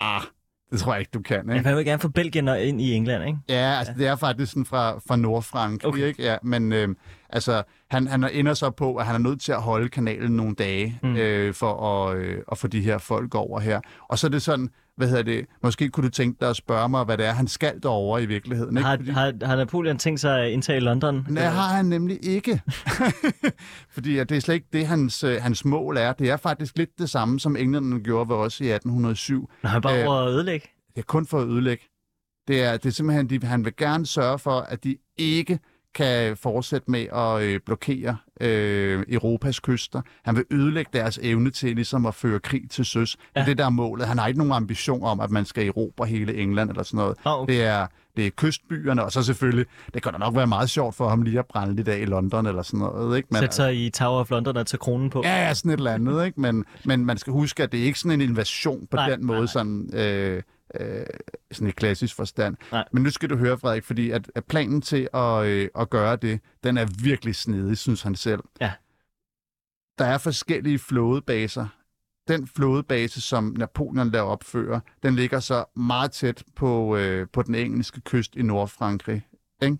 ah, 0.00 0.22
det 0.70 0.80
tror 0.80 0.92
jeg 0.92 1.00
ikke, 1.00 1.10
du 1.14 1.22
kan, 1.22 1.50
ikke? 1.52 1.68
Jeg 1.68 1.76
vil 1.76 1.84
gerne 1.84 2.00
få 2.00 2.08
Belgien 2.08 2.48
og 2.48 2.62
ind 2.62 2.80
i 2.80 2.92
England, 2.94 3.24
ikke? 3.24 3.38
Ja, 3.48 3.78
altså 3.78 3.94
det 3.98 4.06
er 4.06 4.16
faktisk 4.16 4.52
sådan 4.52 4.64
fra, 4.66 4.98
fra 5.08 5.16
Nordfrankrig, 5.16 5.88
Okay. 5.88 6.06
ikke? 6.06 6.22
Ja, 6.22 6.36
men 6.42 6.72
øh, 6.72 6.88
altså, 7.28 7.62
han, 7.90 8.06
han 8.06 8.24
ender 8.32 8.54
så 8.54 8.70
på, 8.70 8.96
at 8.96 9.06
han 9.06 9.14
er 9.14 9.18
nødt 9.18 9.40
til 9.40 9.52
at 9.52 9.62
holde 9.62 9.88
kanalen 9.88 10.32
nogle 10.36 10.54
dage, 10.54 10.98
mm. 11.02 11.16
øh, 11.16 11.54
for 11.54 12.06
at, 12.08 12.16
øh, 12.16 12.42
at 12.52 12.58
få 12.58 12.66
de 12.66 12.80
her 12.80 12.98
folk 12.98 13.34
over 13.34 13.60
her. 13.60 13.80
Og 14.08 14.18
så 14.18 14.26
er 14.26 14.30
det 14.30 14.42
sådan, 14.42 14.70
hvad 14.96 15.08
hedder 15.08 15.22
det, 15.22 15.46
måske 15.62 15.88
kunne 15.88 16.04
du 16.04 16.10
tænke 16.10 16.36
dig 16.40 16.48
at 16.50 16.56
spørge 16.56 16.88
mig, 16.88 17.04
hvad 17.04 17.18
det 17.18 17.26
er, 17.26 17.32
han 17.32 17.48
skal 17.48 17.82
derover 17.82 18.18
i 18.18 18.26
virkeligheden, 18.26 18.76
ikke? 18.76 18.86
Har, 18.88 18.96
Fordi, 18.96 19.10
har, 19.10 19.32
har 19.42 19.56
Napoleon 19.56 19.98
tænkt 19.98 20.20
sig 20.20 20.40
at 20.44 20.50
indtage 20.50 20.80
London? 20.80 21.26
Nej, 21.28 21.44
har 21.44 21.76
han 21.76 21.84
nemlig 21.84 22.18
ikke. 22.22 22.62
Fordi 23.94 24.18
at 24.18 24.28
det 24.28 24.36
er 24.36 24.40
slet 24.40 24.54
ikke 24.54 24.68
det, 24.72 24.86
hans, 24.86 25.24
øh, 25.24 25.42
hans 25.42 25.64
mål 25.64 25.96
er. 25.96 26.12
Det 26.12 26.30
er 26.30 26.36
faktisk 26.36 26.78
lidt 26.78 26.98
det 26.98 27.10
samme, 27.10 27.40
som 27.40 27.56
englænderne 27.56 28.02
gjorde 28.04 28.28
ved 28.28 28.36
os 28.36 28.60
i 28.60 28.64
1807. 28.70 29.50
Nå, 29.62 29.68
han 29.68 29.82
bare 29.82 30.00
Øh, 30.00 30.06
over 30.06 30.16
at 30.16 30.30
ødelægge? 30.30 30.66
Det 30.94 30.98
er 31.00 31.06
kun 31.06 31.26
for 31.26 31.40
at 31.40 31.48
ødelægge. 31.48 31.84
Det 32.48 32.62
er, 32.62 32.76
det 32.76 32.86
er 32.86 32.90
simpelthen, 32.90 33.30
de, 33.30 33.46
han 33.46 33.64
vil 33.64 33.76
gerne 33.76 34.06
sørge 34.06 34.38
for, 34.38 34.60
at 34.60 34.84
de 34.84 34.96
ikke 35.18 35.58
kan 35.94 36.36
fortsætte 36.36 36.90
med 36.90 37.06
at 37.12 37.42
øh, 37.42 37.60
blokere 37.66 38.16
øh, 38.40 39.02
Europas 39.08 39.60
kyster. 39.60 40.02
Han 40.24 40.36
vil 40.36 40.44
ødelægge 40.50 40.90
deres 40.92 41.18
evne 41.22 41.50
til 41.50 41.74
ligesom 41.74 42.06
at 42.06 42.14
føre 42.14 42.40
krig 42.40 42.70
til 42.70 42.84
søs. 42.84 43.16
Ja. 43.36 43.40
Det 43.40 43.44
er 43.44 43.50
det, 43.50 43.58
der 43.58 43.64
er 43.64 43.70
målet. 43.70 44.06
Han 44.06 44.18
har 44.18 44.26
ikke 44.26 44.38
nogen 44.38 44.52
ambition 44.52 45.02
om, 45.02 45.20
at 45.20 45.30
man 45.30 45.44
skal 45.44 45.66
erobre 45.66 46.06
hele 46.06 46.34
England 46.34 46.70
eller 46.70 46.82
sådan 46.82 46.98
noget. 46.98 47.16
Ah, 47.24 47.40
okay. 47.40 47.52
Det 47.52 47.64
er 47.64 47.86
det 48.16 48.26
er 48.26 48.30
kystbyerne, 48.30 49.04
og 49.04 49.12
så 49.12 49.22
selvfølgelig, 49.22 49.66
det 49.94 50.02
kan 50.02 50.12
da 50.12 50.18
nok 50.18 50.36
være 50.36 50.46
meget 50.46 50.70
sjovt 50.70 50.94
for 50.94 51.08
ham 51.08 51.22
lige 51.22 51.38
at 51.38 51.46
brænde 51.46 51.76
lidt 51.76 51.88
af 51.88 51.98
i 51.98 52.04
London 52.04 52.46
eller 52.46 52.62
sådan 52.62 52.80
noget. 52.80 53.16
Ikke? 53.16 53.28
Sætte 53.38 53.56
sig 53.56 53.86
i 53.86 53.90
Tower 53.90 54.20
of 54.20 54.30
London 54.30 54.56
og 54.56 54.66
tage 54.66 54.78
kronen 54.78 55.10
på. 55.10 55.22
Ja, 55.24 55.46
ja, 55.46 55.54
sådan 55.54 55.70
et 55.70 55.76
eller 55.76 55.92
andet, 55.92 56.24
ikke? 56.24 56.40
Men, 56.40 56.64
men 56.84 57.06
man 57.06 57.18
skal 57.18 57.32
huske, 57.32 57.62
at 57.62 57.72
det 57.72 57.80
er 57.80 57.84
ikke 57.84 57.98
sådan 57.98 58.20
en 58.20 58.30
invasion 58.30 58.86
på 58.90 58.96
Nej, 58.96 59.10
den 59.10 59.26
måde, 59.26 59.38
nej, 59.38 59.40
nej. 59.40 59.52
sådan, 59.52 59.90
øh, 59.94 60.42
øh, 60.80 61.06
sådan 61.52 61.68
i 61.68 61.70
klassisk 61.70 62.16
forstand. 62.16 62.56
Nej. 62.72 62.84
Men 62.92 63.02
nu 63.02 63.10
skal 63.10 63.30
du 63.30 63.36
høre, 63.36 63.58
Frederik, 63.58 63.84
fordi 63.84 64.10
at, 64.10 64.30
at 64.34 64.44
planen 64.44 64.80
til 64.82 65.08
at, 65.14 65.46
øh, 65.46 65.68
at 65.78 65.90
gøre 65.90 66.16
det, 66.16 66.40
den 66.64 66.78
er 66.78 66.86
virkelig 67.02 67.34
snedig, 67.34 67.78
synes 67.78 68.02
han 68.02 68.14
selv. 68.14 68.40
Ja. 68.60 68.72
Der 69.98 70.04
er 70.04 70.18
forskellige 70.18 70.78
flådebaser. 70.78 71.66
Den 72.28 72.46
flådebase, 72.46 73.20
som 73.20 73.54
Napoleon 73.58 74.10
laver 74.10 74.30
opføre, 74.30 74.80
den 75.02 75.16
ligger 75.16 75.40
så 75.40 75.64
meget 75.76 76.10
tæt 76.10 76.44
på, 76.56 76.96
øh, 76.96 77.26
på 77.32 77.42
den 77.42 77.54
engelske 77.54 78.00
kyst 78.00 78.36
i 78.36 78.42
Nordfrankrig. 78.42 79.26
Ikke? 79.62 79.78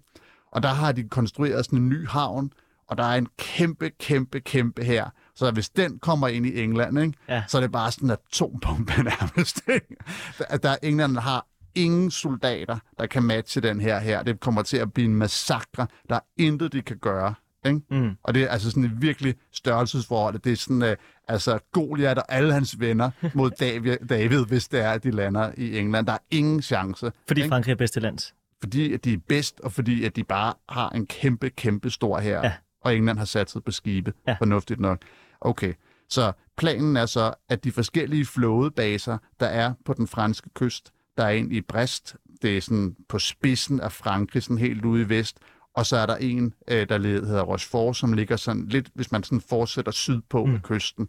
Og 0.53 0.63
der 0.63 0.69
har 0.69 0.93
de 0.93 1.09
konstrueret 1.09 1.65
sådan 1.65 1.79
en 1.79 1.89
ny 1.89 2.09
havn, 2.09 2.53
og 2.87 2.99
der 2.99 3.05
er 3.05 3.19
en 3.19 3.29
kæmpe, 3.39 3.91
kæmpe, 3.91 4.41
kæmpe 4.41 4.85
her. 4.85 5.11
Så 5.41 5.51
hvis 5.51 5.69
den 5.69 5.99
kommer 5.99 6.29
ind 6.29 6.47
i 6.47 6.61
England, 6.63 6.99
ikke, 6.99 7.13
Ja. 7.29 7.43
så 7.49 7.57
er 7.57 7.61
det 7.61 7.73
bare 7.73 7.93
sådan 7.93 8.07
en 8.07 8.11
atombombe 8.11 8.93
nærmest. 9.03 9.63
Ikke? 9.69 9.97
Der, 10.39 10.57
der, 10.57 10.77
England 10.83 11.17
har 11.17 11.47
ingen 11.75 12.11
soldater, 12.11 12.79
der 12.99 13.07
kan 13.07 13.23
matche 13.23 13.61
den 13.61 13.81
her 13.81 13.99
her. 13.99 14.23
Det 14.23 14.41
kommer 14.41 14.63
til 14.63 14.77
at 14.77 14.93
blive 14.93 15.05
en 15.05 15.15
massakre. 15.15 15.87
Der 16.09 16.15
er 16.15 16.21
intet, 16.37 16.73
de 16.73 16.83
kan 16.83 16.97
gøre. 16.99 17.35
Ikke? 17.67 17.81
Mm. 17.91 18.11
Og 18.23 18.35
det 18.35 18.43
er 18.43 18.49
altså 18.49 18.71
sådan 18.71 18.85
et 18.85 19.03
virkelig 19.03 19.35
størrelsesforhold. 19.53 20.39
Det 20.39 20.53
er 20.53 20.57
sådan, 20.57 20.83
uh, 20.83 20.89
altså 21.29 21.59
Goliath 21.73 22.19
og 22.19 22.25
alle 22.29 22.53
hans 22.53 22.81
venner 22.81 23.11
mod 23.35 23.51
David, 23.51 23.97
David, 24.09 24.45
hvis 24.45 24.69
det 24.69 24.81
er, 24.81 24.91
at 24.91 25.05
de 25.05 25.11
lander 25.11 25.53
i 25.57 25.79
England. 25.79 26.07
Der 26.07 26.13
er 26.13 26.19
ingen 26.31 26.63
chance. 26.63 27.13
Fordi 27.29 27.41
ikke? 27.41 27.49
Frankrig 27.53 27.73
er 27.73 27.77
bedst 27.77 27.93
til 27.93 28.03
lands. 28.03 28.35
Fordi 28.61 28.93
at 28.93 29.05
de 29.05 29.13
er 29.13 29.19
bedst, 29.29 29.61
og 29.61 29.73
fordi 29.73 30.05
at 30.05 30.17
de 30.17 30.25
bare 30.25 30.55
har 30.69 30.89
en 30.91 31.07
kæmpe, 31.07 31.51
kæmpe 31.51 31.91
stor 31.91 32.19
her. 32.19 32.41
Ja. 32.45 32.53
Og 32.85 32.97
England 32.97 33.19
har 33.19 33.25
sat 33.25 33.51
sig 33.51 33.65
på 33.65 33.71
skibe. 33.71 34.13
Ja. 34.27 34.33
Fornuftigt 34.39 34.81
nok. 34.81 34.99
Okay. 35.41 35.75
Så 36.09 36.33
planen 36.57 36.97
er 36.97 37.07
så, 37.07 37.35
at 37.49 37.65
de 37.65 37.73
forskellige 37.73 38.27
flådebaser, 38.27 39.19
der 39.41 39.47
er 39.47 39.73
på 39.85 39.93
den 39.93 40.07
franske 40.07 40.51
kyst, 40.55 40.93
der 41.17 41.25
er 41.25 41.31
en 41.31 41.53
i 41.53 41.61
Brest, 41.61 42.17
det 42.43 42.57
er 42.57 42.61
sådan 42.61 42.97
på 43.09 43.19
spidsen 43.19 43.81
af 43.81 43.93
Frankrig, 43.93 44.43
sådan 44.43 44.59
helt 44.59 44.85
ude 44.85 45.03
i 45.03 45.09
vest, 45.09 45.39
og 45.75 45.87
så 45.87 45.97
er 45.97 46.07
der 46.07 46.17
en, 46.17 46.55
øh, 46.69 46.89
der 46.89 46.99
hedder 46.99 47.43
Rochefort, 47.43 47.97
som 47.97 48.13
ligger 48.13 48.37
sådan 48.37 48.67
lidt, 48.67 48.91
hvis 48.95 49.13
man 49.13 49.23
sådan 49.23 49.41
fortsætter 49.41 49.93
sydpå 49.93 50.45
mm. 50.45 50.61
Kysten. 50.61 51.09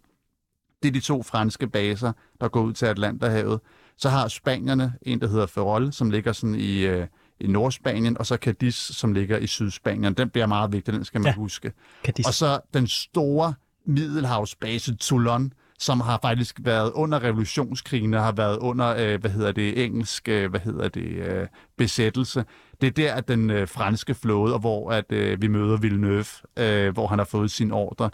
Det 0.84 0.88
er 0.88 0.92
de 0.92 1.00
to 1.00 1.24
franske 1.24 1.68
baser, 1.68 2.12
der 2.42 2.48
går 2.48 2.62
ud 2.62 2.74
til 2.74 2.86
Atlanterhavet. 2.86 3.60
Så 3.98 4.10
har 4.10 4.28
spanierne 4.28 4.94
en, 5.02 5.22
der 5.22 5.28
hedder 5.28 5.46
Ferrol, 5.46 5.94
som 5.94 6.10
ligger 6.10 6.32
sådan 6.34 6.56
i, 6.56 6.80
øh, 6.80 7.08
i 7.40 7.48
Nordspanien, 7.48 8.18
og 8.18 8.26
så 8.26 8.36
Cadiz, 8.36 8.76
som 8.76 9.14
ligger 9.14 9.38
i 9.38 9.48
Sydspanien. 9.48 10.14
Den 10.14 10.30
bliver 10.30 10.46
meget 10.46 10.72
vigtig, 10.72 10.94
den 10.94 11.06
skal 11.06 11.22
man 11.22 11.28
Ja. 11.28 11.36
huske. 11.36 11.72
De... 12.06 12.24
Og 12.26 12.34
så 12.34 12.60
den 12.74 12.88
store 12.88 13.54
middelhavsbase 13.86 14.96
Toulon, 14.96 15.54
som 15.80 16.00
har 16.02 16.20
faktisk 16.22 16.60
været 16.64 16.92
under 16.92 17.24
revolutionskrigen 17.24 18.14
og 18.14 18.24
har 18.24 18.32
været 18.32 18.58
under, 18.58 18.96
øh, 18.98 19.22
hvad 19.22 19.32
hedder 19.32 19.52
det, 19.52 19.86
engelsk, 19.86 20.28
øh, 20.28 20.50
hvad 20.50 20.60
hedder 20.60 20.88
det, 20.88 21.08
øh, 21.08 21.48
besættelse. 21.78 22.46
Det 22.82 22.88
er 22.88 22.92
der, 22.92 23.14
at 23.14 23.28
den 23.28 23.50
øh, 23.50 23.68
franske 23.68 24.14
flåde, 24.14 24.54
og 24.54 24.60
hvor 24.60 24.92
at 24.92 25.12
øh, 25.12 25.42
vi 25.42 25.48
møder 25.48 25.78
Villeneuve, 25.78 26.26
øh, 26.58 26.94
hvor 26.94 27.08
han 27.08 27.20
har 27.20 27.26
fået 27.26 27.52
sin 27.52 27.72
ordre. 27.72 28.10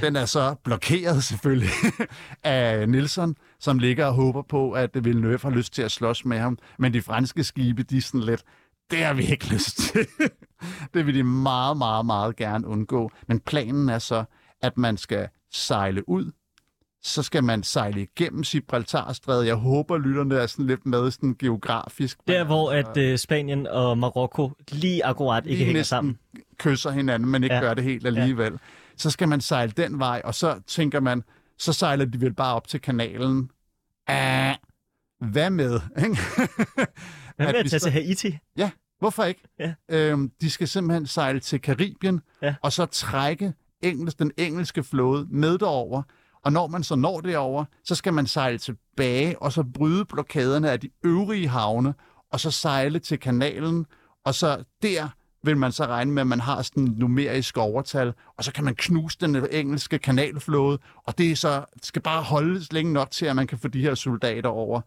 Den 0.00 0.16
er 0.16 0.24
så 0.24 0.54
blokeret 0.64 1.24
selvfølgelig 1.24 1.70
af 2.42 2.88
Nielsen, 2.88 3.36
som 3.60 3.78
ligger 3.78 4.06
og 4.06 4.14
håber 4.14 4.42
på, 4.42 4.72
at 4.72 5.04
Villeneuve 5.04 5.38
har 5.42 5.50
lyst 5.50 5.72
til 5.72 5.82
at 5.82 5.90
slås 5.90 6.24
med 6.24 6.38
ham. 6.38 6.58
Men 6.78 6.94
de 6.94 7.02
franske 7.02 7.44
skibe, 7.44 7.82
de 7.82 7.96
er 7.96 8.00
sådan 8.00 8.20
lidt, 8.20 8.42
det 8.90 9.04
har 9.04 9.14
vi 9.14 9.26
ikke 9.26 9.48
lyst 9.52 9.76
til. 9.76 10.06
det 10.94 11.06
vil 11.06 11.14
de 11.14 11.22
meget, 11.22 11.76
meget, 11.76 12.06
meget 12.06 12.36
gerne 12.36 12.66
undgå. 12.66 13.10
Men 13.28 13.40
planen 13.40 13.88
er 13.88 13.98
så, 13.98 14.24
at 14.62 14.78
man 14.78 14.96
skal 14.96 15.28
sejle 15.52 16.08
ud, 16.08 16.32
så 17.04 17.22
skal 17.22 17.44
man 17.44 17.62
sejle 17.62 18.02
igennem 18.02 18.42
Gibraltarstrædet. 18.42 19.46
Jeg 19.46 19.54
håber, 19.54 19.98
lytterne 19.98 20.34
er 20.34 20.46
sådan 20.46 20.66
lidt 20.66 20.86
med 20.86 21.10
sådan 21.10 21.34
geografisk. 21.38 22.18
Der, 22.28 22.44
hvor 22.44 22.72
at 22.72 22.96
øh, 22.96 23.18
Spanien 23.18 23.66
og 23.66 23.98
Marokko 23.98 24.52
lige 24.72 25.04
akkurat 25.04 25.46
ikke 25.46 25.50
Lige 25.56 25.64
hænger 25.64 25.78
næsten 25.80 25.96
sammen. 25.96 26.18
kysser 26.58 26.90
hinanden, 26.90 27.28
men 27.30 27.42
ikke 27.44 27.54
Ja. 27.54 27.60
gør 27.60 27.74
det 27.74 27.84
helt 27.84 28.06
alligevel. 28.06 28.52
Ja. 28.52 28.58
Så 28.96 29.10
skal 29.10 29.28
man 29.28 29.40
sejle 29.40 29.72
den 29.76 29.98
vej, 29.98 30.20
og 30.24 30.34
så 30.34 30.60
tænker 30.66 31.00
man, 31.00 31.22
så 31.58 31.72
sejler 31.72 32.04
de 32.04 32.20
vel 32.20 32.34
bare 32.34 32.54
op 32.54 32.68
til 32.68 32.80
kanalen. 32.80 33.50
Ah, 34.06 34.54
hvad 35.20 35.50
med? 35.50 35.80
ikke? 35.98 36.18
Hvad 37.36 37.46
med 37.46 37.52
vi 37.52 37.58
at 37.58 37.70
tage 37.70 37.80
så- 37.80 37.84
til 37.84 37.92
Haiti? 37.92 38.38
Ja, 38.56 38.70
hvorfor 38.98 39.24
ikke? 39.24 39.42
Ja. 39.58 39.74
Øhm, 39.88 40.30
de 40.40 40.50
skal 40.50 40.68
simpelthen 40.68 41.06
sejle 41.06 41.40
til 41.40 41.60
Karibien, 41.60 42.20
Ja. 42.42 42.54
og 42.62 42.72
så 42.72 42.86
trække 42.86 43.52
engelsk, 43.82 44.18
den 44.18 44.30
engelske 44.36 44.82
flåde 44.82 45.26
med 45.30 45.58
derover. 45.58 46.02
Og 46.44 46.52
når 46.52 46.66
man 46.66 46.82
så 46.82 46.94
når 46.96 47.20
derover, 47.20 47.64
så 47.84 47.94
skal 47.94 48.14
man 48.14 48.26
sejle 48.26 48.58
tilbage, 48.58 49.42
og 49.42 49.52
så 49.52 49.62
bryde 49.74 50.04
blokaderne 50.04 50.70
af 50.70 50.80
de 50.80 50.88
øvrige 51.04 51.48
havne, 51.48 51.94
og 52.32 52.40
så 52.40 52.50
sejle 52.50 52.98
til 52.98 53.18
kanalen, 53.18 53.86
og 54.24 54.34
så 54.34 54.64
der 54.82 55.08
vil 55.44 55.56
man 55.56 55.72
så 55.72 55.86
regne 55.86 56.12
med, 56.12 56.20
at 56.20 56.26
man 56.26 56.40
har 56.40 56.62
sådan 56.62 56.94
numerisk 56.96 57.56
overtal, 57.58 58.12
og 58.36 58.44
så 58.44 58.52
kan 58.52 58.64
man 58.64 58.74
knuse 58.74 59.18
den 59.20 59.46
engelske 59.50 59.98
kanalflåde, 59.98 60.78
og 61.04 61.18
det 61.18 61.30
er 61.32 61.36
så, 61.36 61.64
skal 61.82 62.02
bare 62.02 62.22
holdes 62.22 62.72
længe 62.72 62.92
nok 62.92 63.10
til, 63.10 63.26
at 63.26 63.36
man 63.36 63.46
kan 63.46 63.58
få 63.58 63.68
de 63.68 63.80
her 63.82 63.94
soldater 63.94 64.48
over. 64.50 64.80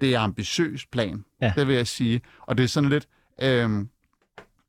Det 0.00 0.14
er 0.14 0.18
en 0.18 0.24
ambitiøs 0.24 0.86
plan, 0.86 1.24
Ja. 1.42 1.52
det 1.56 1.66
vil 1.66 1.76
jeg 1.76 1.86
sige. 1.86 2.20
Og 2.40 2.58
det 2.58 2.64
er 2.64 2.68
sådan 2.68 2.88
lidt, 2.90 3.08
øhm, 3.42 3.88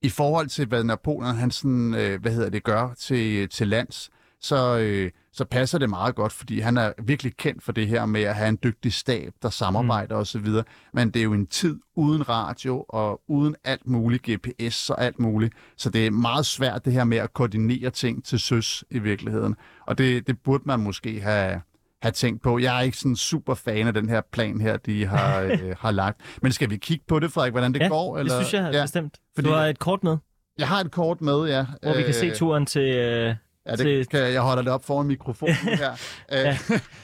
i 0.03 0.09
forhold 0.09 0.47
til, 0.47 0.67
hvad 0.67 0.83
Napoleon 0.83 1.35
han 1.35 1.51
sådan, 1.51 1.93
øh, 1.93 2.21
hvad 2.21 2.31
hedder 2.31 2.49
det, 2.49 2.63
gør 2.63 2.93
til, 2.99 3.49
til 3.49 3.67
lands, 3.67 4.09
så, 4.43 4.77
øh, 4.77 5.11
så 5.31 5.45
passer 5.45 5.77
det 5.77 5.89
meget 5.89 6.15
godt, 6.15 6.33
fordi 6.33 6.59
han 6.59 6.77
er 6.77 6.91
virkelig 7.03 7.37
kendt 7.37 7.63
for 7.63 7.71
det 7.71 7.87
her 7.87 8.05
med 8.05 8.21
at 8.21 8.35
have 8.35 8.49
en 8.49 8.59
dygtig 8.63 8.93
stab, 8.93 9.33
der 9.41 9.49
samarbejder 9.49 10.15
mm. 10.15 10.21
osv. 10.21 10.47
Men 10.93 11.09
det 11.09 11.19
er 11.19 11.23
jo 11.23 11.33
en 11.33 11.47
tid 11.47 11.79
uden 11.95 12.29
radio 12.29 12.85
og 12.89 13.21
uden 13.27 13.55
alt 13.63 13.87
muligt 13.87 14.23
GPS 14.23 14.89
og 14.89 15.03
alt 15.03 15.19
muligt. 15.19 15.53
Så 15.77 15.89
det 15.89 16.07
er 16.07 16.11
meget 16.11 16.45
svært 16.45 16.85
det 16.85 16.93
her 16.93 17.03
med 17.03 17.17
at 17.17 17.33
koordinere 17.33 17.89
ting 17.89 18.25
til 18.25 18.39
søs 18.39 18.83
i 18.89 18.99
virkeligheden. 18.99 19.55
Og 19.87 19.97
det, 19.97 20.27
det 20.27 20.39
burde 20.43 20.63
man 20.65 20.79
måske 20.79 21.21
have, 21.21 21.61
have 22.03 22.11
tænkt 22.11 22.43
på. 22.43 22.59
Jeg 22.59 22.77
er 22.77 22.81
ikke 22.81 22.97
sådan 22.97 23.15
super 23.15 23.53
fan 23.53 23.87
af 23.87 23.93
den 23.93 24.09
her 24.09 24.21
plan 24.31 24.61
her, 24.61 24.77
de 24.77 25.05
har, 25.05 25.41
øh, 25.51 25.75
har 25.79 25.91
lagt. 25.91 26.21
Men 26.41 26.51
skal 26.51 26.69
vi 26.69 26.77
kigge 26.77 27.05
på 27.07 27.19
det, 27.19 27.31
Frederik, 27.31 27.53
hvordan 27.53 27.73
det 27.73 27.79
ja, 27.79 27.87
går? 27.87 28.17
det 28.17 28.31
synes 28.31 28.53
jeg 28.53 28.69
ja. 28.73 28.81
bestemt. 28.81 29.17
Fordi- 29.35 29.47
Du 29.47 29.53
har 29.53 29.65
et 29.65 29.79
kort 29.79 30.03
med, 30.03 30.17
Jeg 30.57 30.67
har 30.67 30.79
et 30.79 30.91
kort 30.91 31.21
med, 31.21 31.45
ja. 31.47 31.65
hvor 31.83 31.97
vi 31.97 32.03
kan 32.03 32.13
se 32.13 32.31
turen 32.31 32.65
til... 32.65 32.81
Øh... 32.81 33.35
Ja, 33.65 33.75
til- 33.75 33.85
det 33.85 34.09
kan, 34.09 34.19
jeg 34.33 34.41
holder 34.41 34.63
det 34.63 34.71
op 34.71 34.85
foran 34.85 35.07
mikrofonen 35.07 35.55
her. 35.79 35.91
Ja. 36.31 36.49
Øh, 36.49 36.59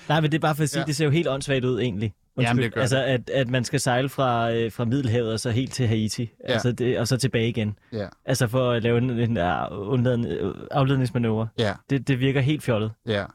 Nej, 0.10 0.22
men 0.22 0.32
det 0.32 0.38
er 0.38 0.42
bare 0.42 0.56
for 0.56 0.64
at 0.64 0.70
sige, 0.70 0.80
ja. 0.80 0.84
Ja. 0.84 0.86
det 0.88 0.96
ser 0.96 1.06
jo 1.06 1.12
helt 1.12 1.28
åndssvagt 1.28 1.66
ud 1.66 1.80
egentlig. 1.82 2.14
Jamen, 2.42 2.64
det 2.64 2.74
gør 2.74 2.82
altså, 2.82 3.04
at, 3.04 3.30
at 3.30 3.50
man 3.50 3.64
skal 3.64 3.80
sejle 3.80 4.10
fra, 4.10 4.52
øh, 4.52 4.72
fra 4.72 4.86
Middelhavet 4.86 5.34
og 5.34 5.40
så 5.40 5.52
helt 5.52 5.74
til 5.74 5.88
Haiti, 5.88 6.22
Ja. 6.48 6.54
altså 6.54 6.72
det, 6.72 7.00
og 7.00 7.08
så 7.08 7.18
tilbage 7.18 7.48
igen. 7.50 7.76
ja, 7.94 8.08
Altså 8.26 8.48
for 8.48 8.72
at 8.72 8.84
lave 8.84 8.98
en, 8.98 9.10
en 9.10 9.38
undladen, 9.72 10.26
afledningsmanøvre. 10.72 11.48
ja, 11.60 11.74
Det, 11.90 12.08
det 12.08 12.20
virker 12.20 12.42
helt 12.42 12.64
fjollet. 12.64 12.92
ja. 13.08 13.26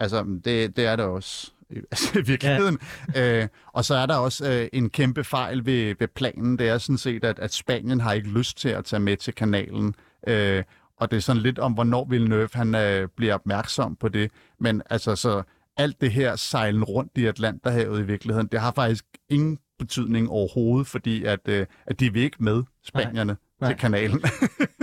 Altså, 0.00 0.24
det, 0.44 0.76
det 0.76 0.86
er 0.86 0.96
det 0.96 1.04
også 1.04 1.50
altså, 1.90 2.18
i 2.18 2.22
virkeligheden. 2.22 2.78
Ja. 3.14 3.42
Øh, 3.42 3.48
og 3.66 3.84
så 3.84 3.94
er 3.94 4.06
der 4.06 4.16
også 4.16 4.52
øh, 4.52 4.68
en 4.72 4.90
kæmpe 4.90 5.24
fejl 5.24 5.66
ved, 5.66 5.94
ved 5.98 6.08
planen. 6.08 6.58
Det 6.58 6.68
er 6.68 6.78
sådan 6.78 6.98
set, 6.98 7.24
at, 7.24 7.38
at 7.38 7.52
Spanien 7.52 8.00
har 8.00 8.12
ikke 8.12 8.28
lyst 8.28 8.58
til 8.58 8.68
at 8.68 8.84
tage 8.84 9.00
med 9.00 9.16
til 9.16 9.34
kanalen. 9.34 9.94
Øh, 10.26 10.64
og 10.96 11.10
det 11.10 11.16
er 11.16 11.20
sådan 11.20 11.42
lidt 11.42 11.58
om, 11.58 11.72
hvornår 11.72 12.04
Villeneuve 12.04 12.48
han 12.52 12.74
øh, 12.74 13.08
bliver 13.16 13.34
opmærksom 13.34 13.96
på 13.96 14.08
det. 14.08 14.30
Men 14.58 14.82
altså, 14.90 15.16
så 15.16 15.42
alt 15.76 16.00
det 16.00 16.12
her 16.12 16.36
sejlen 16.36 16.84
rundt 16.84 17.12
i 17.14 17.26
Atlanterhavet 17.26 18.00
i 18.00 18.02
virkeligheden, 18.02 18.48
det 18.52 18.60
har 18.60 18.72
faktisk 18.72 19.04
ingen 19.28 19.58
betydning 19.78 20.30
overhovedet, 20.30 20.86
fordi 20.86 21.24
at, 21.24 21.40
øh, 21.48 21.66
at 21.86 22.00
de 22.00 22.12
vil 22.12 22.22
ikke 22.22 22.44
med 22.44 22.62
spanierne 22.84 23.24
Nej. 23.24 23.36
Nej. 23.60 23.70
til 23.70 23.78
kanalen. 23.78 24.22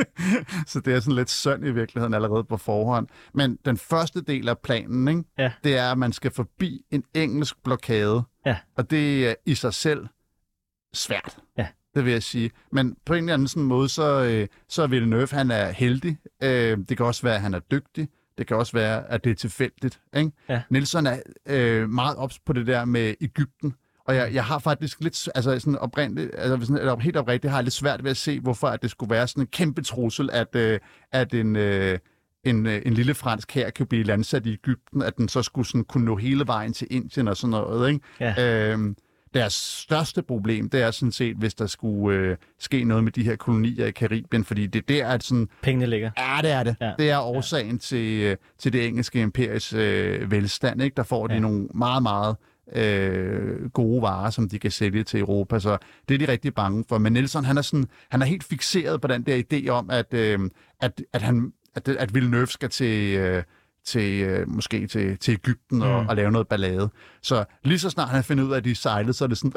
så 0.68 0.80
det 0.80 0.94
er 0.94 1.00
sådan 1.00 1.16
lidt 1.16 1.30
synd 1.30 1.66
i 1.66 1.72
virkeligheden 1.72 2.13
allerede 2.13 2.44
på 2.44 2.58
forhånd. 2.58 3.08
Men 3.34 3.58
den 3.66 3.78
første 3.78 4.22
del 4.22 4.50
af 4.50 4.58
planen, 4.60 5.08
ikke, 5.08 5.24
Ja. 5.38 5.52
det 5.63 5.78
er, 5.78 5.92
at 5.92 5.98
man 5.98 6.13
skal 6.13 6.32
forbi 6.32 6.82
en 6.92 7.04
engelsk 7.13 7.63
blokade. 7.63 8.24
Ja. 8.46 8.58
Og 8.78 8.90
det 8.92 9.30
er 9.30 9.36
i 9.46 9.56
sig 9.56 9.74
selv 9.74 10.08
svært. 10.94 11.38
Ja. 11.58 11.68
Det 11.96 12.06
vil 12.06 12.13
jeg 12.13 12.24
sige. 12.24 12.52
Men 12.72 12.96
på 13.06 13.13
en 13.13 13.20
eller 13.24 13.34
anden 13.34 13.48
sådan 13.48 13.63
måde, 13.63 13.90
så, 13.90 14.24
øh, 14.24 14.48
så 14.70 14.84
er 14.84 14.88
Villeneuve, 14.88 15.28
han 15.32 15.52
er 15.52 15.72
heldig. 15.72 16.18
Øh, 16.44 16.78
det 16.90 16.98
kan 16.98 17.06
også 17.06 17.22
være, 17.22 17.36
at 17.36 17.42
han 17.42 17.54
er 17.54 17.60
dygtig. 17.60 18.10
Det 18.38 18.48
kan 18.48 18.58
også 18.58 18.74
være, 18.74 19.08
at 19.12 19.24
det 19.24 19.30
er 19.32 19.36
tilfældigt. 19.36 20.02
Ikke? 20.18 20.32
Ja. 20.50 20.62
Nielsen 20.70 21.08
er 21.08 21.20
øh, 21.46 21.90
meget 21.90 22.18
ops 22.18 22.40
på 22.40 22.54
det 22.54 22.68
der 22.68 22.86
med 22.86 23.13
Ægypten. 23.22 23.76
Og 24.08 24.15
jeg, 24.15 24.34
jeg 24.34 24.43
har 24.46 24.60
faktisk 24.60 25.02
lidt, 25.02 25.30
altså 25.36 25.60
sådan 25.60 25.78
oprindeligt, 25.78 26.32
altså 26.38 26.65
sådan, 26.65 26.78
eller 26.78 27.00
helt 27.00 27.17
oprigtigt, 27.17 27.52
har 27.52 27.58
jeg 27.58 27.63
lidt 27.63 27.74
svært 27.74 28.04
ved 28.04 28.12
at 28.12 28.17
se, 28.17 28.39
hvorfor 28.39 28.67
at 28.67 28.82
det 28.82 28.91
skulle 28.91 29.10
være 29.10 29.28
sådan 29.28 29.43
en 29.43 29.48
kæmpe 29.48 29.82
trussel, 29.82 30.30
at, 30.34 30.56
øh, 30.56 30.80
at 31.12 31.34
en, 31.34 31.56
øh, 31.56 32.00
en, 32.43 32.65
øh, 32.65 32.82
en 32.86 32.93
lille 32.93 33.13
fransk 33.13 33.52
her 33.52 33.70
kan 33.70 33.88
blive 33.88 34.04
landsat 34.04 34.46
i 34.46 34.54
Ægypten, 34.54 35.02
at 35.02 35.17
den 35.17 35.30
så 35.30 35.41
skulle 35.41 35.67
sådan 35.67 35.84
kunne 35.84 36.06
nå 36.06 36.15
hele 36.15 36.48
vejen 36.48 36.74
til 36.74 36.88
Indien 36.91 37.28
og 37.28 37.38
sådan 37.38 37.52
noget. 37.52 37.89
Ikke? 37.89 38.06
Ja. 38.20 38.72
Øhm, 38.74 38.96
deres 39.34 39.54
største 39.54 40.22
problem, 40.22 40.70
det 40.70 40.82
er 40.82 40.91
sådan 40.91 41.12
set, 41.12 41.36
hvis 41.38 41.54
der 41.54 41.67
skulle 41.67 42.20
øh, 42.20 42.38
ske 42.60 42.84
noget 42.84 43.04
med 43.04 43.12
de 43.12 43.24
her 43.24 43.36
kolonier 43.36 43.86
i 43.86 43.91
Karibien, 43.91 44.43
fordi 44.46 44.67
det 44.67 44.80
er 44.80 44.84
der, 44.88 45.08
at 45.08 45.24
sådan, 45.24 45.50
Pengene 45.62 45.86
ligger. 45.86 46.12
Ja, 46.17 46.38
det 46.41 46.52
er 46.52 46.63
det. 46.63 46.76
Ja. 46.82 46.93
Det 47.00 47.10
er 47.10 47.20
årsagen 47.20 47.72
ja. 47.72 47.78
til, 47.78 48.38
til 48.60 48.74
det 48.74 48.88
engelske 48.88 49.22
imperies 49.22 49.74
øh, 49.74 50.32
velstand. 50.32 50.82
Ikke? 50.82 50.96
Der 50.96 51.04
får 51.04 51.28
de 51.28 51.34
Ja. 51.34 51.39
nogle 51.39 51.67
meget, 51.74 52.04
meget 52.04 52.36
øh, 52.76 53.70
gode 53.70 54.02
varer, 54.02 54.30
som 54.30 54.50
de 54.50 54.60
kan 54.60 54.72
sælge 54.72 55.04
til 55.04 55.20
Europa. 55.20 55.60
Så 55.60 55.78
det 56.10 56.14
er 56.22 56.26
de 56.26 56.32
rigtig 56.32 56.54
bange 56.56 56.84
for. 56.90 56.98
Men 56.98 57.14
Nelson, 57.14 57.46
han 57.46 57.58
er, 57.58 57.62
sådan, 57.62 57.86
han 58.12 58.22
er 58.22 58.26
helt 58.26 58.44
fixeret 58.44 59.02
på 59.02 59.08
den 59.08 59.24
der 59.24 59.44
idé 59.54 59.70
om, 59.70 59.90
at, 59.90 60.14
øh, 60.14 60.40
at, 60.80 61.02
at, 61.14 61.22
han, 61.22 61.54
at, 61.76 61.88
at 61.88 62.14
Villeneuve 62.14 62.48
skal 62.48 62.70
til... 62.70 63.18
Øh, 63.18 63.44
til, 63.86 64.22
øh, 64.22 64.50
måske 64.50 64.88
til, 64.88 65.18
til 65.18 65.32
Ægypten 65.32 65.82
og, 65.82 66.02
Mm. 66.02 66.08
og 66.10 66.16
lave 66.16 66.32
noget 66.32 66.48
ballade. 66.48 66.90
Så 67.22 67.46
lige 67.64 67.80
så 67.80 67.90
snart 67.90 68.10
han 68.10 68.24
finder 68.24 68.44
ud 68.44 68.52
af, 68.52 68.58
at 68.58 68.64
de 68.64 68.76
sejlet, 68.76 69.16
så 69.16 69.24
er 69.24 69.28
det 69.28 69.38
sådan, 69.38 69.54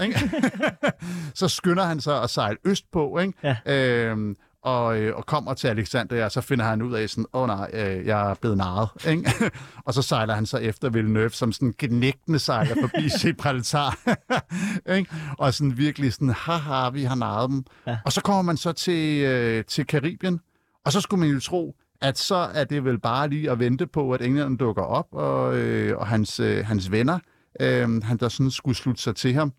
"Øh!" 0.00 0.06
ikke? 0.06 0.30
så 1.34 1.48
skynder 1.48 1.84
han 1.84 2.00
sig 2.00 2.22
at 2.22 2.30
sejle 2.30 2.56
østpå, 2.64 3.18
ikke? 3.18 3.32
Ja. 3.66 4.08
Øhm, 4.10 4.36
og, 4.68 4.98
øh, 4.98 5.16
og 5.16 5.26
kommer 5.26 5.54
til 5.54 5.68
Alexandria, 5.68 6.24
og 6.24 6.32
så 6.32 6.40
finder 6.40 6.64
han 6.64 6.82
ud 6.82 6.94
af 6.94 7.10
sådan, 7.10 7.26
åh 7.32 7.42
oh, 7.42 7.46
nej, 7.46 7.70
øh, 7.72 8.06
jeg 8.06 8.30
er 8.30 8.34
blevet 8.34 8.56
narret. 8.56 8.88
Ikke? 9.12 9.50
og 9.84 9.94
så 9.94 10.02
sejler 10.02 10.34
han 10.34 10.46
så 10.46 10.58
efter 10.58 10.90
Villeneuve, 10.90 11.30
som 11.30 11.52
sådan 11.52 11.72
knægtende 11.72 12.38
sejler 12.38 12.74
forbi 12.80 13.08
Gibraltar. 13.20 13.98
ikke? 14.96 15.10
og 15.38 15.54
sådan 15.54 15.76
virkelig 15.78 16.12
sådan, 16.12 16.28
haha, 16.28 16.90
vi 16.90 17.02
har 17.02 17.14
narret 17.14 17.50
dem. 17.50 17.64
Ja. 17.86 17.98
Og 18.04 18.12
så 18.12 18.22
kommer 18.22 18.42
man 18.42 18.56
så 18.56 18.72
til, 18.72 19.22
øh, 19.22 19.64
til 19.64 19.86
Karibien, 19.86 20.40
og 20.84 20.92
så 20.92 21.00
skulle 21.00 21.20
man 21.20 21.28
jo 21.28 21.40
tro, 21.40 21.74
at 22.00 22.18
så 22.18 22.34
er 22.34 22.64
det 22.64 22.84
vel 22.84 22.98
bare 23.00 23.28
lige 23.28 23.50
at 23.50 23.58
vente 23.58 23.86
på, 23.86 24.12
at 24.12 24.22
englænderne 24.22 24.56
dukker 24.56 24.82
op, 24.82 25.06
og, 25.12 25.56
øh, 25.56 25.98
og 25.98 26.06
hans, 26.06 26.40
øh, 26.40 26.66
hans 26.66 26.90
venner, 26.90 27.18
øh, 27.60 28.02
han 28.02 28.16
der 28.16 28.28
sådan 28.28 28.50
skulle 28.50 28.76
slutte 28.76 29.02
sig 29.02 29.16
til 29.16 29.34
ham. 29.34 29.52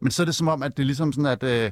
Men 0.00 0.10
så 0.10 0.22
er 0.22 0.24
det 0.24 0.34
som 0.34 0.48
om, 0.48 0.62
at 0.62 0.76
det 0.76 0.82
er 0.82 0.86
ligesom 0.86 1.12
sådan, 1.12 1.26
at 1.26 1.42
øh, 1.42 1.70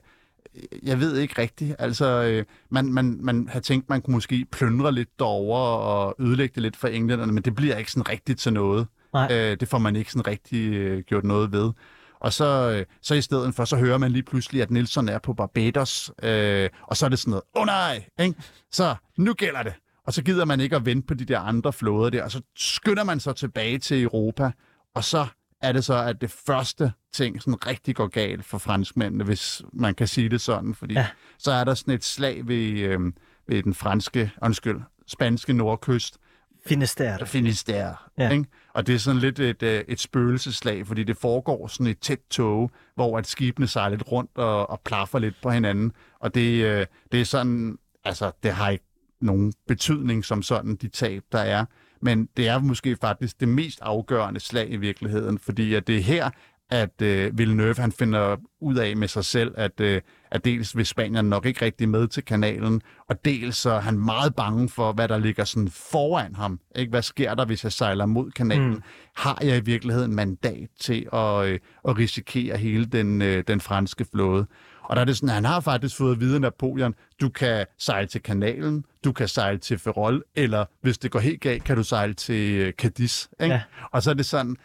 jeg 0.83 1.01
ved 1.01 1.17
ikke 1.17 1.43
rigtigt. 1.43 1.77
Altså, 1.79 2.07
øh, 2.23 2.45
man, 2.71 2.93
man, 2.93 3.19
man 3.21 3.49
har 3.49 3.61
tænkt, 3.61 3.89
man 3.89 4.03
kunne 4.03 4.15
måske 4.15 4.47
plyndre 4.53 4.93
lidt 4.93 5.09
derover 5.19 5.59
og 5.59 6.15
ødelægge 6.19 6.55
det 6.55 6.63
lidt 6.63 6.77
for 6.77 6.89
englænderne, 6.89 7.33
men 7.33 7.43
det 7.43 7.55
bliver 7.55 7.77
ikke 7.77 7.93
sådan 7.93 8.09
rigtigt 8.09 8.41
til 8.41 8.53
noget. 8.53 8.87
Nej. 9.13 9.29
Øh, 9.31 9.57
det 9.61 9.69
får 9.69 9.79
man 9.79 9.97
ikke 9.97 10.13
sådan 10.13 10.27
rigtig 10.27 10.73
øh, 10.73 11.03
gjort 11.03 11.25
noget 11.25 11.53
ved. 11.53 11.73
Og 12.21 12.33
så, 12.33 12.71
øh, 12.71 12.87
så 13.03 13.15
i 13.15 13.23
stedet 13.23 13.55
for, 13.55 13.65
så 13.65 13.77
hører 13.77 13.99
man 13.99 14.13
lige 14.13 14.23
pludselig, 14.23 14.63
at 14.63 14.71
Nelson 14.71 15.09
er 15.09 15.19
på 15.19 15.35
Barbados, 15.35 16.13
øh, 16.23 16.71
og 16.83 16.97
så 16.97 17.05
er 17.05 17.09
det 17.09 17.19
sådan 17.19 17.31
noget, 17.31 17.43
åh 17.57 17.63
oh, 17.63 17.67
nej, 17.67 18.05
ikke? 18.21 18.35
så 18.73 18.95
nu 19.19 19.35
gælder 19.35 19.63
det. 19.63 19.73
Og 20.07 20.13
så 20.13 20.23
gider 20.23 20.45
man 20.45 20.61
ikke 20.61 20.77
at 20.77 20.87
vente 20.87 21.07
på 21.07 21.15
de 21.15 21.25
der 21.25 21.41
andre 21.41 21.73
flåder 21.73 22.11
der, 22.11 22.25
og 22.25 22.31
så 22.31 22.41
skynder 22.57 23.05
man 23.05 23.21
sig 23.21 23.37
tilbage 23.37 23.79
til 23.79 24.03
Europa, 24.03 24.51
og 24.95 25.05
så 25.05 25.27
er 25.63 25.73
det 25.73 25.85
så, 25.85 25.95
at 25.95 26.21
det 26.21 26.31
første 26.31 26.93
ting 27.13 27.43
sådan 27.43 27.67
rigtig 27.67 27.97
går 27.97 28.07
galt 28.07 28.45
for 28.45 28.59
franskmændene, 28.59 29.25
hvis 29.25 29.63
man 29.73 29.95
kan 29.95 30.07
sige 30.07 30.29
det 30.29 30.41
sådan, 30.41 30.75
fordi 30.75 30.95
Ja. 30.95 31.07
så 31.39 31.53
er 31.53 31.65
der 31.65 31.75
sådan 31.75 31.95
et 31.95 32.05
slag 32.05 32.49
ved, 32.49 32.79
øh, 32.81 33.01
ved 33.49 33.63
den 33.63 33.75
franske, 33.75 34.31
undskyld, 34.43 34.81
spanske 35.07 35.53
nordkyst, 35.53 36.19
Finisterre. 36.67 37.27
Finisterre. 37.27 37.97
Ja. 38.19 38.25
Ja. 38.25 38.31
Ikke? 38.31 38.45
Og 38.75 38.87
det 38.87 38.95
er 38.95 38.99
sådan 38.99 39.21
lidt 39.21 39.41
et, 39.41 39.63
øh, 39.63 39.85
et 39.89 40.01
spøgelseslag, 40.01 40.87
fordi 40.87 41.05
det 41.05 41.17
foregår 41.17 41.67
sådan 41.67 41.87
et 41.87 41.99
tæt 41.99 42.19
tog, 42.31 42.71
hvor 42.95 43.19
at 43.19 43.27
skibene 43.27 43.67
sejler 43.67 43.97
lidt 43.97 44.13
rundt 44.13 44.31
og, 44.35 44.71
og 44.71 44.81
plaffer 44.85 45.19
lidt 45.19 45.35
på 45.43 45.51
hinanden. 45.51 45.93
Og 46.21 46.35
det, 46.35 46.65
øh, 46.65 46.87
det 47.13 47.21
er 47.21 47.25
sådan, 47.25 47.79
altså 48.05 48.31
det 48.43 48.53
har 48.53 48.71
ikke 48.71 48.85
nogen 49.21 49.53
betydning 49.69 50.25
som 50.25 50.43
sådan, 50.43 50.77
de 50.77 50.89
tab, 50.89 51.23
der 51.33 51.39
er. 51.39 51.65
Men 52.01 52.29
det 52.37 52.49
er 52.49 52.59
måske 52.59 52.97
faktisk 53.01 53.41
det 53.41 53.49
mest 53.49 53.79
afgørende 53.83 54.41
slag 54.41 54.71
i 54.73 54.77
virkeligheden, 54.77 55.39
fordi 55.39 55.75
at 55.75 55.87
det 55.87 55.97
er 55.97 56.03
her, 56.03 56.31
at 56.73 57.03
øh, 57.03 57.39
Villeneuve 57.39 57.75
han 57.79 57.93
finder 57.93 58.37
ud 58.61 58.77
af 58.77 58.97
med 58.97 59.09
sig 59.09 59.25
selv, 59.25 59.55
at, 59.57 59.81
øh, 59.81 60.01
at 60.31 60.45
dels 60.45 60.77
vil 60.77 60.87
Spanien 60.87 61.25
nok 61.25 61.47
ikke 61.47 61.65
rigtig 61.65 61.89
med 61.89 62.09
til 62.09 62.25
kanalen, 62.25 62.83
og 63.09 63.25
dels 63.25 63.57
så 63.57 63.71
er 63.71 63.81
han 63.81 63.99
meget 63.99 64.35
bange 64.35 64.69
for, 64.69 64.93
hvad 64.93 65.09
der 65.09 65.19
ligger 65.19 65.45
sådan 65.45 65.69
foran 65.69 66.35
ham. 66.35 66.61
Ikke? 66.77 66.91
Hvad 66.91 67.03
sker 67.03 67.35
der, 67.35 67.45
hvis 67.45 67.65
jeg 67.65 67.73
sejler 67.73 68.07
mod 68.07 68.31
kanalen? 68.31 68.71
Mm. 68.71 68.83
Har 69.17 69.39
jeg 69.43 69.57
i 69.57 69.61
virkeligheden 69.61 70.15
mandat 70.15 70.69
til 70.81 71.09
at, 71.13 71.47
øh, 71.47 71.59
at 71.89 71.99
risikere 71.99 72.57
hele 72.57 72.85
den, 72.85 73.23
øh, 73.23 73.45
den 73.47 73.61
franske 73.61 74.05
flåde? 74.13 74.47
Og 74.85 74.97
der 74.97 75.01
er 75.01 75.07
det 75.07 75.17
sådan, 75.17 75.29
at 75.29 75.35
han 75.35 75.45
har 75.45 75.61
faktisk 75.61 75.97
fået 75.97 76.13
at 76.13 76.21
vide 76.21 76.35
af 76.35 76.41
Napoleon, 76.41 76.95
du 77.21 77.29
kan 77.29 77.67
sejle 77.79 78.07
til 78.07 78.23
kanalen, 78.23 78.85
du 79.05 79.13
kan 79.13 79.29
sejle 79.29 79.59
til 79.59 79.79
Ferrol, 79.79 80.23
eller 80.35 80.65
hvis 80.83 80.99
det 80.99 81.11
går 81.11 81.19
helt 81.19 81.41
galt, 81.41 81.65
kan 81.65 81.77
du 81.77 81.83
sejle 81.83 82.15
til 82.15 82.53
øh, 82.53 82.73
Cadiz. 82.73 83.27
Ikke? 83.41 83.55
Ja. 83.55 83.63
Og 83.93 84.03
så 84.03 84.11
er 84.11 84.15
det 84.15 84.27
sådan, 84.27 84.57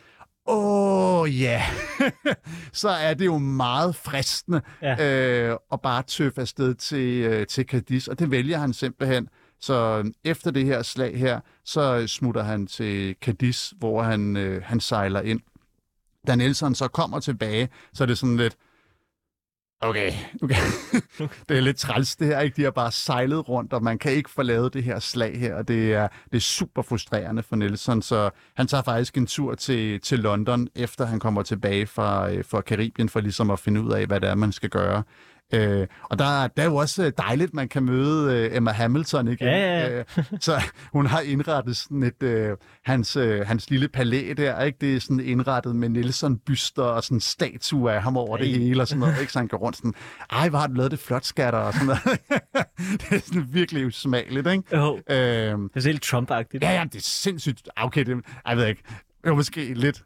åh 0.48 1.20
oh, 1.22 1.42
ja, 1.42 1.64
så 2.74 2.90
er 2.90 3.14
det 3.14 3.26
jo 3.26 3.38
meget 3.38 3.96
fristende 3.96 4.62
Ja. 4.82 5.50
øh, 5.52 5.58
at 5.72 5.82
bare 5.82 6.04
tøffe 6.04 6.42
afsted 6.42 6.76
til, 6.76 7.22
øh, 7.24 7.48
til 7.48 7.66
Cadiz, 7.66 8.08
og 8.08 8.20
det 8.20 8.32
vælger 8.32 8.58
han 8.58 8.74
simpelthen. 8.74 9.28
Så 9.60 10.02
øh, 10.06 10.12
efter 10.24 10.52
det 10.52 10.66
her 10.66 10.82
slag 10.82 11.18
her, 11.20 11.40
så 11.66 11.98
øh, 11.98 12.08
smutter 12.08 12.44
han 12.44 12.68
til 12.68 13.16
Cadiz, 13.22 13.70
hvor 13.80 14.02
han, 14.04 14.38
øh, 14.38 14.64
han 14.64 14.80
sejler 14.80 15.22
ind. 15.22 15.40
Da 16.28 16.36
Nelson 16.36 16.76
så 16.76 16.88
kommer 16.88 17.20
tilbage, 17.20 17.70
så 17.94 18.04
er 18.04 18.06
det 18.06 18.18
sådan 18.18 18.38
lidt, 18.38 18.56
okay, 19.82 20.12
okay. 20.42 20.56
det 21.50 21.58
er 21.58 21.62
lidt 21.62 21.78
træls 21.78 22.16
det 22.16 22.28
her, 22.28 22.40
ikke? 22.40 22.56
De 22.56 22.64
har 22.64 22.72
bare 22.72 22.92
sejlet 22.92 23.50
rundt, 23.50 23.74
og 23.74 23.84
man 23.84 24.00
kan 24.00 24.12
ikke 24.12 24.30
få 24.30 24.42
lavet 24.42 24.74
det 24.74 24.84
her 24.84 25.00
slag 25.00 25.40
her, 25.40 25.56
og 25.56 25.68
det 25.68 25.94
er, 25.94 26.08
det 26.32 26.38
er 26.38 26.42
super 26.42 26.82
frustrerende 26.82 27.44
for 27.44 27.56
Nelson, 27.56 28.02
så 28.02 28.30
han 28.56 28.68
tager 28.68 28.84
faktisk 28.84 29.18
en 29.18 29.28
tur 29.28 29.56
til, 29.56 30.02
til 30.02 30.20
London, 30.20 30.68
efter 30.76 31.06
han 31.06 31.20
kommer 31.20 31.44
tilbage 31.44 31.88
fra, 31.88 32.32
øh, 32.32 32.46
fra 32.46 32.62
Karibien, 32.62 33.10
for 33.10 33.20
ligesom 33.20 33.52
at 33.52 33.60
finde 33.60 33.82
ud 33.82 33.92
af, 33.92 34.06
hvad 34.06 34.22
det 34.22 34.30
er, 34.30 34.36
man 34.36 34.52
skal 34.52 34.70
gøre. 34.70 35.04
Øh, 35.54 35.88
og 36.04 36.20
der, 36.20 36.48
der 36.48 36.64
er 36.64 36.66
jo 36.66 36.76
også 36.76 37.06
øh, 37.06 37.12
dejligt, 37.18 37.54
man 37.54 37.70
kan 37.70 37.84
møde 37.84 38.34
øh, 38.34 38.58
Emma 38.58 38.72
Hamilton 38.72 39.28
igen. 39.28 39.48
Ja, 39.48 39.58
ja, 39.58 39.88
ja. 39.88 40.00
Øh, 40.00 40.06
så 40.40 40.62
hun 40.94 41.06
har 41.06 41.20
indrettet 41.20 41.78
sådan 41.78 42.04
et, 42.04 42.24
øh, 42.24 42.58
hans, 42.86 43.16
øh, 43.16 43.48
hans 43.48 43.70
lille 43.70 43.88
palæ 43.88 44.34
der, 44.38 44.62
ikke? 44.64 44.78
Det 44.82 44.96
er 44.96 45.00
sådan 45.00 45.20
indrettet 45.20 45.76
med 45.76 45.90
Nelson-byster 45.90 46.84
og 46.84 47.04
sådan 47.04 47.20
statuer 47.20 47.92
af 47.92 48.02
ham 48.04 48.18
over 48.18 48.38
det 48.38 48.52
Ej. 48.54 48.58
hele 48.58 48.82
og 48.82 48.88
sådan 48.88 49.00
noget, 49.00 49.20
ikke? 49.22 49.32
Så 49.32 49.40
han 49.40 49.48
går 49.48 49.58
rundt 49.58 49.78
sådan, 49.78 49.94
ej, 50.32 50.50
hvor 50.50 50.60
har 50.60 50.68
du 50.68 50.74
lavet 50.74 50.92
det 50.92 51.00
flot, 51.00 51.26
skatter, 51.26 51.60
og 51.60 51.74
sådan 51.74 51.86
noget. 51.88 52.04
det 53.02 53.12
er 53.12 53.20
sådan 53.26 53.48
virkelig 53.50 53.86
usmageligt, 53.86 54.48
ikke? 54.48 54.78
Jo, 54.78 54.96
Øh, 54.98 55.16
det 55.16 55.16
er 55.76 55.82
helt 55.84 56.06
Trump-agtigt. 56.06 56.60
Ja, 56.62 56.72
ja, 56.72 56.84
det 56.84 56.96
er 56.96 57.02
sindssygt. 57.04 57.70
Okay, 57.78 58.06
det, 58.06 58.18
jeg 58.48 58.58
ved 58.58 58.68
ikke. 58.68 58.84
Det 59.24 59.30
var 59.30 59.36
måske 59.36 59.74
lidt? 59.74 60.04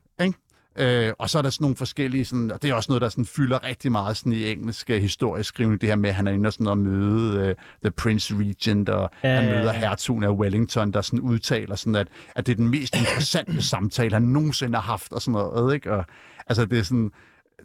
Øh, 0.76 1.14
og 1.20 1.30
så 1.30 1.38
er 1.38 1.42
der 1.42 1.50
sådan 1.50 1.64
nogle 1.64 1.76
forskellige, 1.76 2.26
sådan, 2.26 2.52
og 2.52 2.62
det 2.62 2.70
er 2.70 2.74
også 2.74 2.92
noget, 2.92 3.02
der 3.02 3.10
sådan 3.10 3.26
fylder 3.26 3.64
rigtig 3.64 3.92
meget 3.92 4.18
sådan 4.18 4.34
i 4.34 4.52
engelsk 4.52 4.90
øh, 4.90 5.02
historieskrivning, 5.02 5.82
det 5.82 5.90
her 5.90 5.96
med, 5.96 6.10
at 6.10 6.16
han 6.16 6.28
er 6.28 6.32
inde 6.32 6.48
og 6.48 6.54
sådan 6.54 6.68
og 6.68 6.78
møde 6.78 7.50
uh, 7.50 7.56
The 7.84 7.92
Prince 7.92 8.36
Regent, 8.36 8.90
og 8.90 9.10
Ja, 9.24 9.36
han 9.42 9.50
møder 9.50 9.72
hertugen 9.72 10.24
af 10.24 10.30
Wellington, 10.30 10.92
der 10.92 11.02
sådan 11.02 11.20
udtaler 11.20 11.76
sådan, 11.76 11.96
at, 11.96 12.08
at 12.36 12.46
det 12.46 12.52
er 12.52 12.56
den 12.56 12.70
mest 12.70 12.96
interessante 13.00 13.66
samtale, 13.66 14.14
han 14.14 14.22
nogensinde 14.22 14.76
har 14.76 14.82
haft, 14.82 15.14
og 15.14 15.22
sådan 15.22 15.32
noget, 15.32 15.74
ikke? 15.74 15.94
Og 15.94 16.06
altså, 16.48 16.66
det 16.66 16.80
er 16.80 16.84
sådan, 16.84 17.12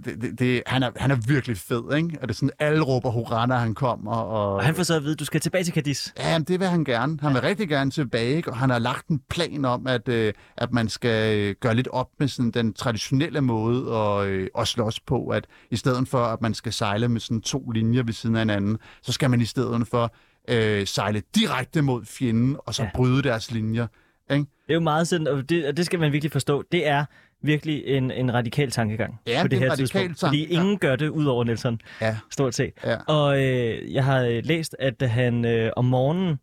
det, 0.05 0.21
det, 0.23 0.39
det, 0.39 0.63
han, 0.67 0.83
er, 0.83 0.91
han 0.97 1.11
er 1.11 1.17
virkelig 1.29 1.57
fed, 1.57 1.95
ikke? 1.97 2.19
Og 2.23 2.29
det 2.29 2.35
er 2.35 2.35
sådan, 2.35 2.51
alle 2.59 2.83
råber 2.83 3.11
hurra, 3.11 3.47
når 3.47 3.57
han 3.57 3.75
kommer, 3.75 4.13
og, 4.13 4.55
Og 4.55 4.65
han 4.65 4.75
får 4.75 4.83
så 4.83 4.95
at 4.97 5.03
vide, 5.03 5.13
at 5.13 5.19
du 5.21 5.25
skal 5.25 5.41
tilbage 5.41 5.65
til 5.65 5.75
Cadiz. 5.75 6.09
Ja, 6.19 6.39
det 6.39 6.61
vil 6.61 6.69
han 6.69 6.85
gerne. 6.85 7.19
Han 7.23 7.35
vil 7.35 7.41
rigtig 7.43 7.69
gerne 7.69 7.91
tilbage, 7.91 8.37
ikke? 8.37 8.51
og 8.51 8.57
han 8.57 8.71
har 8.71 8.79
lagt 8.79 9.09
en 9.09 9.21
plan 9.31 9.65
om, 9.65 9.87
at, 9.87 10.09
øh, 10.09 10.33
at 10.57 10.73
man 10.73 10.89
skal 10.89 11.39
øh, 11.39 11.55
gøre 11.61 11.75
lidt 11.75 11.89
op 11.89 12.09
med 12.19 12.29
sådan, 12.29 12.51
den 12.51 12.73
traditionelle 12.73 13.41
måde 13.41 13.95
at, 13.97 14.27
øh, 14.27 14.49
at 14.59 14.69
slås 14.69 15.01
på, 15.01 15.29
at 15.29 15.47
i 15.71 15.77
stedet 15.77 16.09
for, 16.09 16.19
at 16.25 16.43
man 16.43 16.55
skal 16.55 16.73
sejle 16.73 17.09
med 17.09 17.21
sådan 17.21 17.41
to 17.41 17.71
linjer 17.71 18.03
ved 18.03 18.13
siden 18.13 18.37
af 18.37 18.41
hinanden, 18.41 18.79
så 19.03 19.13
skal 19.13 19.31
man 19.31 19.41
i 19.41 19.45
stedet 19.45 19.89
for 19.89 20.15
øh, 20.49 20.87
sejle 20.87 21.23
direkte 21.35 21.83
mod 21.83 22.05
fjenden, 22.05 22.57
og 22.67 22.75
så 22.75 22.83
Ja. 22.83 22.87
ja. 22.87 22.97
bryde 22.97 23.23
deres 23.23 23.51
linjer. 23.51 23.87
Ikke? 24.31 24.45
Det 24.67 24.73
er 24.73 24.75
jo 24.75 24.81
meget 24.81 25.09
sådan, 25.09 25.27
og 25.27 25.49
det, 25.49 25.67
og 25.67 25.77
det 25.77 25.87
skal 25.87 25.99
man 26.01 26.13
virkelig 26.13 26.33
forstå. 26.33 26.65
Det 26.73 26.87
er 26.89 27.05
virkelig 27.47 27.85
en, 27.87 28.11
en 28.11 28.35
radikal 28.35 28.71
tankegang 28.71 29.21
Ja, 29.27 29.39
på 29.43 29.49
det 29.49 29.51
det 29.59 29.65
er 29.67 29.69
her 29.71 29.77
tidspunkt. 29.77 30.21
Fordi 30.21 30.39
tankegang. 30.41 30.53
ingen 30.65 30.79
gør 30.79 30.97
det 30.97 31.09
ud 31.09 31.25
over 31.27 31.45
Nelson, 31.45 31.81
Ja, 32.01 32.17
stort 32.31 32.55
set. 32.55 32.73
ja. 32.85 32.97
Og 32.97 33.43
øh, 33.45 33.95
jeg 33.95 34.05
har 34.05 34.21
øh, 34.23 34.43
læst, 34.45 34.77
at 34.79 35.03
han 35.11 35.45
øh, 35.45 35.71
om 35.77 35.85
morgenen 35.85 36.37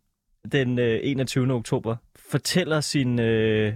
den 0.52 0.78
øh, 0.78 1.00
21. 1.02 1.52
oktober 1.52 1.96
fortæller 2.30 2.80
sin 2.80 3.18
øh, 3.20 3.72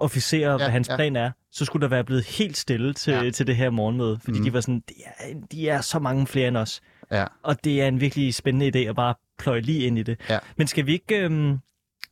officerer, 0.00 0.50
ja, 0.50 0.56
hvad 0.56 0.68
hans 0.68 0.88
ja. 0.88 0.96
plan 0.96 1.16
er, 1.16 1.30
så 1.52 1.64
skulle 1.64 1.82
der 1.82 1.88
være 1.88 2.04
blevet 2.04 2.24
helt 2.24 2.56
stille 2.56 2.94
til, 2.94 3.12
ja. 3.12 3.30
Til 3.30 3.46
det 3.46 3.56
her 3.56 3.70
morgenmøde. 3.70 4.18
Fordi 4.20 4.32
mm. 4.32 4.36
Mhm. 4.38 4.44
de 4.44 4.52
var 4.52 4.60
sådan, 4.60 4.82
de 4.88 4.94
er, 5.06 5.34
de 5.52 5.68
er 5.68 5.80
så 5.80 5.98
mange 5.98 6.26
flere 6.26 6.48
end 6.48 6.56
os. 6.56 6.80
ja. 7.10 7.24
Og 7.42 7.64
det 7.64 7.82
er 7.82 7.88
en 7.88 8.00
virkelig 8.00 8.34
spændende 8.34 8.78
idé 8.84 8.88
at 8.88 8.96
bare 8.96 9.14
pløje 9.38 9.60
lige 9.60 9.86
ind 9.86 9.98
i 9.98 10.02
det. 10.02 10.20
Ja. 10.30 10.38
Men 10.56 10.66
skal 10.66 10.86
vi 10.86 10.92
ikke, 10.92 11.18
øh, 11.28 11.56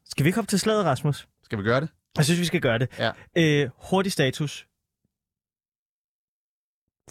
skal 0.06 0.24
vi 0.24 0.28
ikke 0.28 0.40
op 0.40 0.48
til 0.48 0.60
slaget, 0.60 0.84
Rasmus? 0.84 1.28
Skal 1.44 1.58
vi 1.58 1.62
gøre 1.64 1.80
det? 1.80 1.88
Jeg 2.16 2.24
synes, 2.24 2.40
vi 2.40 2.44
skal 2.44 2.60
gøre 2.60 2.78
det. 2.78 2.88
Ja. 2.98 3.10
Øh, 3.36 3.70
hurtig 3.90 4.12
status. 4.12 4.66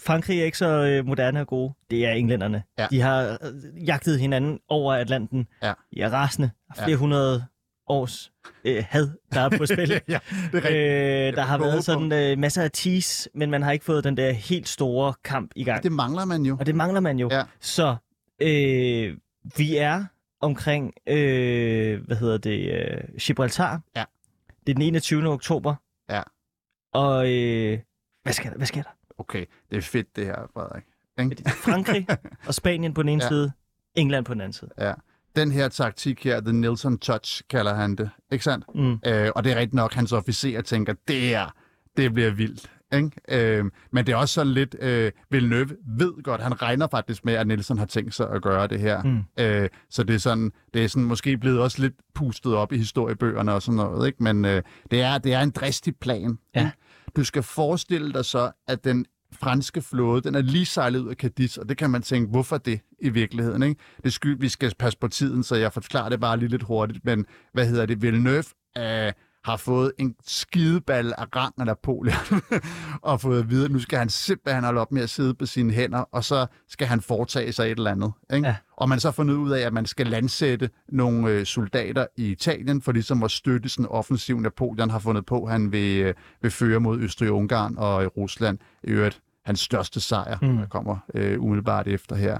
Frankrig 0.00 0.40
er 0.40 0.44
ikke 0.44 0.58
så 0.58 0.66
øh, 0.66 1.06
moderne 1.06 1.40
og 1.40 1.46
gode. 1.46 1.74
Det 1.90 2.06
er 2.06 2.12
englænderne. 2.12 2.62
Ja. 2.78 2.86
De 2.90 3.00
har 3.00 3.38
øh, 3.42 3.86
jagtet 3.88 4.20
hinanden 4.20 4.60
over 4.68 4.94
Atlanten. 4.94 5.48
Ja. 5.62 5.72
De 5.94 6.00
er 6.00 6.10
rasende. 6.10 6.50
Ja. 6.76 6.84
Flere 6.84 6.96
hundrede 6.96 7.46
års 7.86 8.32
øh, 8.64 8.84
had, 8.88 9.08
der 9.32 9.40
er 9.40 9.48
på 9.58 9.66
spil. 9.66 9.90
ja, 10.08 10.18
det 10.52 10.64
er 10.64 11.28
øh, 11.28 11.36
der 11.36 11.42
har 11.42 11.58
været 11.58 11.84
sådan 11.84 12.12
øh, 12.12 12.38
masser 12.38 12.62
af 12.62 12.70
tease, 12.72 13.30
men 13.34 13.50
man 13.50 13.62
har 13.62 13.72
ikke 13.72 13.84
fået 13.84 14.04
den 14.04 14.16
der 14.16 14.32
helt 14.32 14.68
store 14.68 15.14
kamp 15.24 15.50
i 15.56 15.64
gang. 15.64 15.82
Det 15.82 15.92
mangler 15.92 16.24
man 16.24 16.42
jo. 16.42 16.56
Og 16.60 16.66
det 16.66 16.74
mangler 16.74 17.00
man 17.00 17.18
jo. 17.18 17.28
Ja. 17.32 17.42
Så 17.60 17.96
øh, 18.42 19.16
vi 19.56 19.76
er 19.76 20.04
omkring, 20.40 20.94
øh, 21.06 22.06
hvad 22.06 22.16
hedder 22.16 22.38
det, 22.38 22.72
øh, 22.72 23.18
Gibraltar. 23.20 23.80
Ja. 23.96 24.04
Det 24.66 24.72
er 24.72 24.74
den 24.74 24.82
21. 24.82 25.28
oktober. 25.28 25.74
Ja. 26.10 26.22
Og 26.92 27.32
øh, 27.32 27.78
hvad 28.22 28.32
sker 28.32 28.50
der? 28.50 28.56
Hvad 28.56 28.66
sker 28.66 28.82
der? 28.82 28.90
Okay, 29.18 29.46
det 29.70 29.76
er 29.76 29.82
fedt 29.82 30.16
det 30.16 30.26
her, 30.26 30.50
Frederik. 30.54 30.82
Er 31.16 31.50
Frankrig 31.50 32.06
og 32.48 32.54
Spanien 32.54 32.94
på 32.94 33.02
den 33.02 33.08
ene 33.08 33.22
Ja. 33.22 33.24
ja. 33.24 33.28
side, 33.28 33.52
England 33.94 34.24
på 34.24 34.34
den 34.34 34.40
anden 34.40 34.52
side. 34.52 34.70
Ja. 34.78 34.94
Den 35.36 35.52
her 35.52 35.68
taktik 35.68 36.24
her, 36.24 36.40
The 36.40 36.52
Nelson 36.52 36.98
Touch, 36.98 37.42
kalder 37.50 37.74
han 37.74 37.96
det. 37.96 38.10
Ikke 38.32 38.44
sandt? 38.44 38.64
Mm. 38.74 38.92
Øh, 39.06 39.30
og 39.36 39.44
det 39.44 39.52
er 39.52 39.56
rigtigt 39.56 39.74
nok, 39.74 39.92
hans 39.92 40.12
officer 40.12 40.60
tænker, 40.62 40.94
det 41.08 41.20
her, 41.20 41.54
det 41.96 42.12
bliver 42.14 42.30
vildt. 42.30 42.70
Ikke? 42.92 43.10
Øh, 43.28 43.64
men 43.90 44.06
det 44.06 44.12
er 44.12 44.16
også 44.16 44.34
sådan 44.34 44.52
lidt, 44.52 44.76
øh, 44.80 45.12
Villeneuve 45.30 45.76
ved 45.98 46.22
godt, 46.22 46.40
han 46.40 46.62
regner 46.62 46.86
faktisk 46.90 47.24
med, 47.24 47.34
at 47.34 47.46
Nielsen 47.46 47.78
har 47.78 47.86
tænkt 47.86 48.14
sig 48.14 48.30
at 48.30 48.42
gøre 48.42 48.66
det 48.66 48.80
her. 48.80 49.02
Mm. 49.02 49.18
Øh, 49.38 49.68
så 49.90 50.02
det 50.02 50.14
er 50.14 50.18
sådan, 50.18 50.52
det 50.74 50.84
er 50.84 50.88
sådan 50.88 51.04
måske 51.04 51.38
blevet 51.38 51.60
også 51.60 51.82
lidt 51.82 51.94
pustet 52.14 52.54
op 52.54 52.72
i 52.72 52.76
historiebøgerne 52.76 53.52
og 53.52 53.62
sådan 53.62 53.76
noget, 53.76 54.06
ikke? 54.06 54.22
Men 54.22 54.44
øh, 54.44 54.62
det, 54.90 55.00
er, 55.00 55.18
det 55.18 55.32
er 55.34 55.40
en 55.40 55.50
dristig 55.50 55.96
plan. 55.96 56.38
Ja. 56.54 56.60
ikke? 56.60 56.72
Du 57.16 57.24
skal 57.24 57.42
forestille 57.42 58.12
dig 58.12 58.24
så, 58.24 58.50
at 58.68 58.84
den 58.84 59.06
franske 59.32 59.82
flåde, 59.82 60.22
den 60.22 60.34
er 60.34 60.42
lige 60.42 60.66
sejlet 60.66 60.98
ud 61.00 61.08
af 61.08 61.16
Cadiz, 61.16 61.56
og 61.56 61.68
det 61.68 61.76
kan 61.76 61.90
man 61.90 62.02
tænke, 62.02 62.30
hvorfor 62.30 62.58
det 62.58 62.80
i 63.00 63.08
virkeligheden, 63.08 63.62
ikke? 63.62 63.80
Det 64.04 64.12
sky, 64.12 64.36
vi 64.40 64.48
skal 64.48 64.72
passe 64.78 64.98
på 64.98 65.08
tiden, 65.08 65.42
så 65.42 65.56
jeg 65.56 65.72
forklarer 65.72 66.08
det 66.08 66.20
bare 66.20 66.36
lige 66.36 66.48
lidt 66.48 66.62
hurtigt, 66.62 67.04
men 67.04 67.26
hvad 67.52 67.66
hedder 67.66 67.86
det? 67.86 68.02
Villeneuve 68.02 68.44
øh, 68.78 69.12
har 69.44 69.56
fået 69.56 69.92
en 69.98 70.14
skideball 70.26 71.12
af 71.18 71.24
rang 71.36 71.54
af 71.58 71.66
Napoleon, 71.66 72.16
og 73.02 73.20
fået 73.20 73.38
at 73.40 73.50
vide, 73.50 73.64
at 73.64 73.70
nu 73.70 73.78
skal 73.78 73.98
han 73.98 74.08
simpelthen 74.08 74.64
holde 74.64 74.80
op 74.80 74.92
med 74.92 75.02
at 75.02 75.10
sidde 75.10 75.34
på 75.34 75.46
sine 75.46 75.72
hænder, 75.72 75.98
og 76.12 76.24
så 76.24 76.46
skal 76.68 76.86
han 76.86 77.00
foretage 77.00 77.52
sig 77.52 77.64
et 77.64 77.70
eller 77.78 77.90
andet. 77.90 78.12
Ikke? 78.34 78.46
Ja. 78.46 78.56
Og 78.76 78.88
man 78.88 79.00
så 79.00 79.08
har 79.08 79.12
fundet 79.12 79.34
ud 79.34 79.50
af, 79.50 79.60
at 79.60 79.72
man 79.72 79.86
skal 79.86 80.06
landsætte 80.06 80.70
nogle 80.88 81.30
øh, 81.30 81.46
soldater 81.46 82.06
i 82.16 82.26
Italien, 82.30 82.82
for 82.82 82.92
ligesom 82.92 83.22
at 83.22 83.30
støtte 83.30 83.68
sådan 83.68 83.84
en 83.84 83.88
offensiv 83.88 84.40
Napoleon 84.40 84.90
har 84.90 84.98
fundet 84.98 85.26
på, 85.26 85.46
han 85.46 85.72
vil, 85.72 86.00
øh, 86.00 86.14
vil 86.42 86.50
føre 86.50 86.80
mod 86.80 86.98
Østrig-Ungarn 87.00 87.78
og 87.78 88.02
øh, 88.02 88.08
Rusland. 88.16 88.58
I 88.84 88.90
øvrigt 88.90 89.20
hans 89.44 89.60
største 89.60 90.00
sejr, 90.00 90.38
Mm. 90.42 90.48
mm. 90.48 90.56
der 90.56 90.66
kommer 90.66 90.96
øh, 91.14 91.42
umiddelbart 91.42 91.88
efter 91.88 92.16
her. 92.16 92.38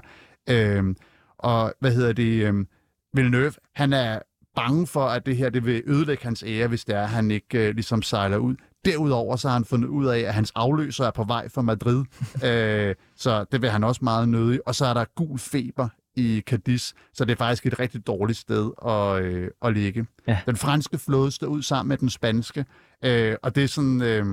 Øhm, 0.49 0.95
og 1.37 1.73
hvad 1.79 1.91
hedder 1.93 2.13
det? 2.13 2.45
Øhm, 2.47 2.67
Villeneuve, 3.13 3.51
han 3.75 3.93
er 3.93 4.19
bange 4.55 4.87
for, 4.87 5.05
at 5.05 5.25
det 5.25 5.37
her 5.37 5.49
det 5.49 5.65
vil 5.65 5.83
ødelægge 5.85 6.23
hans 6.23 6.43
ære, 6.47 6.67
hvis 6.67 6.85
det 6.85 6.95
er, 6.95 7.03
at 7.03 7.09
han 7.09 7.31
ikke 7.31 7.67
øh, 7.67 7.75
ligesom 7.75 8.01
sejler 8.01 8.37
ud. 8.37 8.55
Derudover 8.85 9.35
så 9.35 9.47
har 9.47 9.53
han 9.53 9.65
fundet 9.65 9.87
ud 9.87 10.05
af, 10.05 10.19
at 10.19 10.33
hans 10.33 10.51
afløser 10.55 11.05
er 11.05 11.11
på 11.11 11.23
vej 11.23 11.49
fra 11.49 11.61
Madrid, 11.61 12.03
øh, 12.45 12.95
så 13.15 13.45
det 13.51 13.61
vil 13.61 13.69
han 13.69 13.83
også 13.83 14.03
meget 14.03 14.29
nødig. 14.29 14.59
Og 14.67 14.75
så 14.75 14.85
er 14.85 14.93
der 14.93 15.05
gul 15.15 15.39
feber 15.39 15.89
i 16.15 16.43
Cadiz, 16.47 16.93
så 17.13 17.25
det 17.25 17.31
er 17.31 17.37
faktisk 17.37 17.65
et 17.65 17.79
rigtig 17.79 18.07
dårligt 18.07 18.39
sted 18.39 18.71
at, 18.85 19.23
øh, 19.23 19.49
at 19.61 19.73
ligge. 19.73 20.05
Ja. 20.27 20.39
Den 20.45 20.55
franske 20.55 20.97
flåde 20.97 21.31
står 21.31 21.47
ud 21.47 21.61
sammen 21.61 21.89
med 21.89 21.97
den 21.97 22.09
spanske, 22.09 22.65
øh, 23.05 23.35
og 23.43 23.55
det 23.55 23.63
er 23.63 23.67
sådan... 23.67 24.01
Øh, 24.01 24.25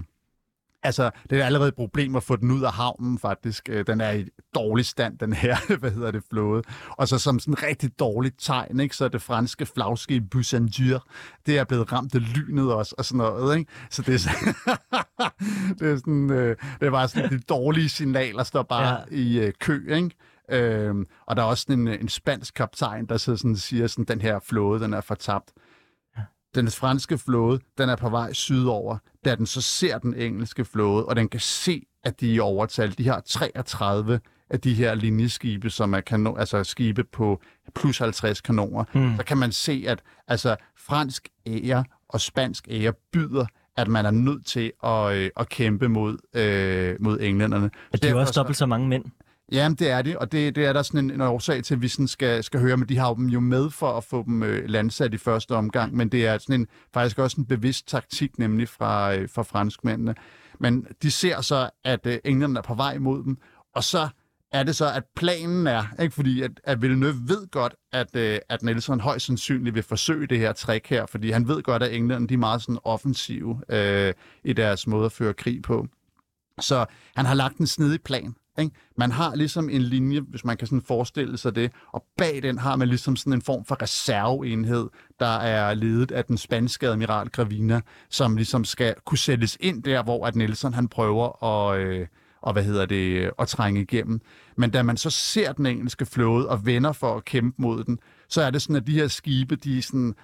Altså, 0.83 1.11
det 1.31 1.41
er 1.41 1.45
allerede 1.47 1.69
et 1.69 1.75
problem 1.75 2.17
at 2.17 2.23
få 2.23 2.37
den 2.37 2.51
ud 2.51 2.63
af 2.63 2.73
havnen, 2.73 3.19
faktisk. 3.19 3.69
Øh, 3.69 3.87
Den 3.87 4.01
er 4.01 4.11
i 4.11 4.27
dårlig 4.55 4.87
stand, 4.87 5.19
den 5.19 5.33
her, 5.33 5.57
hvad 5.81 5.91
hedder 5.91 6.11
det, 6.11 6.23
flåde. 6.31 6.63
Og 6.91 7.09
så 7.09 7.19
som 7.19 7.39
sådan 7.39 7.63
rigtig 7.63 7.99
dårligt 7.99 8.35
tegn, 8.39 8.81
ikke, 8.81 8.97
så 8.97 9.05
er 9.05 9.09
det 9.09 9.23
franske 9.23 9.67
flagskib 9.67 10.31
Busandur, 10.31 11.07
det 11.47 11.59
er 11.59 11.65
blevet 11.65 11.93
ramt 11.93 12.15
af 12.15 12.37
lynet 12.37 12.73
også, 12.75 12.95
og 12.99 13.05
sådan 13.05 13.19
noget, 13.19 13.59
ikke? 13.59 13.73
Så 13.91 14.03
det 14.03 14.15
er, 14.15 14.19
sådan, 14.19 14.55
det 15.79 15.91
er 15.93 15.97
sådan, 15.97 16.31
øh, 16.31 16.57
det 16.81 16.87
er 16.87 16.91
bare 16.91 17.09
sådan 17.09 17.31
de 17.31 17.39
dårlige 17.39 17.89
signaler, 17.89 18.43
står 18.43 18.63
bare 18.63 18.99
Ja. 19.11 19.17
i 19.17 19.39
øh, 19.39 19.53
kø, 19.61 19.95
ikke? 19.95 20.11
Øhm, 20.53 21.07
og 21.27 21.37
der 21.37 21.43
er 21.43 21.47
også 21.47 21.67
en, 21.71 21.89
en 21.89 22.09
spansk 22.09 22.55
kaptajn, 22.55 23.07
der 23.07 23.17
så 23.17 23.37
sådan 23.37 23.57
siger, 23.57 23.87
sådan, 23.87 24.05
den 24.05 24.21
her 24.21 24.39
flåde, 24.49 24.81
den 24.81 24.93
er 24.95 25.01
fortabt. 25.01 25.53
Den 26.55 26.69
franske 26.71 27.19
flåde, 27.19 27.61
den 27.79 27.89
er 27.89 27.97
på 27.97 28.09
vej 28.11 28.33
sydover, 28.33 28.99
da 29.25 29.35
den 29.35 29.47
så 29.47 29.61
ser 29.61 29.99
den 29.99 30.15
engelske 30.15 30.65
flåde, 30.65 31.05
og 31.07 31.17
den 31.17 31.29
kan 31.29 31.41
se, 31.41 31.83
at 32.05 32.21
de 32.21 32.31
er 32.31 32.35
i 32.35 32.39
overtal. 32.39 32.99
De 32.99 33.09
har 33.09 33.21
33 33.21 34.21
af 34.51 34.61
de 34.61 34.75
her 34.75 34.95
linjeskibe, 34.95 35.71
som 35.71 35.95
er 35.95 36.01
kanon, 36.01 36.39
altså 36.39 36.65
skibe 36.65 37.05
på 37.05 37.41
plus 37.75 37.99
50 37.99 38.41
kanoner. 38.41 38.85
Mm. 38.95 39.17
Så 39.17 39.25
kan 39.25 39.39
man 39.39 39.53
se, 39.53 39.85
at 39.89 40.03
altså, 40.29 40.57
fransk 40.79 41.29
ære 41.47 41.85
og 42.09 42.21
spansk 42.21 42.69
ære 42.71 42.93
byder, 43.13 43.47
at 43.77 43.89
man 43.89 44.07
er 44.07 44.11
nødt 44.11 44.47
til 44.47 44.73
at, 44.85 45.13
øh, 45.17 45.31
at 45.37 45.49
kæmpe 45.49 45.89
mod, 45.89 46.17
øh, 46.37 46.97
mod 47.01 47.21
englænderne. 47.21 47.71
Og 47.93 48.03
de 48.03 48.07
er 48.09 48.11
jo 48.13 48.21
også 48.21 48.33
så- 48.33 48.41
dobbelt 48.41 48.57
så 48.59 48.67
mange 48.67 48.89
mænd. 48.89 49.05
Jamen, 49.53 49.77
det 49.77 49.91
er 49.91 50.03
det, 50.03 50.17
og 50.17 50.33
det, 50.33 50.55
det 50.55 50.67
er 50.67 50.73
der 50.73 50.83
sådan 50.83 51.05
en, 51.05 51.11
en 51.11 51.21
årsag 51.21 51.65
til, 51.65 51.75
at 51.75 51.83
vi 51.83 51.89
sådan 51.89 52.09
skal, 52.09 52.45
skal 52.45 52.61
høre, 52.61 52.77
men 52.77 52.89
de 52.89 52.99
har 52.99 53.15
dem 53.15 53.27
jo 53.27 53.41
med 53.41 53.71
for 53.71 53.97
at 53.97 54.05
få 54.05 54.23
dem 54.25 54.43
øh, 54.43 54.69
landsat 54.69 55.15
i 55.15 55.19
første 55.19 55.55
omgang, 55.55 55.97
men 55.97 56.09
det 56.09 56.27
er 56.27 56.39
sådan 56.39 56.61
en, 56.61 56.67
faktisk 56.95 57.19
også 57.19 57.41
en 57.41 57.47
bevidst 57.47 57.89
taktik, 57.89 58.39
nemlig 58.39 58.69
fra, 58.69 59.15
øh, 59.15 59.29
fra 59.29 59.43
franskmændene. 59.43 60.15
Men 60.59 60.87
de 61.03 61.11
ser 61.11 61.41
så, 61.41 61.71
at 61.85 62.07
øh, 62.07 62.19
englænderne 62.25 62.59
er 62.59 62.63
på 62.63 62.75
vej 62.75 62.99
mod 62.99 63.25
dem, 63.25 63.39
og 63.75 63.85
så 63.85 64.09
er 64.53 64.63
det 64.63 64.77
så, 64.77 64.93
at 64.93 65.05
planen 65.17 65.67
er, 65.67 65.85
ikke 66.03 66.15
fordi 66.15 66.43
at, 66.43 66.51
at 66.65 66.83
Villeneuve 66.83 67.29
ved 67.29 67.51
godt, 67.51 67.75
at, 67.93 68.17
øh, 68.17 68.39
at 68.49 68.63
Nelson 68.63 69.01
højst 69.01 69.27
sandsynligt 69.27 69.75
vil 69.75 69.83
forsøge 69.83 70.27
det 70.27 70.39
her 70.39 70.53
trick 70.53 70.87
her, 70.89 71.07
fordi 71.07 71.31
han 71.31 71.49
ved 71.49 71.63
godt, 71.63 71.83
at 71.83 71.95
englænderne 71.95 72.29
de 72.29 72.35
er 72.35 72.39
meget 72.39 72.63
sådan 72.63 72.79
offensive 72.85 73.61
øh, 73.69 74.15
i 74.45 74.53
deres 74.53 74.87
måde 74.87 75.05
at 75.05 75.13
føre 75.13 75.35
krig 75.35 75.63
på. 75.63 75.87
Så 76.61 76.87
han 77.17 77.27
har 77.27 77.35
lagt 77.35 77.59
en 77.59 77.67
snedig 77.67 78.03
plan. 78.03 78.35
Ikke? 78.61 78.75
Man 78.97 79.11
har 79.11 79.35
ligesom 79.35 79.69
en 79.69 79.83
linje, 79.83 80.21
hvis 80.21 80.45
man 80.45 80.57
kan 80.57 80.67
sådan 80.67 80.83
forestille 80.83 81.39
sig 81.39 81.55
det, 81.55 81.73
og 81.93 82.05
bag 82.17 82.43
den 82.43 82.59
har 82.59 82.77
man 82.77 82.89
ligesom 82.89 83.17
sådan 83.17 83.33
en 83.33 83.43
form 83.43 83.65
for 83.65 83.83
reserveenhed, 83.83 84.89
der 85.21 85.37
er 85.37 85.75
ledet 85.75 86.13
af 86.13 86.25
den 86.25 86.39
spanske 86.39 86.89
admiral 86.89 87.29
Gravina, 87.29 87.81
som 88.11 88.37
ligesom 88.37 88.65
skal 88.65 88.95
kunne 89.05 89.19
sættes 89.19 89.57
ind 89.61 89.83
der, 89.83 90.03
hvor 90.03 90.27
at 90.27 90.37
Nelson 90.37 90.75
han 90.75 90.89
prøver 90.89 91.45
at, 91.45 91.81
øh, 91.81 92.07
og 92.43 92.53
hvad 92.53 92.65
hedder 92.65 92.87
det, 92.87 93.31
at 93.39 93.49
trænge 93.49 93.81
igennem. 93.81 94.21
Men 94.57 94.71
da 94.71 94.83
man 94.83 94.97
så 94.97 95.11
ser 95.11 95.53
den 95.53 95.67
engelske 95.67 96.07
flåde 96.07 96.49
og 96.49 96.67
vender 96.67 96.93
for 96.93 97.17
at 97.17 97.25
kæmpe 97.25 97.63
mod 97.63 97.85
den, 97.85 97.99
så 98.29 98.43
er 98.43 98.51
det 98.51 98.63
sådan, 98.63 98.77
at 98.77 98.87
de 98.87 98.95
her 98.95 99.09
skibe, 99.09 99.57
de 99.57 99.79
er 99.79 99.83
sådan, 99.83 100.15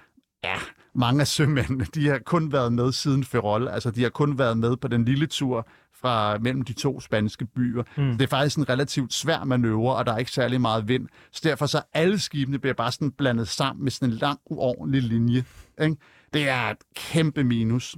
ja, 0.43 0.55
mange 0.97 1.21
af 1.21 1.27
sømændene, 1.27 1.85
de 1.95 2.07
har 2.07 2.19
kun 2.25 2.51
været 2.51 2.73
med 2.73 2.91
siden 2.91 3.23
Ferrol. 3.23 3.67
Altså, 3.67 3.91
de 3.91 4.03
har 4.03 4.09
kun 4.09 4.37
været 4.37 4.57
med 4.57 4.77
på 4.77 4.87
den 4.87 5.05
lille 5.05 5.27
tur 5.27 5.67
fra 5.93 6.37
mellem 6.37 6.61
de 6.61 6.73
to 6.73 6.99
spanske 6.99 7.45
byer. 7.45 7.83
Mm. 7.97 8.11
Det 8.11 8.21
er 8.21 8.27
faktisk 8.27 8.57
en 8.57 8.69
relativt 8.69 9.13
svær 9.13 9.43
manøvre, 9.43 9.95
og 9.95 10.05
der 10.05 10.13
er 10.13 10.17
ikke 10.17 10.31
særlig 10.31 10.61
meget 10.61 10.87
vind. 10.87 11.07
Så 11.31 11.41
derfor 11.43 11.65
så 11.65 11.81
alle 11.93 12.19
skibene 12.19 12.59
bliver 12.59 12.73
bare 12.73 12.91
sådan 12.91 13.11
blandet 13.11 13.47
sammen 13.47 13.83
med 13.83 13.91
sådan 13.91 14.13
en 14.13 14.17
lang, 14.17 14.39
uordentlig 14.45 15.03
linje. 15.03 15.43
Ikke? 15.81 15.95
Det 16.33 16.49
er 16.49 16.61
et 16.69 16.77
kæmpe 16.95 17.43
minus. 17.43 17.95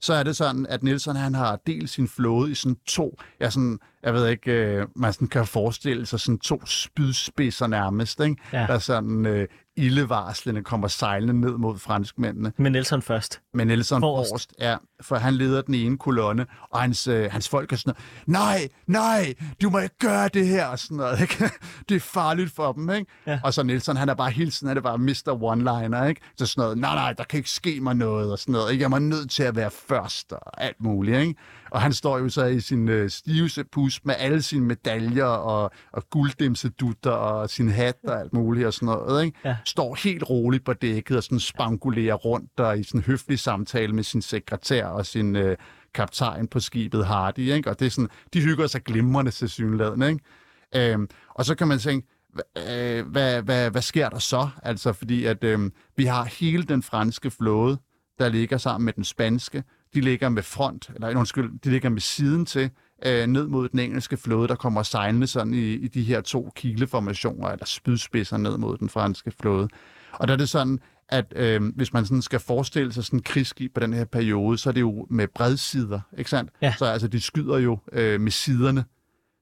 Så 0.00 0.14
er 0.14 0.22
det 0.22 0.36
sådan, 0.36 0.66
at 0.66 0.82
Nielsen 0.82 1.16
han 1.16 1.34
har 1.34 1.60
delt 1.66 1.90
sin 1.90 2.08
flåde 2.08 2.50
i 2.50 2.54
sådan 2.54 2.76
to, 2.86 3.18
ja, 3.40 3.50
sådan, 3.50 3.78
jeg 4.02 4.14
ved 4.14 4.28
ikke, 4.28 4.52
øh, 4.52 4.86
man 4.96 5.12
sådan 5.12 5.28
kan 5.28 5.46
forestille 5.46 6.06
sig 6.06 6.20
sådan 6.20 6.38
to 6.38 6.66
spydspidser 6.66 7.66
nærmest, 7.66 8.20
ikke? 8.20 8.36
Ja. 8.52 8.66
der 8.66 8.78
sådan 8.78 9.26
øh, 9.26 9.48
ildevarslende 9.76 10.62
kommer 10.62 10.88
sejlende 10.88 11.40
ned 11.40 11.50
mod 11.50 11.78
franskmændene. 11.78 12.52
Men 12.56 12.72
Nelson 12.72 13.02
først. 13.02 13.40
Men 13.54 13.66
Nelson 13.66 14.00
Forrest. 14.00 14.30
forrest, 14.30 14.54
ja, 14.60 14.76
for 15.00 15.16
han 15.16 15.34
leder 15.34 15.62
den 15.62 15.74
ene 15.74 15.98
kolonne, 15.98 16.46
og 16.70 16.80
hans, 16.80 17.08
øh, 17.08 17.32
hans 17.32 17.48
folk 17.48 17.72
er 17.72 17.76
sådan 17.76 17.94
noget, 18.26 18.28
nej, 18.28 18.68
nej, 18.86 19.34
du 19.62 19.70
må 19.70 19.78
ikke 19.78 19.98
gøre 19.98 20.28
det 20.28 20.46
her, 20.46 20.66
og 20.66 20.78
sådan 20.78 20.96
noget, 20.96 21.20
ikke? 21.20 21.50
Det 21.88 21.94
er 21.94 22.00
farligt 22.00 22.52
for 22.52 22.72
dem, 22.72 22.90
ikke? 22.90 23.06
Ja. 23.26 23.40
Og 23.44 23.54
så 23.54 23.62
Nelson, 23.62 23.96
han 23.96 24.08
er 24.08 24.14
bare 24.14 24.30
hele 24.30 24.50
tiden, 24.50 24.68
han 24.68 24.76
er 24.76 24.80
bare 24.80 24.98
Mr. 24.98 25.28
One-liner, 25.42 26.04
ikke? 26.08 26.20
Så 26.36 26.46
sådan 26.46 26.62
noget, 26.62 26.78
nej, 26.78 26.94
nej, 26.94 27.12
der 27.12 27.24
kan 27.24 27.36
ikke 27.36 27.50
ske 27.50 27.80
mig 27.80 27.94
noget, 27.94 28.32
og 28.32 28.38
sådan 28.38 28.52
noget, 28.52 28.72
ikke? 28.72 28.82
Jeg 28.82 28.92
er 28.92 28.98
nødt 28.98 29.30
til 29.30 29.42
at 29.42 29.56
være 29.56 29.70
først, 29.70 30.32
og 30.32 30.62
alt 30.62 30.80
muligt, 30.80 31.18
ikke? 31.18 31.34
Og 31.72 31.80
han 31.80 31.92
står 31.92 32.18
jo 32.18 32.28
så 32.28 32.44
i 32.44 32.60
sin 32.60 32.88
øh, 32.88 33.10
stivse 33.10 33.64
pus 33.64 34.00
med 34.04 34.14
alle 34.18 34.42
sine 34.42 34.64
medaljer 34.66 35.24
og, 35.24 35.70
og 35.92 36.10
gulddimsedutter 36.10 37.10
og 37.10 37.50
sin 37.50 37.68
hat 37.68 37.96
og 38.04 38.20
alt 38.20 38.32
muligt 38.32 38.66
og 38.66 38.72
sådan 38.72 38.86
noget, 38.86 39.24
ikke? 39.24 39.38
Ja. 39.44 39.56
Står 39.64 39.94
helt 39.94 40.30
roligt 40.30 40.64
på 40.64 40.72
dækket 40.72 41.16
og 41.16 41.22
sådan 41.22 41.40
spangulerer 41.40 42.14
rundt 42.14 42.60
og 42.60 42.78
i 42.78 42.82
sådan 42.82 43.00
en 43.00 43.04
høflig 43.04 43.38
samtale 43.38 43.92
med 43.92 44.02
sin 44.02 44.22
sekretær 44.22 44.86
og 44.86 45.06
sin 45.06 45.36
øh, 45.36 45.56
kaptajn 45.94 46.48
på 46.48 46.60
skibet 46.60 47.06
Hardy, 47.06 47.52
ikke? 47.52 47.70
Og 47.70 47.80
det 47.80 47.86
er 47.86 47.90
sådan, 47.90 48.10
de 48.34 48.40
hygger 48.40 48.66
sig 48.66 48.82
glimrende 48.82 49.30
til 49.30 49.48
synligheden, 49.48 50.02
ikke? 50.02 50.92
Øhm, 50.92 51.08
og 51.28 51.44
så 51.44 51.54
kan 51.54 51.68
man 51.68 51.78
tænke, 51.78 52.08
hva- 52.38 52.70
øh, 52.72 53.06
hvad, 53.06 53.42
hvad, 53.42 53.70
hvad 53.70 53.82
sker 53.82 54.08
der 54.08 54.18
så? 54.18 54.48
Altså, 54.62 54.92
fordi 54.92 55.24
at 55.24 55.44
øh, 55.44 55.70
vi 55.96 56.04
har 56.04 56.24
hele 56.24 56.62
den 56.62 56.82
franske 56.82 57.30
flåde, 57.30 57.78
der 58.18 58.28
ligger 58.28 58.58
sammen 58.58 58.84
med 58.84 58.92
den 58.92 59.04
spanske. 59.04 59.64
De 59.94 60.00
ligger 60.00 60.28
med 60.28 60.42
front, 60.42 60.90
eller 60.94 61.16
undskyld, 61.16 61.58
de 61.64 61.70
ligger 61.70 61.88
med 61.88 62.00
siden 62.00 62.46
til 62.46 62.70
øh, 63.06 63.26
ned 63.26 63.46
mod 63.46 63.68
den 63.68 63.78
engelske 63.78 64.16
flåde, 64.16 64.48
der 64.48 64.54
kommer 64.54 64.82
sejlende 64.82 65.26
sådan 65.26 65.54
i, 65.54 65.72
i 65.72 65.88
de 65.88 66.02
her 66.02 66.20
to 66.20 66.52
kileformationer, 66.56 67.48
eller 67.48 67.66
spydspidser 67.66 68.36
ned 68.36 68.58
mod 68.58 68.78
den 68.78 68.88
franske 68.88 69.32
flåde. 69.40 69.68
Og 70.12 70.28
der 70.28 70.34
er 70.34 70.38
det 70.38 70.48
sådan, 70.48 70.78
at 71.08 71.32
øh, 71.36 71.62
hvis 71.76 71.92
man 71.92 72.06
sådan 72.06 72.22
skal 72.22 72.40
forestille 72.40 72.92
sig 72.92 73.04
sådan 73.04 73.18
en 73.18 73.22
krigsskib 73.22 73.74
på 73.74 73.80
den 73.80 73.92
her 73.92 74.04
periode, 74.04 74.58
så 74.58 74.70
er 74.70 74.72
det 74.72 74.80
jo 74.80 75.06
med 75.10 75.28
bredsider, 75.28 76.00
ikke 76.18 76.30
sandt? 76.30 76.50
Ja. 76.62 76.74
Så 76.78 76.84
altså, 76.84 77.08
de 77.08 77.20
skyder 77.20 77.58
jo 77.58 77.78
øh, 77.92 78.20
med 78.20 78.30
siderne. 78.30 78.84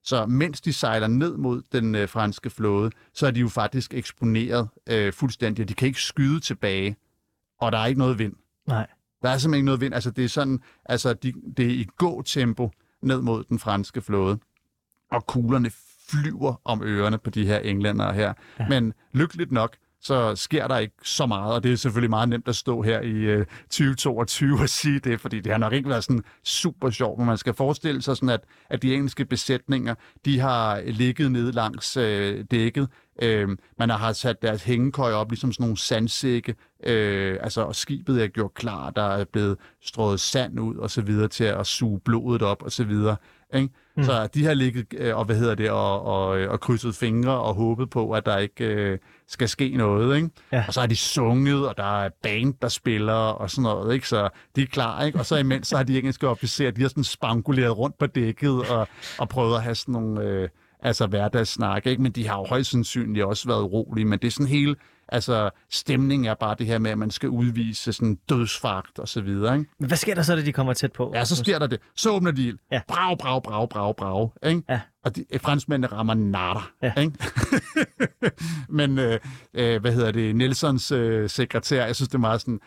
Så 0.05 0.26
mens 0.26 0.61
de 0.61 0.72
sejler 0.72 1.07
ned 1.07 1.36
mod 1.36 1.62
den 1.72 1.94
øh, 1.94 2.09
franske 2.09 2.51
flåde, 2.51 2.90
så 3.14 3.26
er 3.26 3.30
de 3.30 3.40
jo 3.40 3.48
faktisk 3.48 3.94
eksponeret 3.94 4.68
øh, 4.88 5.12
fuldstændig, 5.12 5.68
de 5.68 5.74
kan 5.74 5.88
ikke 5.88 6.03
skyde 6.03 6.40
tilbage, 6.40 6.96
og 7.61 7.72
der 7.72 7.78
er 7.78 7.86
ikke 7.86 7.98
noget 7.98 8.18
vind. 8.18 8.32
Nej. 8.68 8.86
Der 9.22 9.28
er 9.28 9.38
simpelthen 9.38 9.54
ikke 9.54 9.66
noget 9.66 9.80
vind. 9.80 9.94
Altså, 9.94 10.10
det 10.10 10.24
er 10.24 10.28
sådan, 10.28 10.60
altså, 10.84 11.12
de, 11.12 11.32
det 11.56 11.66
er 11.66 11.70
i 11.70 11.86
gå-tempo 11.96 12.70
ned 13.02 13.22
mod 13.22 13.44
den 13.44 13.58
franske 13.58 14.00
flåde, 14.00 14.38
og 15.12 15.26
kuglerne 15.26 15.70
flyver 16.10 16.60
om 16.64 16.82
ørerne 16.82 17.18
på 17.18 17.30
de 17.30 17.46
her 17.46 17.58
englændere 17.58 18.12
her. 18.12 18.32
Ja. 18.60 18.68
Men 18.68 18.92
lykkeligt 19.12 19.52
nok, 19.52 19.76
så 20.02 20.36
sker 20.36 20.68
der 20.68 20.78
ikke 20.78 20.94
så 21.02 21.26
meget, 21.26 21.54
og 21.54 21.62
det 21.62 21.72
er 21.72 21.76
selvfølgelig 21.76 22.10
meget 22.10 22.28
nemt 22.28 22.48
at 22.48 22.56
stå 22.56 22.82
her 22.82 23.00
i 23.00 23.10
øh, 23.10 23.46
2022 23.70 24.58
og 24.60 24.68
sige 24.68 24.98
det, 24.98 25.20
fordi 25.20 25.40
det 25.40 25.52
har 25.52 25.58
nok 25.58 25.72
ikke 25.72 25.88
været 25.88 26.04
sådan 26.04 26.24
super 26.44 26.90
sjovt, 26.90 27.18
men 27.18 27.26
man 27.26 27.38
skal 27.38 27.54
forestille 27.54 28.02
sig 28.02 28.16
sådan, 28.16 28.28
at, 28.28 28.40
at 28.70 28.82
de 28.82 28.94
engelske 28.94 29.24
besætninger, 29.24 29.94
de 30.24 30.40
har 30.40 30.80
ligget 30.80 31.32
nede 31.32 31.52
langs 31.52 31.96
øh, 31.96 32.44
dækket, 32.50 32.88
øh, 33.22 33.48
man 33.78 33.90
har 33.90 34.12
sat 34.12 34.42
deres 34.42 34.62
hængekøj 34.62 35.12
op, 35.12 35.30
ligesom 35.30 35.52
sådan 35.52 35.64
nogle 35.64 35.78
sandsække, 35.78 36.54
øh, 36.86 37.38
altså, 37.40 37.62
og 37.62 37.76
skibet 37.76 38.22
er 38.22 38.26
gjort 38.26 38.54
klar, 38.54 38.90
der 38.90 39.02
er 39.02 39.24
blevet 39.24 39.56
strået 39.82 40.20
sand 40.20 40.60
ud 40.60 40.76
og 40.76 40.90
så 40.90 41.02
videre 41.02 41.28
til 41.28 41.44
at 41.44 41.66
suge 41.66 42.00
blodet 42.00 42.42
op 42.42 42.62
og 42.62 42.72
så 42.72 42.84
videre. 42.84 43.16
Ikke? 43.54 43.68
Mm. 43.96 44.02
Så 44.02 44.28
de 44.34 44.44
har 44.44 44.54
ligget 44.54 44.86
øh, 44.96 45.16
og, 45.16 45.24
hvad 45.24 45.36
hedder 45.36 45.54
det, 45.54 45.70
og, 45.70 46.02
og, 46.02 46.26
og 46.26 46.60
krydset 46.60 46.94
fingre 46.94 47.40
og 47.40 47.54
håbet 47.54 47.90
på, 47.90 48.12
at 48.12 48.26
der 48.26 48.38
ikke 48.38 48.64
øh, 48.64 48.98
skal 49.28 49.48
ske 49.48 49.76
noget. 49.76 50.16
Ikke? 50.16 50.30
Ja. 50.52 50.64
Og 50.66 50.74
så 50.74 50.80
har 50.80 50.86
de 50.86 50.96
sunget, 50.96 51.68
og 51.68 51.76
der 51.76 52.02
er 52.04 52.10
band, 52.22 52.54
der 52.62 52.68
spiller 52.68 53.12
og 53.12 53.50
sådan 53.50 53.62
noget. 53.62 53.94
Ikke? 53.94 54.08
Så 54.08 54.28
de 54.56 54.62
er 54.62 54.66
klar. 54.66 55.04
Ikke? 55.04 55.18
Og 55.18 55.26
så 55.26 55.36
imens 55.36 55.68
så 55.68 55.76
har 55.76 55.84
de 55.84 55.98
engelske 55.98 56.28
officerer, 56.28 56.70
de 56.70 56.80
har 56.80 56.88
sådan 56.88 57.04
spanguleret 57.04 57.78
rundt 57.78 57.98
på 57.98 58.06
dækket 58.06 58.70
og, 58.70 58.88
og 59.18 59.28
prøvet 59.28 59.56
at 59.56 59.62
have 59.62 59.74
sådan 59.74 59.92
nogle... 59.92 60.22
Øh, 60.22 60.48
altså 60.82 61.06
hverdagssnak, 61.06 61.86
ikke? 61.86 62.02
Men 62.02 62.12
de 62.12 62.28
har 62.28 62.38
jo 62.38 62.44
højst 62.44 62.70
sandsynligt 62.70 63.24
også 63.24 63.48
været 63.48 63.62
urolige, 63.62 64.04
men 64.04 64.18
det 64.18 64.26
er 64.26 64.30
sådan 64.30 64.46
hele, 64.46 64.76
altså 65.12 65.50
stemningen 65.70 66.26
er 66.26 66.34
bare 66.34 66.54
det 66.58 66.66
her 66.66 66.78
med, 66.78 66.90
at 66.90 66.98
man 66.98 67.11
skal 67.11 67.28
udvise 67.28 67.92
sådan 67.92 68.18
dødsfagt 68.28 68.98
og 68.98 69.08
så 69.08 69.20
videre, 69.20 69.58
ikke? 69.58 69.70
Men 69.78 69.86
Hvad 69.88 69.96
sker 69.96 70.14
der 70.14 70.22
så, 70.22 70.36
da 70.36 70.42
de 70.42 70.52
kommer 70.52 70.72
tæt 70.72 70.92
på? 70.92 71.12
Ja, 71.14 71.24
så 71.24 71.36
sker 71.36 71.58
der 71.58 71.66
det. 71.66 71.80
Så 71.96 72.11
åbner 72.11 72.30
de 72.30 72.46
ild. 72.46 72.58
Ja. 72.72 72.80
Brav, 72.88 73.16
brav, 73.18 73.42
brav, 73.42 73.68
brav, 73.68 73.94
brav, 73.96 74.32
ikke? 74.46 74.62
Ja. 74.68 74.80
Og 75.04 75.16
de, 75.16 75.24
franskmændene 75.40 75.86
rammer 75.96 76.14
natter, 76.14 76.70
Ja. 76.82 76.92
ikke? 76.94 77.12
Men, 78.78 78.98
øh, 78.98 79.18
øh, 79.54 79.80
hvad 79.80 79.92
hedder 79.92 80.11
det, 80.12 80.36
Nelsons 80.36 80.92
øh, 80.92 81.30
sekretær, 81.30 81.86
jeg 81.86 81.96
synes, 81.96 82.08
det 82.08 82.14
er 82.14 82.18
meget 82.18 82.40
sådan, 82.40 82.61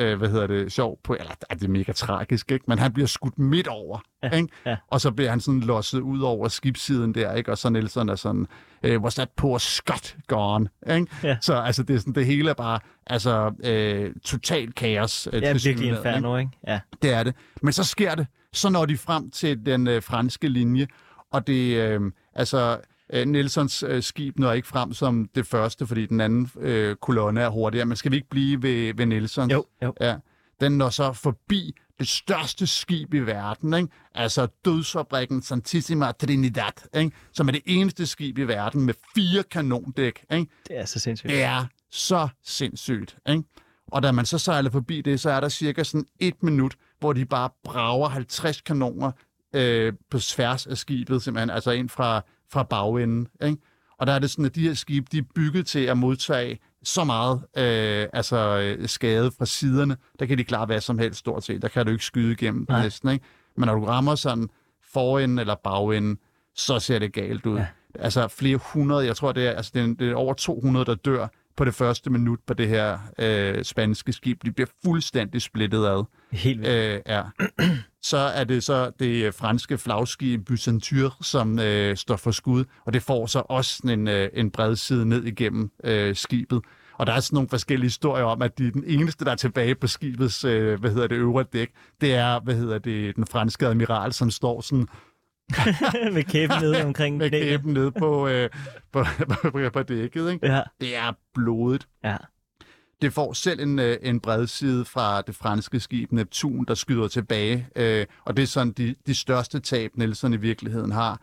øh, 0.00 0.18
hvad 0.18 0.28
hedder 0.28 0.46
det, 0.46 0.72
sjov 0.72 0.98
på, 1.04 1.14
eller 1.20 1.32
er 1.50 1.54
det 1.54 1.64
er 1.64 1.68
mega 1.68 1.92
tragisk, 1.92 2.52
ikke? 2.52 2.64
Men 2.68 2.78
han 2.78 2.92
bliver 2.92 3.06
skudt 3.06 3.38
midt 3.38 3.66
over, 3.68 3.98
Ja, 4.22 4.30
ikke? 4.30 4.48
ja. 4.66 4.76
Og 4.88 5.00
så 5.00 5.10
bliver 5.10 5.30
han 5.30 5.40
sådan 5.40 5.60
losset 5.60 6.00
ud 6.00 6.20
over 6.20 6.48
skibssiden 6.48 7.14
der, 7.14 7.34
ikke? 7.34 7.50
Og 7.52 7.58
så 7.58 7.70
Nelson 7.70 8.08
er 8.08 8.16
sådan, 8.16 8.46
øh, 8.82 9.00
was 9.02 9.14
that 9.14 9.28
poor 9.36 9.58
Scott 9.58 10.16
gone, 10.26 10.68
ikke? 10.90 11.06
Ja. 11.22 11.36
Så 11.40 11.54
altså, 11.54 11.82
det, 11.82 11.94
er 11.96 11.98
sådan, 11.98 12.14
det 12.14 12.26
hele 12.26 12.50
er 12.50 12.54
bare, 12.54 12.80
altså, 13.06 13.52
øh, 13.64 14.14
total 14.24 14.72
kaos. 14.72 15.26
Øh, 15.26 15.32
Det 15.32 15.48
er 15.48 15.52
virkelig 15.52 15.74
tilsyneladende, 15.74 16.28
ikke? 16.28 16.40
ikke? 16.40 16.58
Ja. 16.72 16.80
Det 17.02 17.12
er 17.12 17.22
det. 17.22 17.34
Men 17.62 17.72
så 17.72 17.84
sker 17.84 18.14
det. 18.14 18.26
Så 18.52 18.70
når 18.70 18.86
de 18.86 18.96
frem 18.96 19.30
til 19.30 19.66
den 19.66 19.86
øh, 19.88 20.02
franske 20.02 20.48
linje, 20.48 20.86
og 21.32 21.46
det, 21.46 21.76
øh, 21.76 22.00
altså, 22.34 22.78
øh, 23.12 23.26
Nelsons 23.26 23.82
øh, 23.82 24.02
skib 24.02 24.38
når 24.38 24.52
ikke 24.52 24.68
frem 24.68 24.92
som 24.92 25.28
det 25.34 25.46
første, 25.46 25.86
fordi 25.86 26.06
den 26.06 26.20
anden 26.20 26.50
øh, 26.60 26.96
kolonne 26.96 27.40
er 27.40 27.48
hurtigere. 27.48 27.86
Men 27.86 27.96
skal 27.96 28.10
vi 28.10 28.16
ikke 28.16 28.28
blive 28.28 28.62
ved, 28.62 28.94
ved 28.94 29.06
Nelsons? 29.06 29.52
Jo, 29.52 29.64
jo. 29.82 29.94
Ja. 30.00 30.16
Den 30.60 30.78
når 30.78 30.90
så 30.90 31.12
forbi 31.12 31.74
det 31.98 32.08
største 32.08 32.66
skib 32.66 33.14
i 33.14 33.18
verden, 33.18 33.74
ikke? 33.74 33.88
altså 34.14 34.46
dødsfabrikken 34.64 35.42
Santissima 35.42 36.12
Trinidad, 36.12 36.96
ikke? 36.96 37.16
som 37.32 37.48
er 37.48 37.52
det 37.52 37.62
eneste 37.66 38.06
skib 38.06 38.38
i 38.38 38.42
verden 38.42 38.86
med 38.86 38.94
fire 39.14 39.42
kanondæk. 39.42 40.24
Ikke? 40.32 40.46
Det 40.68 40.78
er 40.78 40.84
så 40.84 40.98
sindssygt. 40.98 41.30
Det 41.30 41.42
er 41.42 41.64
så 41.90 42.28
sindssygt. 42.44 43.16
Ikke? 43.28 43.42
Og 43.86 44.02
da 44.02 44.12
man 44.12 44.26
så 44.26 44.38
sejler 44.38 44.70
forbi 44.70 45.00
det, 45.00 45.20
så 45.20 45.30
er 45.30 45.40
der 45.40 45.48
cirka 45.48 45.82
sådan 45.82 46.06
et 46.20 46.42
minut, 46.42 46.74
hvor 46.98 47.12
de 47.12 47.24
bare 47.24 47.50
brager 47.64 48.08
50 48.08 48.60
kanoner 48.60 49.12
øh, 49.54 49.92
på 50.10 50.18
tværs 50.18 50.66
af 50.66 50.78
skibet, 50.78 51.22
simpelthen, 51.22 51.50
altså 51.50 51.70
ind 51.70 51.88
fra, 51.88 52.22
fra 52.52 52.62
bagenden. 52.62 53.28
Ikke? 53.42 53.56
Og 53.98 54.06
der 54.06 54.12
er 54.12 54.18
det 54.18 54.30
sådan, 54.30 54.44
at 54.44 54.54
de 54.54 54.60
her 54.60 54.74
skibe, 54.74 55.06
de 55.12 55.18
er 55.18 55.22
bygget 55.34 55.66
til 55.66 55.80
at 55.80 55.98
modtage 55.98 56.58
så 56.82 57.04
meget 57.04 57.42
øh, 57.56 58.08
altså, 58.12 58.58
øh, 58.58 58.88
skade 58.88 59.30
fra 59.38 59.46
siderne. 59.46 59.96
Der 60.18 60.26
kan 60.26 60.38
de 60.38 60.44
klare 60.44 60.66
hvad 60.66 60.80
som 60.80 60.98
helst 60.98 61.18
stort 61.18 61.44
set. 61.44 61.62
Der 61.62 61.68
kan 61.68 61.86
du 61.86 61.92
ikke 61.92 62.04
skyde 62.04 62.32
igennem 62.32 62.66
Nej. 62.68 62.82
næsten. 62.82 63.08
Ikke? 63.08 63.24
Men 63.56 63.66
når 63.66 63.74
du 63.74 63.84
rammer 63.84 64.14
sådan 64.14 64.48
forenden 64.92 65.38
eller 65.38 65.54
bagenden, 65.54 66.18
så 66.54 66.78
ser 66.78 66.98
det 66.98 67.12
galt 67.12 67.46
ud. 67.46 67.56
Ja. 67.56 67.66
Ja. 67.96 68.02
Altså 68.02 68.28
flere 68.28 68.56
hundrede, 68.56 69.06
jeg 69.06 69.16
tror 69.16 69.32
det 69.32 69.46
er, 69.46 69.50
altså 69.50 69.70
det 69.74 69.82
er, 69.82 69.86
det 69.86 70.10
er 70.10 70.14
over 70.14 70.34
200, 70.34 70.84
der 70.84 70.94
dør 70.94 71.28
på 71.56 71.64
det 71.64 71.74
første 71.74 72.10
minut 72.10 72.38
på 72.46 72.54
det 72.54 72.68
her 72.68 72.98
øh, 73.18 73.64
spanske 73.64 74.12
skib. 74.12 74.42
De 74.44 74.52
bliver 74.52 74.68
fuldstændig 74.84 75.42
splittet 75.42 75.86
ad. 75.86 76.04
Helt 76.32 76.60
vildt. 76.60 76.72
Øh, 76.72 77.00
ja. 77.06 77.22
Så 78.02 78.16
er 78.16 78.44
det 78.44 78.64
så 78.64 78.92
det 78.98 79.24
øh, 79.24 79.32
franske 79.34 79.78
flagskib 79.78 80.46
Bucenture, 80.46 81.10
som 81.20 81.58
øh, 81.58 81.96
står 81.96 82.16
for 82.16 82.30
skud, 82.30 82.64
og 82.84 82.92
det 82.92 83.02
får 83.02 83.26
så 83.26 83.42
også 83.48 83.76
sådan 83.76 84.00
en, 84.00 84.08
øh, 84.08 84.28
en 84.34 84.50
bred 84.50 84.76
side 84.76 85.08
ned 85.08 85.24
igennem 85.24 85.70
øh, 85.84 86.16
skibet. 86.16 86.60
Og 86.94 87.06
der 87.06 87.12
er 87.12 87.20
sådan 87.20 87.36
nogle 87.36 87.48
forskellige 87.48 87.86
historier 87.86 88.24
om, 88.24 88.42
at 88.42 88.58
de, 88.58 88.70
den 88.70 88.84
eneste, 88.86 89.24
der 89.24 89.30
er 89.30 89.36
tilbage 89.36 89.74
på 89.74 89.86
skibets 89.86 90.44
øh, 90.44 90.80
hvad 90.80 90.90
hedder 90.90 91.06
det, 91.06 91.16
øvre 91.16 91.44
dæk, 91.52 91.70
det 92.00 92.14
er 92.14 92.40
hvad 92.40 92.54
hedder 92.54 92.78
det, 92.78 93.16
den 93.16 93.26
franske 93.26 93.66
admiral, 93.66 94.12
som 94.12 94.30
står 94.30 94.60
sådan 94.60 94.86
med 96.14 96.22
kæben 96.24 96.56
nede 96.60 96.84
omkring 96.84 97.16
med 97.16 97.28
knæene. 97.28 97.46
kæben 97.46 97.72
nede 97.72 97.92
på, 97.92 98.28
øh, 98.28 98.50
på, 98.92 99.04
på, 99.42 99.60
på 99.72 99.82
dækket. 99.82 100.32
Ikke? 100.32 100.46
Ja, 100.52 100.62
Det 100.80 100.96
er 100.96 101.12
blodigt. 101.34 101.88
ja. 102.04 102.16
Det 103.02 103.12
får 103.12 103.32
selv 103.32 103.60
en, 103.60 103.78
øh, 103.78 103.96
en 104.02 104.20
bredside 104.20 104.84
fra 104.84 105.20
det 105.22 105.34
franske 105.34 105.80
skib 105.80 106.12
Neptun, 106.12 106.64
der 106.68 106.74
skyder 106.74 107.08
tilbage, 107.08 107.68
øh, 107.76 108.06
og 108.24 108.36
det 108.36 108.42
er 108.42 108.46
sådan 108.46 108.72
de, 108.72 108.94
de 109.06 109.14
største 109.14 109.60
tab, 109.60 109.90
Nelson 109.94 110.34
i 110.34 110.36
virkeligheden 110.36 110.92
har. 110.92 111.20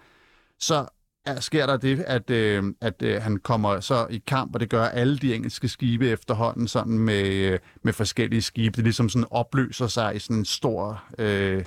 Så 0.59 0.85
er, 1.25 1.39
sker 1.39 1.65
der 1.65 1.77
det, 1.77 1.99
at, 1.99 2.29
øh, 2.29 2.63
at 2.81 3.01
øh, 3.01 3.21
han 3.21 3.37
kommer 3.37 3.79
så 3.79 4.07
i 4.09 4.23
kamp, 4.27 4.53
og 4.53 4.59
det 4.59 4.69
gør 4.69 4.85
alle 4.85 5.17
de 5.17 5.35
engelske 5.35 5.67
skibe 5.67 6.09
efterhånden 6.09 6.67
sådan 6.67 6.99
med, 6.99 7.23
øh, 7.23 7.59
med 7.83 7.93
forskellige 7.93 8.41
skibe. 8.41 8.75
Det 8.75 8.83
ligesom 8.83 9.09
sådan 9.09 9.27
opløser 9.31 9.87
sig 9.87 10.15
i 10.15 10.19
sådan 10.19 10.35
en 10.37 10.45
stor 10.45 11.03
øh, 11.17 11.63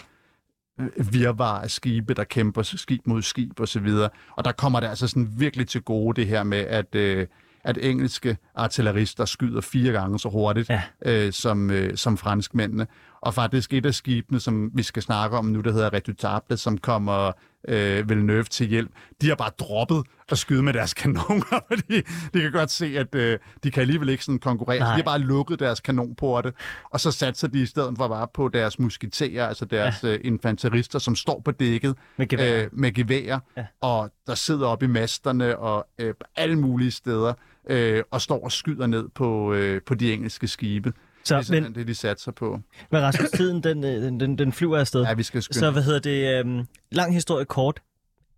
virvar 1.12 1.60
af 1.60 1.70
skibe, 1.70 2.14
der 2.14 2.24
kæmper 2.24 2.62
skib 2.62 3.00
mod 3.06 3.22
skib 3.22 3.60
og 3.60 3.68
så 3.68 3.80
videre. 3.80 4.08
Og 4.36 4.44
der 4.44 4.52
kommer 4.52 4.80
det 4.80 4.86
altså 4.86 5.08
sådan 5.08 5.28
virkelig 5.36 5.68
til 5.68 5.82
gode 5.82 6.20
det 6.20 6.28
her 6.28 6.42
med, 6.42 6.58
at, 6.58 6.94
øh, 6.94 7.26
at 7.64 7.78
engelske 7.80 8.36
artillerister 8.54 9.24
skyder 9.24 9.60
fire 9.60 9.92
gange 9.92 10.18
så 10.18 10.28
hurtigt 10.28 10.70
Ja. 10.70 10.82
øh, 11.04 11.32
som, 11.32 11.70
øh, 11.70 11.96
som 11.96 12.16
franskmændene. 12.16 12.86
Og 13.20 13.34
faktisk 13.34 13.72
et 13.72 13.86
af 13.86 13.94
skibene, 13.94 14.40
som 14.40 14.70
vi 14.74 14.82
skal 14.82 15.02
snakke 15.02 15.36
om 15.38 15.44
nu, 15.44 15.60
der 15.60 15.72
hedder 15.72 15.92
Redutable, 15.92 16.56
som 16.56 16.78
kommer 16.78 17.32
øh, 17.68 18.08
Villeneuve 18.08 18.42
til 18.44 18.66
hjælp, 18.66 18.90
de 19.20 19.28
har 19.28 19.34
bare 19.34 19.50
droppet 19.58 20.02
at 20.28 20.38
skyde 20.38 20.62
med 20.62 20.72
deres 20.72 20.94
kanoner, 21.02 21.60
fordi 21.68 21.96
de 22.34 22.40
kan 22.40 22.52
godt 22.52 22.70
se, 22.70 22.86
at 22.98 23.14
øh, 23.14 23.38
de 23.64 23.70
kan 23.70 23.80
alligevel 23.80 24.08
ikke 24.08 24.24
sådan 24.24 24.38
konkurrere. 24.38 24.78
Så 24.78 24.84
Nej. 24.84 24.92
De 24.92 24.96
har 24.96 25.02
bare 25.02 25.18
lukket 25.18 25.58
deres 25.60 25.80
kanonporte, 25.80 26.52
og 26.90 27.00
så 27.00 27.10
satser 27.10 27.48
de 27.48 27.62
i 27.62 27.66
stedet 27.66 27.94
for 27.96 28.08
bare 28.08 28.26
på 28.34 28.48
deres 28.48 28.78
musketerer, 28.78 29.46
altså 29.48 29.64
deres 29.64 29.94
ja. 30.02 30.08
øh, 30.08 30.20
infanterister, 30.24 30.98
som 30.98 31.16
står 31.16 31.40
på 31.44 31.50
dækket 31.50 31.96
Med 32.16 32.26
gevær. 32.28 32.62
øh, 32.62 32.68
med 32.72 32.92
geværer, 32.92 33.38
Ja. 33.56 33.64
og 33.80 34.10
der 34.26 34.34
sidder 34.34 34.66
oppe 34.66 34.84
i 34.84 34.88
masterne 34.88 35.58
og 35.58 35.88
øh, 35.98 36.14
på 36.14 36.24
alle 36.36 36.56
mulige 36.58 36.90
steder, 36.90 37.32
øh, 37.70 38.02
og 38.10 38.20
står 38.20 38.44
og 38.44 38.52
skyder 38.52 38.86
ned 38.86 39.08
på, 39.14 39.52
øh, 39.52 39.80
på 39.86 39.94
de 39.94 40.12
engelske 40.12 40.48
skibe. 40.48 40.92
Så, 41.24 41.34
det 41.34 41.34
er 41.34 41.36
men, 41.36 41.44
simpelthen 41.44 41.74
det, 41.74 41.86
de 41.88 41.94
satser 41.94 42.32
på. 42.32 42.60
men 42.90 43.02
Rasmus, 43.02 43.30
tiden, 43.30 43.62
den, 43.62 43.84
øh, 43.84 43.90
den, 44.02 44.20
den, 44.20 44.38
den 44.38 44.52
flyver 44.52 44.78
afsted. 44.78 45.02
Ja, 45.02 45.14
vi 45.14 45.22
skal 45.22 45.42
skynde. 45.42 45.58
Så 45.58 45.70
hvad 45.70 45.82
hedder 45.82 45.98
det? 46.00 46.46
Øh, 46.46 46.64
lang 46.92 47.14
historie 47.14 47.44
kort. 47.44 47.82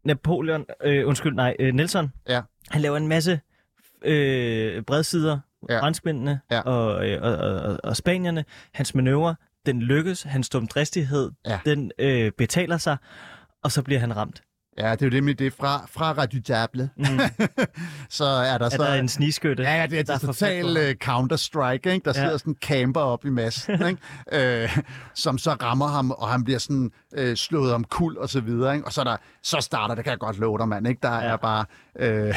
Napoleon, 0.04 0.64
øh, 0.84 1.08
undskyld, 1.08 1.34
nej, 1.34 1.56
øh, 1.58 1.72
Nelson, 1.74 2.12
Ja. 2.28 2.40
han 2.70 2.80
laver 2.82 2.96
en 2.96 3.08
masse 3.08 3.40
øh, 4.04 4.82
bredsider. 4.82 5.38
Ja. 5.70 5.80
franskmændene 5.80 6.40
Ja. 6.50 6.60
og, 6.60 7.08
øh, 7.08 7.22
og, 7.22 7.36
og, 7.36 7.78
og 7.84 7.96
spanierne. 7.96 8.44
Hans 8.72 8.94
manøvre, 8.94 9.34
den 9.66 9.82
lykkes, 9.82 10.22
hans 10.22 10.48
dumdristighed, 10.48 11.30
Ja. 11.46 11.60
den 11.64 11.92
øh, 11.98 12.32
betaler 12.38 12.76
sig, 12.78 12.96
og 13.62 13.72
så 13.72 13.82
bliver 13.82 14.00
han 14.00 14.16
ramt. 14.16 14.42
Ja, 14.78 14.90
det 14.92 15.02
er 15.02 15.06
jo 15.06 15.10
det 15.10 15.24
med 15.24 15.34
det 15.34 15.52
fra, 15.52 15.86
fra 15.90 16.12
Radio 16.12 16.40
Diable. 16.46 16.90
Mm. 16.96 17.04
så 18.08 18.24
er 18.24 18.58
der 18.58 18.64
Er 18.66 18.70
så... 18.70 18.76
der 18.76 18.94
en 18.94 19.08
snigskytte? 19.08 19.62
Ja, 19.62 19.74
ja, 19.80 19.86
det 19.86 19.98
er, 19.98 20.02
der 20.02 20.18
total 20.18 20.64
uh, 20.76 20.90
Counter-Strike, 21.04 21.90
ikke? 21.90 22.00
Der 22.04 22.12
Ja. 22.16 22.22
sidder 22.24 22.36
sådan 22.36 22.50
en 22.52 22.56
camper 22.62 23.00
op 23.00 23.24
i 23.24 23.28
massen, 23.30 23.74
ikke? 23.88 24.64
Uh, 24.64 24.78
som 25.14 25.38
så 25.38 25.52
rammer 25.52 25.86
ham, 25.86 26.10
og 26.10 26.28
han 26.28 26.44
bliver 26.44 26.58
sådan 26.58 26.90
uh, 27.20 27.34
slået 27.34 27.72
om 27.72 27.84
kul 27.84 28.18
og 28.18 28.28
så 28.28 28.40
videre, 28.40 28.74
ikke? 28.74 28.86
Og 28.86 28.92
så, 28.92 29.00
er 29.00 29.04
der, 29.04 29.16
så 29.42 29.60
starter, 29.60 29.94
det 29.94 30.04
kan 30.04 30.10
jeg 30.10 30.18
godt 30.18 30.38
love 30.38 30.58
dig, 30.58 30.68
mand, 30.68 30.88
ikke? 30.88 30.98
Der 31.02 31.14
Ja. 31.14 31.20
er 31.20 31.36
bare 31.36 31.64
uh, 32.00 32.36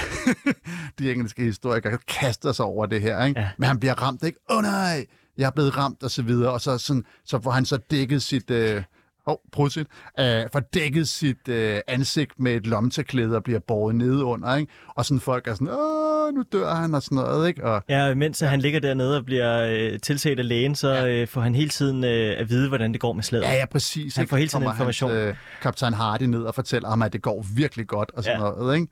de 0.99 1.11
engelske 1.11 1.43
historikere 1.43 1.97
kaster 2.07 2.51
sig 2.51 2.65
over 2.65 2.85
det 2.85 3.01
her, 3.01 3.23
ikke? 3.25 3.39
Ja. 3.39 3.49
Men 3.57 3.67
han 3.67 3.79
bliver 3.79 4.01
ramt, 4.01 4.23
ikke? 4.23 4.39
Åh 4.49 4.57
oh, 4.57 4.63
nej, 4.63 5.05
jeg 5.37 5.45
er 5.45 5.51
blevet 5.51 5.77
ramt 5.77 6.03
og 6.03 6.11
så 6.11 6.21
videre, 6.21 6.51
og 6.51 6.61
så, 6.61 6.77
sådan, 6.77 7.03
så 7.25 7.39
får 7.43 7.51
han 7.51 7.65
så 7.65 7.77
dækket 7.91 8.23
sit... 8.23 8.51
Åh, 8.51 8.81
oh, 9.25 9.35
prosit. 9.51 9.87
Uh, 10.19 10.25
får 10.53 10.59
dækket 10.59 11.07
sit 11.07 11.47
uh, 11.49 11.55
ansigt 11.87 12.31
med 12.39 12.55
et 12.55 12.67
lommetørklæde 12.67 13.35
og 13.35 13.43
bliver 13.43 13.59
båret 13.59 13.95
ned 13.95 14.21
under, 14.21 14.55
ikke? 14.55 14.71
Og 14.95 15.05
sådan 15.05 15.19
folk 15.21 15.47
er 15.47 15.53
sådan, 15.53 15.67
åh, 15.71 16.33
nu 16.33 16.43
dør 16.51 16.73
han 16.75 16.93
og 16.95 17.01
sådan 17.03 17.15
noget, 17.15 17.47
ikke? 17.47 17.63
Og, 17.63 17.83
Ja, 17.89 18.13
mens 18.15 18.39
han 18.39 18.61
ligger 18.61 18.79
dernede 18.79 19.17
og 19.17 19.25
bliver 19.25 19.67
øh, 19.93 19.99
tilset 19.99 20.39
af 20.39 20.47
lægen, 20.47 20.75
så 20.75 20.89
Ja. 20.93 21.07
øh, 21.07 21.27
får 21.27 21.41
han 21.41 21.55
hele 21.55 21.69
tiden 21.69 22.03
øh, 22.03 22.35
at 22.39 22.49
vide, 22.49 22.67
hvordan 22.67 22.91
det 22.93 23.01
går 23.01 23.13
med 23.13 23.23
slaget. 23.23 23.43
ja, 23.43 23.53
ja, 23.53 23.65
præcis. 23.65 24.15
Han 24.15 24.23
ikke? 24.23 24.29
får 24.29 24.37
hele 24.37 24.49
tiden 24.49 24.61
Kommer 24.63 24.71
information. 24.73 25.11
Hans, 25.11 25.27
øh, 25.29 25.35
kaptajn 25.61 25.93
Hardy 25.93 26.23
ned 26.23 26.41
og 26.43 26.55
fortæller 26.55 26.89
ham, 26.89 27.01
at 27.01 27.13
det 27.13 27.21
går 27.21 27.45
virkelig 27.55 27.87
godt 27.87 28.11
og 28.13 28.23
sådan 28.23 28.39
Ja. 28.39 28.45
ja. 28.45 28.51
noget, 28.51 28.75
ikke? 28.75 28.87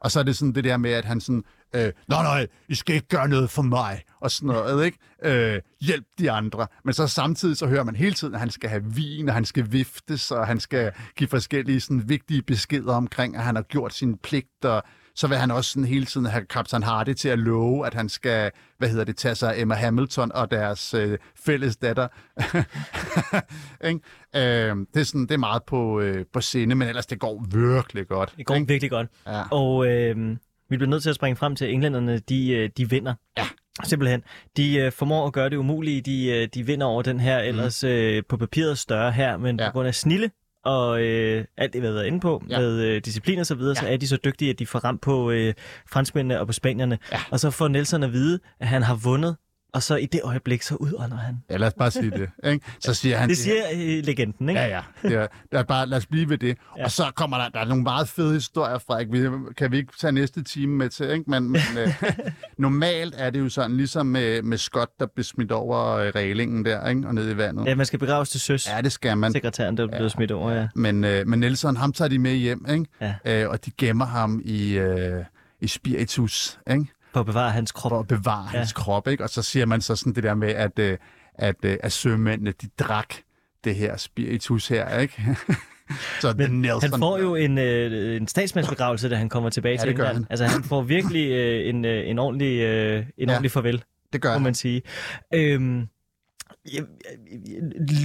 Og 0.00 0.10
så 0.10 0.18
er 0.18 0.22
det 0.22 0.36
sådan 0.36 0.54
det 0.54 0.64
der 0.64 0.76
med, 0.76 0.90
at 0.90 1.04
han 1.04 1.20
sådan, 1.20 1.44
øh, 1.74 1.92
nej, 2.08 2.22
nej, 2.22 2.46
I 2.68 2.74
skal 2.74 2.94
ikke 2.94 3.08
gøre 3.08 3.28
noget 3.28 3.50
for 3.50 3.62
mig, 3.62 4.02
og 4.20 4.30
sådan 4.30 4.46
noget, 4.46 4.84
ikke? 4.84 4.98
Øh, 5.24 5.60
hjælp 5.80 6.06
de 6.18 6.30
andre. 6.30 6.66
Men 6.84 6.94
så 6.94 7.06
samtidig 7.06 7.56
så 7.56 7.66
hører 7.66 7.84
man 7.84 7.96
hele 7.96 8.14
tiden, 8.14 8.34
at 8.34 8.40
han 8.40 8.50
skal 8.50 8.70
have 8.70 8.84
vin, 8.84 9.28
og 9.28 9.34
han 9.34 9.44
skal 9.44 9.72
viftes, 9.72 10.30
og 10.30 10.46
han 10.46 10.60
skal 10.60 10.92
give 11.16 11.28
forskellige 11.28 11.80
sådan, 11.80 12.08
vigtige 12.08 12.42
beskeder 12.42 12.94
omkring, 12.94 13.36
at 13.36 13.42
han 13.42 13.54
har 13.54 13.62
gjort 13.62 13.94
sin 13.94 14.16
pligt, 14.16 14.64
og 14.64 14.82
så 15.18 15.26
vil 15.26 15.36
han 15.36 15.50
også 15.50 15.70
sådan 15.70 15.84
hele 15.84 16.06
tiden 16.06 16.26
have 16.26 16.44
Captain 16.44 16.82
Hardy 16.82 17.12
til 17.12 17.28
at 17.28 17.38
love, 17.38 17.86
at 17.86 17.94
han 17.94 18.08
skal, 18.08 18.50
hvad 18.78 18.88
hedder 18.88 19.04
det, 19.04 19.16
tage 19.16 19.34
sig 19.34 19.54
Emma 19.56 19.74
Hamilton 19.74 20.32
og 20.32 20.50
deres 20.50 20.94
øh, 20.94 21.18
fælles 21.44 21.76
datter. 21.76 22.08
Ikke? 23.88 24.00
øh, 24.36 24.76
det, 24.94 25.00
er 25.00 25.04
sådan, 25.04 25.22
det 25.22 25.30
er 25.30 25.38
meget 25.38 25.62
på, 25.62 26.00
øh, 26.00 26.24
på 26.32 26.40
scene, 26.40 26.74
men 26.74 26.88
ellers 26.88 27.06
det 27.06 27.18
går 27.18 27.46
virkelig 27.52 28.08
godt. 28.08 28.34
Det 28.36 28.46
går 28.46 28.54
ikke? 28.54 28.68
virkelig 28.68 28.90
godt. 28.90 29.08
Ja. 29.26 29.42
Og 29.50 29.86
øh, 29.86 30.36
vi 30.68 30.76
bliver 30.76 30.90
nødt 30.90 31.02
til 31.02 31.10
at 31.10 31.16
springe 31.16 31.36
frem 31.36 31.56
til, 31.56 31.64
at 31.64 31.70
englænderne, 31.70 32.18
de, 32.18 32.50
øh, 32.50 32.70
de 32.76 32.90
vinder. 32.90 33.14
Ja. 33.38 33.44
Simpelthen. 33.84 34.22
De 34.56 34.76
øh, 34.76 34.92
formår 34.92 35.26
at 35.26 35.32
gøre 35.32 35.50
det 35.50 35.56
umulige. 35.56 36.00
De, 36.00 36.26
øh, 36.26 36.48
de 36.54 36.66
vinder 36.66 36.86
over 36.86 37.02
den 37.02 37.20
her 37.20 37.38
ellers 37.38 37.84
øh, 37.84 38.22
på 38.28 38.36
papiret 38.36 38.78
større 38.78 39.12
her, 39.12 39.36
men. 39.36 39.60
Ja. 39.60 39.66
på 39.68 39.72
grund 39.72 39.88
af 39.88 39.94
snille 39.94 40.30
og 40.68 41.02
øh, 41.02 41.44
alt 41.56 41.72
det, 41.72 41.82
vi 41.82 41.86
har 41.86 41.92
været 41.94 42.06
inde 42.06 42.20
på, 42.20 42.42
Ja. 42.48 42.58
med 42.60 42.80
øh, 42.82 43.00
disciplin 43.04 43.38
og 43.38 43.46
så 43.46 43.54
videre, 43.54 43.74
så 43.74 43.86
Ja. 43.86 43.92
er 43.92 43.96
de 43.96 44.08
så 44.08 44.18
dygtige, 44.24 44.50
at 44.50 44.58
de 44.58 44.66
får 44.66 44.78
ramt 44.78 45.00
på 45.00 45.30
øh, 45.30 45.54
franskmændene 45.90 46.40
og 46.40 46.46
på 46.46 46.52
spanierne. 46.52 46.98
Ja. 47.12 47.18
Og 47.30 47.40
så 47.40 47.50
får 47.50 47.68
Nelson 47.68 48.02
at 48.02 48.12
vide, 48.12 48.38
at 48.60 48.66
han 48.68 48.82
har 48.82 48.94
vundet, 48.94 49.36
og 49.72 49.82
så 49.82 49.96
i 49.96 50.06
det 50.06 50.20
øjeblik, 50.24 50.62
så 50.62 50.74
udånder 50.74 51.16
han. 51.16 51.42
Ja, 51.50 51.56
lad 51.56 51.68
os 51.68 51.74
bare 51.74 51.90
sige 51.90 52.10
det. 52.10 52.30
Ikke? 52.44 52.66
Så 52.80 52.94
siger 52.94 53.16
han 53.16 53.28
Det 53.38 53.38
siger 53.38 53.62
øh, 53.74 54.04
legenden, 54.04 54.48
ikke? 54.48 54.60
Ja, 54.60 54.66
ja. 54.68 54.82
Det 55.08 55.16
er, 55.16 55.26
lad, 55.52 55.60
os 55.60 55.66
bare, 55.66 55.86
lad 55.86 55.98
os 55.98 56.06
blive 56.06 56.28
ved 56.28 56.38
det. 56.38 56.48
Ja. 56.48 56.54
Ja. 56.78 56.84
Og 56.84 56.90
så 56.90 57.12
kommer 57.16 57.38
der, 57.38 57.48
der 57.48 57.60
er 57.60 57.64
nogle 57.64 57.82
meget 57.82 58.08
fede 58.08 58.34
historier, 58.34 58.78
Frederik. 58.78 59.12
Vi, 59.12 59.28
kan 59.56 59.72
vi 59.72 59.76
ikke 59.76 59.92
tage 60.00 60.12
næste 60.12 60.42
time 60.42 60.76
med 60.76 60.88
til, 60.88 61.10
ikke? 61.10 61.30
Men, 61.30 61.50
men 61.50 61.60
øh, 61.78 62.02
normalt 62.58 63.14
er 63.18 63.30
det 63.30 63.40
jo 63.40 63.48
sådan, 63.48 63.76
ligesom 63.76 64.06
med, 64.06 64.42
med 64.42 64.58
Scott, 64.58 64.90
der 65.00 65.06
blev 65.06 65.24
smidt 65.24 65.52
over 65.52 65.88
øh, 65.88 66.12
reglingen 66.14 66.64
der, 66.64 66.88
ikke? 66.88 67.08
Og 67.08 67.14
ned 67.14 67.30
i 67.30 67.36
vandet. 67.36 67.66
Ja, 67.66 67.74
man 67.74 67.86
skal 67.86 67.98
begraves 67.98 68.30
til 68.30 68.40
søs. 68.40 68.68
Ja, 68.68 68.80
det 68.80 68.92
skal 68.92 69.18
man. 69.18 69.32
Sekretæren, 69.32 69.76
der 69.76 69.82
er 69.82 69.88
blevet 69.88 70.12
smidt 70.12 70.30
over, 70.30 70.52
ja. 70.52 70.68
Men, 70.74 71.04
øh, 71.04 71.26
men 71.26 71.40
Nelson, 71.40 71.76
ham 71.76 71.92
tager 71.92 72.08
de 72.08 72.18
med 72.18 72.34
hjem, 72.34 72.66
ikke? 72.70 72.84
Ja. 73.00 73.42
Øh, 73.42 73.50
og 73.50 73.64
de 73.64 73.70
gemmer 73.78 74.06
ham 74.06 74.40
i, 74.44 74.72
øh, 74.72 75.24
i 75.60 75.68
spiritus, 75.68 76.58
ikke? 76.70 76.86
For 77.18 77.20
at 77.20 77.26
bevare 77.26 77.50
hans 77.50 77.72
krop. 77.72 77.90
For 77.90 78.00
at 78.00 78.06
bevare 78.08 78.48
Ja. 78.52 78.58
hans 78.58 78.72
krop, 78.72 79.08
ikke? 79.08 79.24
Og 79.24 79.30
så 79.30 79.42
siger 79.42 79.66
man 79.66 79.80
så 79.80 79.96
sådan 79.96 80.14
det 80.14 80.22
der 80.22 80.34
med, 80.34 80.48
at, 80.48 80.78
øh, 80.78 80.98
at, 81.34 81.54
øh, 81.62 81.76
at 81.82 81.92
sømændene, 81.92 82.52
de 82.52 82.68
drak 82.78 83.14
det 83.64 83.74
her 83.74 83.96
spiritus 83.96 84.68
her, 84.68 84.98
ikke? 84.98 85.36
så 86.20 86.28
er 86.28 86.48
Nelson. 86.48 86.90
Han 86.90 86.98
får 87.00 87.18
jo 87.18 87.34
en, 87.34 87.58
øh, 87.58 88.16
en 88.16 88.28
statsmandsbegravelse, 88.28 89.08
da 89.10 89.16
han 89.16 89.28
kommer 89.28 89.50
tilbage 89.50 89.72
Ja, 89.74 89.80
til 89.80 89.90
England. 89.90 90.14
han. 90.16 90.26
Altså, 90.30 90.46
han 90.46 90.62
får 90.64 90.82
virkelig 90.82 91.30
øh, 91.30 91.68
en, 91.68 91.84
øh, 91.84 92.08
en 92.10 92.18
ordentlig, 92.18 92.60
øh, 92.60 93.06
en 93.18 93.28
Ja. 93.28 93.32
ordentlig 93.34 93.50
farvel, 93.50 93.84
Det 94.12 94.22
gør 94.22 94.28
må 94.28 94.32
han. 94.32 94.42
man 94.42 94.54
sige. 94.54 94.82
Øhm, 95.34 95.88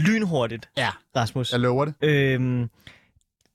lynhurtigt, 0.07 0.69
Ja, 0.77 0.89
Rasmus. 1.15 1.51
jeg 1.51 1.59
lover 1.59 1.85
det. 1.85 1.93
Øhm, 2.01 2.69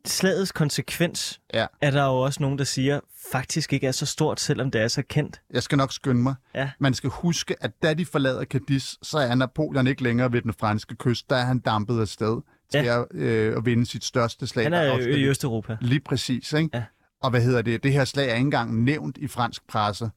slagets 0.07 0.53
konsekvens 0.53 1.41
Ja. 1.55 1.67
er 1.81 1.91
der 1.91 2.05
jo 2.05 2.17
også 2.17 2.43
nogen, 2.43 2.59
der 2.59 2.65
siger, 2.65 3.01
faktisk 3.33 3.73
ikke 3.73 3.87
er 3.87 3.93
så 3.93 4.07
stort, 4.07 4.41
selvom 4.41 4.71
det 4.71 4.81
er 4.81 4.89
så 4.89 5.03
kendt. 5.03 5.41
Jeg 5.51 5.63
skal 5.63 5.79
nok 5.79 5.93
skynde 5.93 6.23
mig. 6.23 6.35
Ja. 6.55 6.71
Man 6.79 6.95
skal 6.95 7.11
huske, 7.11 7.55
at 7.65 7.71
da 7.83 7.95
de 7.95 8.07
forlader 8.07 8.45
Cadiz, 8.45 8.95
så 9.03 9.19
er 9.19 9.35
Napoleon 9.35 9.87
ikke 9.87 10.03
længere 10.03 10.33
ved 10.33 10.43
den 10.43 10.53
franske 10.61 10.95
kyst. 10.97 11.31
Der 11.31 11.37
er 11.37 11.45
han 11.45 11.59
dampet 11.59 12.01
afsted 12.01 12.41
til 12.73 12.85
Ja. 12.85 13.01
at, 13.01 13.07
øh, 13.15 13.57
at 13.57 13.65
vinde 13.67 13.87
sit 13.87 14.05
største 14.05 14.47
slag. 14.47 14.65
Han 14.65 14.73
er 14.75 14.91
Austerlitz. 14.93 15.19
i 15.19 15.25
Østeuropa. 15.25 15.77
Lige 15.81 16.01
præcis, 16.01 16.53
ikke? 16.53 16.71
Ja. 16.75 16.85
Og 17.23 17.31
hvad 17.31 17.43
hedder 17.43 17.63
det? 17.63 17.83
Det 17.83 17.93
her 17.93 18.05
slag 18.05 18.25
er 18.29 18.35
ikke 18.35 18.45
engang 18.45 18.83
nævnt 18.85 19.19
i 19.19 19.27
fransk 19.27 19.63
presse. 19.69 20.11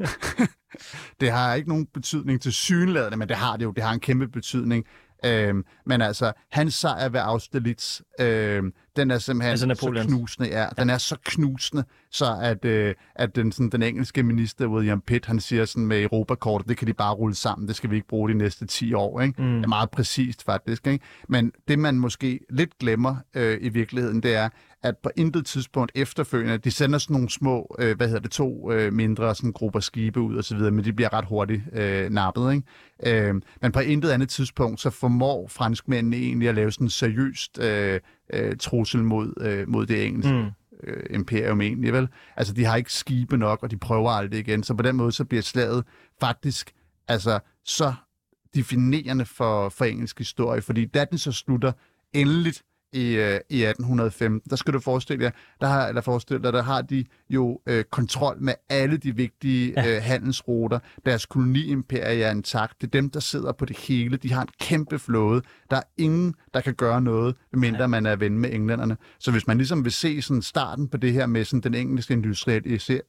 det 1.20 1.30
har 1.30 1.54
ikke 1.54 1.68
nogen 1.68 1.86
betydning 1.86 2.42
til 2.42 2.52
synlædende, 2.52 3.16
men 3.16 3.28
det 3.28 3.36
har 3.36 3.56
det 3.56 3.64
jo. 3.64 3.70
Det 3.70 3.82
har 3.84 3.92
en 3.92 4.00
kæmpe 4.00 4.28
betydning. 4.28 4.84
Øhm, 5.24 5.64
men 5.86 6.02
altså, 6.02 6.32
hans 6.50 6.74
sejr 6.74 7.08
ved 7.08 7.20
Austerlitz, 7.20 8.00
øhm, 8.20 8.72
den 8.96 9.10
er 9.10 9.18
simpelthen 9.18 9.50
Altså 9.50 9.62
så 9.62 9.66
Napoleons. 9.66 10.06
knusende. 10.06 10.48
Ja, 10.48 10.66
den 10.78 10.90
er 10.90 10.98
så 10.98 11.16
knusende, 11.24 11.84
så 12.10 12.38
at, 12.42 12.64
øh, 12.64 12.94
at 13.14 13.36
den, 13.36 13.52
sådan, 13.52 13.70
den 13.70 13.82
engelske 13.82 14.22
minister, 14.22 14.66
William 14.66 15.00
Pitt, 15.00 15.26
han 15.26 15.40
siger 15.40 15.64
sådan 15.64 15.86
med 15.86 16.02
Europakortet, 16.02 16.68
det 16.68 16.76
kan 16.76 16.86
de 16.88 16.92
bare 16.94 17.14
rulle 17.14 17.34
sammen, 17.34 17.68
det 17.68 17.76
skal 17.76 17.90
vi 17.90 17.96
ikke 17.96 18.08
bruge 18.08 18.28
de 18.28 18.34
næste 18.34 18.66
10 18.66 18.94
år. 18.94 19.20
Ikke? 19.20 19.42
Mm. 19.42 19.54
Det 19.56 19.64
er 19.64 19.68
meget 19.68 19.90
præcist 19.90 20.44
faktisk. 20.44 20.86
Ikke? 20.86 21.04
Men 21.28 21.52
det, 21.68 21.78
man 21.78 21.94
måske 21.94 22.40
lidt 22.50 22.78
glemmer 22.78 23.16
øh, 23.34 23.58
i 23.60 23.68
virkeligheden, 23.68 24.22
det 24.22 24.34
er, 24.34 24.48
at 24.82 24.98
på 24.98 25.10
intet 25.16 25.46
tidspunkt 25.46 25.92
efterfølgende, 25.94 26.58
de 26.58 26.70
sender 26.70 26.98
sådan 26.98 27.14
nogle 27.14 27.30
små, 27.30 27.76
øh, 27.78 27.96
hvad 27.96 28.06
hedder 28.06 28.20
det, 28.20 28.30
to 28.30 28.72
øh, 28.72 28.92
mindre 28.92 29.34
sådan 29.34 29.52
grupper 29.52 29.80
skibe 29.80 30.20
ud 30.20 30.36
og 30.36 30.44
så 30.44 30.56
videre, 30.56 30.70
men 30.70 30.84
de 30.84 30.92
bliver 30.92 31.12
ret 31.12 31.24
hurtigt 31.24 31.62
øh, 31.72 32.10
nappet. 32.10 32.52
Ikke? 32.52 33.26
Øh, 33.28 33.34
men 33.62 33.72
på 33.72 33.80
intet 33.80 34.10
andet 34.10 34.28
tidspunkt, 34.28 34.80
så 34.80 34.90
formår 34.90 35.48
franskmændene 35.48 36.16
egentlig 36.16 36.48
at 36.48 36.54
lave 36.54 36.72
sådan 36.72 36.84
en 36.84 36.90
seriøst 36.90 37.58
øh, 37.58 38.00
øh, 38.32 38.56
trussel 38.56 39.04
mod, 39.04 39.32
øh, 39.40 39.68
mod 39.68 39.86
det 39.86 40.06
engelske 40.06 40.32
Mm. 40.32 40.46
øh, 40.84 41.02
imperium 41.10 41.60
egentlig, 41.60 41.92
vel? 41.92 42.08
Altså, 42.36 42.54
de 42.54 42.64
har 42.64 42.76
ikke 42.76 42.92
skibe 42.92 43.36
nok, 43.36 43.62
og 43.62 43.70
de 43.70 43.76
prøver 43.76 44.10
aldrig 44.10 44.40
igen. 44.40 44.62
Så 44.62 44.74
på 44.74 44.82
den 44.82 44.96
måde, 44.96 45.12
så 45.12 45.24
bliver 45.24 45.42
slaget 45.42 45.84
faktisk 46.20 46.72
altså 47.08 47.38
så 47.64 47.94
definerende 48.54 49.24
for, 49.24 49.68
for 49.68 49.84
engelsk 49.84 50.18
historie, 50.18 50.62
fordi 50.62 50.84
da 50.84 51.04
den 51.04 51.18
så 51.18 51.32
slutter 51.32 51.72
endeligt 52.12 52.62
i, 52.92 53.14
øh, 53.14 53.40
i 53.50 53.64
1815, 53.64 54.50
der 54.50 54.56
skal 54.56 54.74
du 54.74 54.80
forestille 54.80 55.24
dig, 55.24 55.32
der 55.60 55.66
har, 55.66 55.88
eller 55.88 56.00
forestille 56.00 56.42
dig, 56.42 56.52
der 56.52 56.62
har 56.62 56.82
de 56.82 57.04
jo 57.30 57.60
øh, 57.66 57.84
kontrol 57.84 58.36
med 58.40 58.54
alle 58.68 58.96
de 58.96 59.16
vigtige 59.16 59.72
Ja. 59.76 59.82
ja. 59.82 59.96
øh, 59.96 60.02
handelsruter. 60.02 60.78
Deres 61.06 61.26
koloniimperie 61.26 62.22
er 62.22 62.30
intakt. 62.30 62.80
Det 62.80 62.86
er 62.86 62.90
dem, 62.90 63.10
der 63.10 63.20
sidder 63.20 63.52
på 63.52 63.64
det 63.64 63.78
hele. 63.78 64.16
De 64.16 64.32
har 64.32 64.42
en 64.42 64.48
kæmpe 64.60 64.98
flåde. 64.98 65.42
Der 65.70 65.76
er 65.76 65.82
ingen, 65.96 66.34
der 66.54 66.60
kan 66.60 66.74
gøre 66.74 67.00
noget, 67.02 67.36
medmindre 67.52 67.88
man 67.88 68.06
er 68.06 68.16
ven 68.16 68.38
med 68.38 68.52
englænderne. 68.52 68.96
Så 69.18 69.30
hvis 69.30 69.46
man 69.46 69.56
ligesom 69.56 69.84
vil 69.84 69.92
se 69.92 70.22
sådan 70.22 70.42
starten 70.42 70.88
på 70.88 70.96
det 70.96 71.12
her 71.12 71.26
med 71.26 71.44
sådan 71.44 71.60
den 71.60 71.74
engelske 71.74 72.12
industrialisering, 72.12 73.02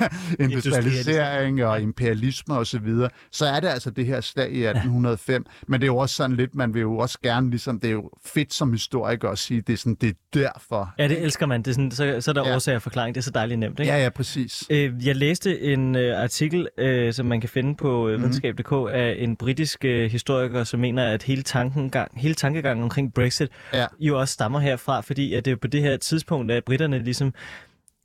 industrialisering 0.40 1.64
og 1.64 1.80
imperialisme 1.82 2.54
og 2.54 2.66
så 2.66 2.78
videre, 2.78 3.10
så 3.32 3.46
er 3.46 3.60
det 3.60 3.68
altså 3.68 3.90
det 3.90 4.06
her 4.06 4.20
slag 4.20 4.52
i 4.52 4.64
1805. 4.64 5.46
Men 5.68 5.80
det 5.80 5.84
er 5.84 5.92
jo 5.92 5.96
også 5.96 6.14
sådan 6.14 6.36
lidt, 6.36 6.54
man 6.54 6.74
vil 6.74 6.80
jo 6.80 6.96
også 6.98 7.18
gerne 7.22 7.50
ligesom, 7.50 7.80
det 7.80 7.88
er 7.88 7.92
jo 7.92 8.10
fedt 8.24 8.54
som 8.54 8.72
historiker 8.86 9.28
at 9.28 9.38
sige, 9.38 9.60
det 9.60 9.72
er 9.72 9.76
sådan, 9.76 9.94
det 9.94 10.08
er 10.08 10.12
derfor. 10.34 10.94
Ja, 10.98 11.08
det 11.08 11.22
elsker 11.22 11.46
man. 11.46 11.62
Det 11.62 11.68
er 11.70 11.74
sådan, 11.74 11.90
så, 11.90 12.16
så 12.20 12.30
er 12.30 12.32
der 12.32 12.42
ja. 12.42 12.48
Ja. 12.48 12.54
årsag 12.54 12.76
og 12.76 12.82
forklaring. 12.82 13.14
Det 13.14 13.20
er 13.20 13.22
så 13.24 13.30
dejligt 13.30 13.60
nemt, 13.60 13.80
ikke? 13.80 13.92
Ja, 13.92 14.02
ja, 14.02 14.08
præcis. 14.08 14.64
Øh, 14.70 15.06
jeg 15.06 15.16
læste 15.16 15.60
en 15.60 15.96
øh, 15.96 16.22
artikel, 16.22 16.68
øh, 16.78 17.12
som 17.12 17.26
man 17.26 17.40
kan 17.40 17.48
finde 17.50 17.74
på 17.74 18.08
øh, 18.08 18.14
Mhm. 18.14 18.22
videnskab.dk 18.22 18.72
af 18.92 19.16
en 19.18 19.36
britisk 19.36 19.84
øh, 19.84 20.10
historiker, 20.10 20.64
som 20.64 20.80
mener, 20.80 21.04
at 21.08 21.22
hele, 21.22 21.42
tankengang, 21.42 22.20
hele 22.20 22.34
tankegangen 22.34 22.82
omkring 22.84 23.14
Brexit 23.14 23.48
Ja. 23.72 23.86
jo 24.00 24.20
også 24.20 24.32
stammer 24.34 24.58
herfra, 24.58 25.00
fordi 25.00 25.34
at 25.34 25.44
det 25.44 25.50
er 25.50 25.56
på 25.56 25.66
det 25.66 25.82
her 25.82 25.96
tidspunkt, 25.96 26.52
at 26.52 26.64
britterne 26.64 26.98
ligesom 26.98 27.34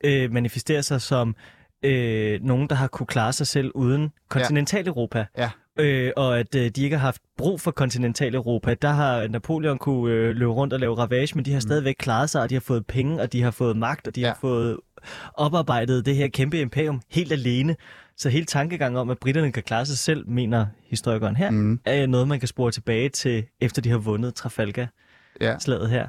øh, 0.03 0.31
manifesterer 0.33 0.81
sig 0.81 1.01
som 1.01 1.35
øh, 1.85 2.39
nogen, 2.43 2.69
der 2.69 2.75
har 2.75 2.87
kunne 2.87 3.07
klare 3.07 3.33
sig 3.33 3.47
selv 3.47 3.71
uden 3.75 4.11
kontinentaleuropa. 4.29 5.25
Ja. 5.37 5.49
Øh, 5.79 6.11
og 6.17 6.39
at 6.39 6.55
øh, 6.55 6.69
de 6.69 6.83
ikke 6.83 6.97
har 6.97 7.05
haft 7.05 7.21
brug 7.37 7.61
for 7.61 7.71
kontinentaleuropa. 7.71 8.73
Der 8.73 8.89
har 8.89 9.27
Napoleon 9.27 9.77
kunne 9.77 10.13
øh, 10.13 10.35
løbe 10.35 10.51
rundt 10.51 10.73
og 10.73 10.79
lave 10.79 10.97
ravage, 10.97 11.35
men 11.35 11.45
de 11.45 11.53
har 11.53 11.59
stadigvæk 11.59 11.95
klaret 11.99 12.29
sig, 12.29 12.41
og 12.41 12.49
de 12.49 12.55
har 12.55 12.59
fået 12.61 12.85
penge, 12.87 13.21
og 13.21 13.33
de 13.33 13.41
har 13.41 13.51
fået 13.51 13.77
magt, 13.77 14.07
og 14.07 14.15
de 14.15 14.21
Ja. 14.21 14.27
har 14.27 14.37
fået 14.41 14.77
oparbejdet 15.33 16.05
det 16.05 16.15
her 16.15 16.27
kæmpe 16.27 16.59
imperium 16.61 17.01
helt 17.11 17.31
alene. 17.31 17.75
Så 18.17 18.29
hele 18.29 18.45
tankegangen 18.45 18.97
om, 18.97 19.09
at 19.09 19.17
britterne 19.19 19.51
kan 19.51 19.63
klare 19.63 19.85
sig 19.85 19.97
selv, 19.97 20.27
mener 20.29 20.65
historikeren 20.89 21.35
her, 21.35 21.49
Mm. 21.51 21.79
er 21.85 22.07
noget, 22.07 22.27
man 22.27 22.39
kan 22.39 22.47
spore 22.47 22.71
tilbage 22.71 23.09
til, 23.09 23.45
efter 23.61 23.81
de 23.81 23.89
har 23.89 23.97
vundet 23.97 24.35
Trafalgar. 24.35 24.87
Ja. 25.41 25.59
slaget 25.59 25.89
her. 25.89 26.07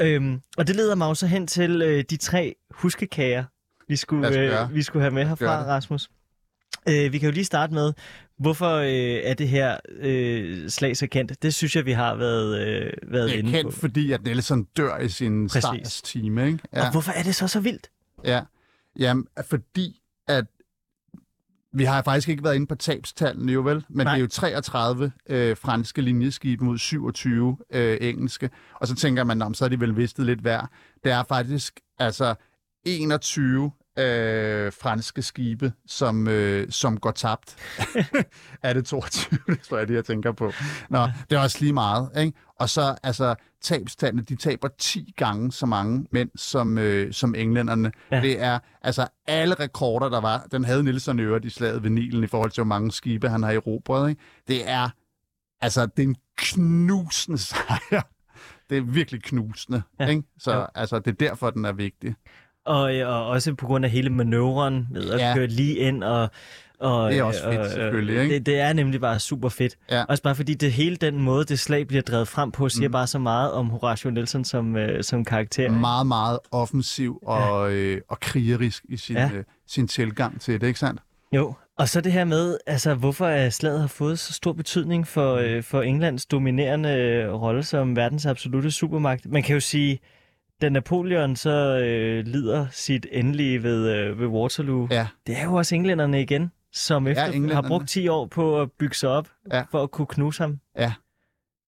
Øhm, 0.00 0.40
og 0.58 0.66
det 0.66 0.76
leder 0.76 0.94
mig 0.94 1.06
jo 1.08 1.14
så 1.14 1.26
hen 1.26 1.46
til 1.46 1.82
øh, 1.82 2.04
de 2.10 2.16
tre 2.16 2.54
huskekager, 2.70 3.44
vi 3.88 3.96
skulle, 3.96 4.28
øh, 4.62 4.74
vi 4.74 4.82
skulle 4.82 5.02
have 5.02 5.14
med 5.14 5.24
herfra. 5.26 5.64
Rasmus. 5.64 6.08
Øh, 6.88 7.12
vi 7.12 7.18
kan 7.18 7.28
jo 7.28 7.32
lige 7.32 7.44
starte 7.44 7.74
med, 7.74 7.92
hvorfor 8.42 8.74
øh, 8.76 9.20
er 9.30 9.34
det 9.34 9.48
her 9.48 9.76
øh, 9.98 10.68
slag 10.70 10.96
så 10.96 11.06
kendt? 11.06 11.42
Det 11.42 11.54
synes 11.54 11.76
jeg, 11.76 11.86
vi 11.86 11.92
har 11.92 12.14
været, 12.14 12.58
øh, 12.68 12.92
været 13.12 13.28
Det 13.28 13.34
er 13.34 13.38
inde 13.38 13.50
kendt, 13.50 13.74
på. 13.74 13.80
fordi 13.80 14.12
at 14.12 14.22
Nelson 14.24 14.64
dør 14.76 14.98
i 14.98 15.08
sin 15.08 15.48
sejrstime, 15.48 16.46
ikke? 16.46 16.58
Og 16.72 16.90
hvorfor 16.92 17.12
er 17.12 17.22
det 17.22 17.34
så 17.34 17.48
så 17.48 17.60
vildt? 17.60 17.90
Ja, 18.24 18.40
Jamen, 18.98 19.26
fordi 19.50 20.00
at 20.28 20.44
vi 21.74 21.84
har 21.84 22.02
faktisk 22.02 22.28
ikke 22.28 22.44
været 22.44 22.54
inde 22.54 22.66
på 22.66 22.74
tabstallene 22.74 23.52
jo 23.52 23.60
vel, 23.60 23.84
men 23.88 24.06
Nej. 24.06 24.14
det 24.14 24.18
er 24.20 24.22
jo 24.22 24.28
33 24.28 25.12
øh, 25.28 25.56
franske 25.56 26.02
linjeskibe 26.02 26.64
mod 26.64 26.78
27 26.78 27.56
øh, 27.72 27.98
engelske, 28.00 28.50
og 28.80 28.88
så 28.88 28.94
tænker 28.94 29.24
man, 29.24 29.36
"Nå, 29.36 29.44
men 29.44 29.54
så 29.54 29.64
er 29.64 29.68
de 29.68 29.80
vel 29.80 29.96
vistet 29.96 30.26
lidt 30.26 30.44
værd. 30.44 30.68
Det 31.04 31.12
er 31.12 31.22
faktisk 31.28 31.80
altså 31.98 32.34
21 32.86 33.72
øh, 33.98 34.72
franske 34.72 35.22
skibe, 35.22 35.72
som, 35.86 36.28
øh, 36.28 36.70
som 36.70 36.98
går 37.00 37.10
tabt. 37.10 37.56
er 38.62 38.72
det 38.72 38.84
22? 38.86 39.38
det 39.46 39.60
tror 39.60 39.78
jeg, 39.78 39.88
det 39.88 39.94
jeg 39.94 40.04
tænker 40.04 40.32
på. 40.32 40.52
Nå, 40.90 41.06
det 41.30 41.36
er 41.36 41.40
også 41.40 41.56
lige 41.60 41.72
meget. 41.72 42.10
Ikke? 42.18 42.38
Og 42.58 42.68
så 42.68 42.96
altså 43.02 43.34
tabstallene, 43.60 44.22
de 44.22 44.36
taber 44.36 44.68
10 44.78 45.14
gange 45.16 45.52
så 45.52 45.66
mange 45.66 46.06
mænd 46.12 46.30
som, 46.36 46.78
øh, 46.78 47.12
som 47.12 47.34
englænderne. 47.34 47.92
Ja. 48.10 48.16
Ja. 48.16 48.22
Det 48.22 48.42
er 48.42 48.58
altså 48.82 49.08
alle 49.26 49.54
rekorder, 49.54 50.08
der 50.08 50.20
var. 50.20 50.46
Den 50.52 50.64
havde 50.64 50.82
Nielsen 50.82 51.20
øvrigt 51.20 51.44
i 51.44 51.50
slaget 51.50 51.82
ved 51.82 51.90
Nilen 51.90 52.24
i 52.24 52.26
forhold 52.26 52.50
til, 52.50 52.60
hvor 52.62 52.68
mange 52.68 52.92
skibe 52.92 53.28
han 53.28 53.42
har 53.42 53.52
erobret. 53.52 54.08
Ikke? 54.10 54.22
Det 54.48 54.70
er 54.70 54.88
altså 55.60 55.86
det 55.86 56.02
er 56.02 56.06
en 56.08 56.16
knusende 56.36 57.38
sejr. 57.48 58.02
Det 58.70 58.78
er 58.78 58.82
virkelig 58.82 59.22
knusende. 59.22 59.82
Ja. 59.98 60.04
Ja. 60.04 60.10
Ikke? 60.10 60.22
Så 60.38 60.52
Jo. 60.54 60.66
altså, 60.74 60.98
det 60.98 61.10
er 61.10 61.28
derfor, 61.28 61.50
den 61.50 61.64
er 61.64 61.72
vigtig. 61.72 62.14
Og, 62.66 62.94
øh, 62.96 63.08
og 63.08 63.26
også 63.26 63.54
på 63.54 63.66
grund 63.66 63.84
af 63.84 63.90
hele 63.90 64.10
manøvren 64.10 64.86
med 64.90 65.10
at 65.10 65.20
Ja. 65.20 65.34
køre 65.34 65.46
lige 65.46 65.74
ind 65.76 66.04
og... 66.04 66.30
og 66.80 67.10
Det 67.10 67.18
er 67.18 67.22
også 67.22 67.42
fedt, 67.42 67.58
og, 67.58 67.64
øh, 67.66 67.70
selvfølgelig, 67.72 68.22
ikke? 68.22 68.34
Det, 68.34 68.46
det 68.46 68.58
er 68.60 68.72
nemlig 68.72 69.00
bare 69.00 69.18
super 69.18 69.48
fedt. 69.48 69.76
Ja. 69.90 70.04
Også 70.04 70.22
bare 70.22 70.34
fordi 70.34 70.54
det 70.54 70.72
hele 70.72 70.96
den 70.96 71.18
måde, 71.18 71.44
det 71.44 71.58
slag 71.58 71.86
bliver 71.86 72.02
drevet 72.02 72.28
frem 72.28 72.50
på, 72.52 72.68
siger 72.68 72.88
Mhm. 72.88 72.92
bare 72.92 73.06
så 73.06 73.18
meget 73.18 73.52
om 73.52 73.70
Horatio 73.70 74.10
Nelson 74.10 74.44
som, 74.44 74.76
øh, 74.76 75.02
som 75.04 75.24
karakter. 75.24 75.70
Meget, 75.70 76.06
meget 76.06 76.38
offensiv 76.50 77.18
og, 77.22 77.72
øh, 77.72 78.00
og 78.08 78.20
krigerisk 78.20 78.84
i 78.88 78.96
sin, 78.96 79.16
Ja. 79.16 79.22
ja. 79.32 79.36
øh, 79.38 79.44
sin 79.68 79.88
tilgang 79.88 80.40
til 80.40 80.60
det, 80.60 80.66
ikke 80.66 80.78
sandt? 80.78 81.00
Jo, 81.32 81.54
og 81.78 81.88
så 81.88 82.00
det 82.00 82.12
her 82.12 82.24
med, 82.24 82.58
altså 82.66 82.94
hvorfor 82.94 83.50
slaget 83.50 83.80
har 83.80 83.86
fået 83.86 84.18
så 84.18 84.32
stor 84.32 84.52
betydning 84.52 85.06
for, 85.06 85.34
øh, 85.34 85.62
for 85.62 85.82
Englands 85.82 86.26
dominerende 86.26 86.90
øh, 86.90 87.32
rolle 87.32 87.62
som 87.62 87.96
verdens 87.96 88.26
absolute 88.26 88.70
supermagt. 88.70 89.26
Man 89.26 89.42
kan 89.42 89.54
jo 89.54 89.60
sige, 89.60 89.98
da 90.62 90.68
Napoleon 90.68 91.36
så 91.36 91.50
øh, 91.84 92.26
lider 92.26 92.66
sit 92.70 93.06
endelige 93.12 93.62
ved, 93.62 93.96
øh, 93.96 94.18
ved 94.20 94.26
Waterloo, 94.26 94.88
Ja. 94.90 95.06
det 95.26 95.38
er 95.38 95.44
jo 95.44 95.54
også 95.54 95.74
englænderne 95.74 96.22
igen, 96.22 96.52
som 96.72 97.06
efter 97.06 97.24
har 97.24 97.32
englænderne. 97.32 97.68
brugt 97.68 97.88
10 97.88 98.08
år 98.08 98.26
på 98.26 98.60
at 98.60 98.72
bygge 98.78 98.94
sig 98.94 99.08
op 99.10 99.28
Ja. 99.52 99.62
for 99.70 99.82
at 99.82 99.90
kunne 99.90 100.06
knuse 100.06 100.42
ham. 100.42 100.58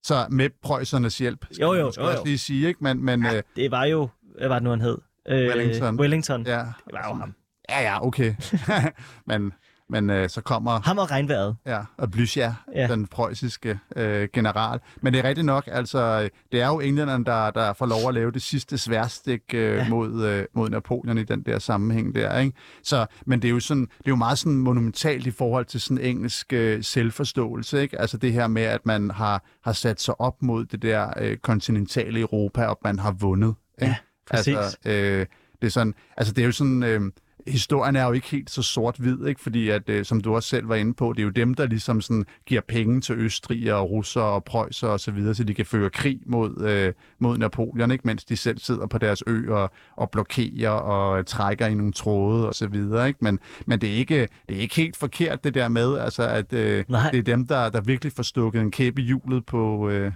Så 0.03 0.27
med 0.31 0.51
Preussernes 0.63 1.19
hjælp, 1.19 1.47
skal 1.53 1.63
Jo, 1.63 1.71
man 1.73 1.81
jo, 1.81 1.87
måske 1.87 2.01
jo, 2.01 2.07
jo. 2.07 2.13
også 2.13 2.25
lige 2.25 2.39
sige, 2.39 2.69
ikke? 2.69 2.85
Men, 2.85 3.05
men 3.05 3.25
ja. 3.25 3.37
Øh, 3.37 3.43
Det 3.57 3.71
var 3.71 3.85
jo, 3.85 4.09
hvad 4.39 4.49
var 4.49 4.55
det 4.55 4.63
nu, 4.63 4.71
han 4.71 4.81
hed? 4.81 4.99
Øh, 5.29 5.49
Wellington. 5.49 6.01
Wellington. 6.01 6.47
ja, 6.47 6.59
Det 6.59 6.93
var 6.93 7.09
jo 7.09 7.15
ham. 7.15 7.35
ja, 7.71 7.83
ja, 7.83 8.07
okay. 8.07 8.35
men 9.27 9.53
men 9.95 10.11
øh, 10.11 10.29
så 10.29 10.41
kommer 10.41 10.81
Ham 10.81 10.99
og 10.99 11.11
regnvejret. 11.11 11.57
ja, 11.67 11.81
og 11.99 12.09
Blücher, 12.17 12.53
Ja. 12.75 12.87
den 12.87 13.07
preussiske 13.07 13.79
øh, 13.97 14.29
general. 14.33 14.81
Men 15.03 15.13
det 15.13 15.25
er 15.25 15.29
rigtigt 15.29 15.45
nok, 15.45 15.65
altså, 15.73 16.29
det 16.53 16.61
er 16.63 16.67
jo 16.67 16.81
englænderne, 16.81 17.25
der, 17.25 17.51
der 17.51 17.73
får 17.73 17.87
lov 17.87 18.09
at 18.09 18.15
lave 18.15 18.31
det 18.31 18.43
sidste 18.43 18.79
sværstik 18.79 19.41
øh, 19.55 19.77
ja. 19.77 19.89
mod, 19.89 20.25
øh, 20.25 20.45
mod 20.55 20.71
Napoleon 20.71 21.19
i 21.19 21.25
den 21.25 21.43
der 21.43 21.59
sammenhæng 21.59 22.15
der, 22.15 22.39
ikke? 22.39 22.57
Så, 22.83 23.07
men 23.27 23.43
det 23.43 23.49
er 23.49 23.53
jo 23.53 23.61
sådan, 23.61 23.83
det 23.83 24.07
er 24.07 24.11
jo 24.11 24.17
meget 24.17 24.39
sådan 24.39 24.59
monumentalt 24.59 25.27
i 25.27 25.31
forhold 25.31 25.65
til 25.65 25.81
sådan 25.81 25.99
engelsk 25.99 26.53
øh, 26.53 26.85
selvforståelse, 26.85 27.83
ikke? 27.83 28.01
Altså 28.01 28.17
det 28.17 28.33
her 28.33 28.47
med, 28.47 28.63
at 28.63 28.87
man 28.87 29.11
har, 29.11 29.45
har 29.65 29.73
sat 29.73 30.01
sig 30.01 30.21
op 30.21 30.43
mod 30.43 30.65
det 30.65 30.83
der 30.83 31.13
øh, 31.21 31.37
kontinentale 31.37 32.21
Europa, 32.21 32.67
og 32.67 32.79
man 32.85 32.99
har 32.99 33.13
vundet. 33.13 33.55
Ikke? 33.83 33.87
Ja, 33.91 33.97
præcis. 34.31 34.57
Altså, 34.57 34.79
øh, 34.87 35.27
det 35.63 35.67
er 35.67 35.71
sådan, 35.71 35.95
altså 36.17 36.33
det 36.33 36.43
er 36.43 36.47
jo 36.47 36.53
sådan, 36.53 36.83
øh, 36.83 37.01
historien 37.47 37.97
er 37.97 38.05
jo 38.05 38.13
ikke 38.13 38.27
helt 38.31 38.51
så 38.51 38.63
sort-hvid, 38.63 39.27
ikke? 39.27 39.41
fordi 39.41 39.69
at, 39.69 39.89
øh, 39.89 40.05
som 40.05 40.21
du 40.21 40.35
også 40.35 40.49
selv 40.49 40.69
var 40.69 40.75
inde 40.75 40.95
på, 40.95 41.13
det 41.13 41.19
er 41.19 41.25
jo 41.25 41.31
dem, 41.31 41.55
der 41.55 41.67
ligesom 41.67 42.01
sådan 42.01 42.25
giver 42.47 42.61
penge 42.69 43.01
til 43.01 43.15
Østrig 43.15 43.75
og 43.75 43.91
Russer 43.91 44.21
og 44.21 44.45
Preußer 44.51 44.87
og 44.87 45.01
så 45.01 45.11
videre, 45.11 45.35
så 45.35 45.45
de 45.45 45.55
kan 45.55 45.67
føre 45.67 45.91
krig 45.91 46.21
mod, 46.27 46.63
øh, 46.63 46.93
mod 47.19 47.39
Napoleon, 47.39 47.91
ikke? 47.91 48.07
mens 48.07 48.25
de 48.25 48.37
selv 48.37 48.59
sidder 48.59 48.87
på 48.87 48.99
deres 48.99 49.23
ø 49.27 49.53
og, 49.55 49.71
og 49.97 50.11
blokerer 50.11 50.71
og 50.71 51.27
trækker 51.27 51.67
i 51.67 51.75
nogle 51.75 51.93
tråde 51.93 52.49
og 52.49 52.55
så 52.55 52.67
videre. 52.67 53.09
Ikke? 53.09 53.19
Men, 53.23 53.39
men 53.67 53.81
det, 53.81 53.89
er 53.89 53.95
ikke, 53.95 54.29
det 54.49 54.57
er 54.57 54.61
ikke 54.61 54.77
helt 54.77 54.97
forkert 54.97 55.45
det 55.45 55.55
der 55.55 55.69
med, 55.69 55.99
altså, 55.99 56.23
at 56.23 56.53
øh, 56.53 56.85
Nej. 56.89 57.11
det 57.11 57.19
er 57.19 57.23
dem, 57.23 57.47
der, 57.47 57.69
der 57.69 57.81
virkelig 57.81 58.13
får 58.13 58.23
stukket 58.23 58.61
en 58.61 58.71
kæp 58.71 58.99
i 58.99 59.03
hjulet 59.03 59.47
på, 59.47 59.91
øh, 59.91 60.13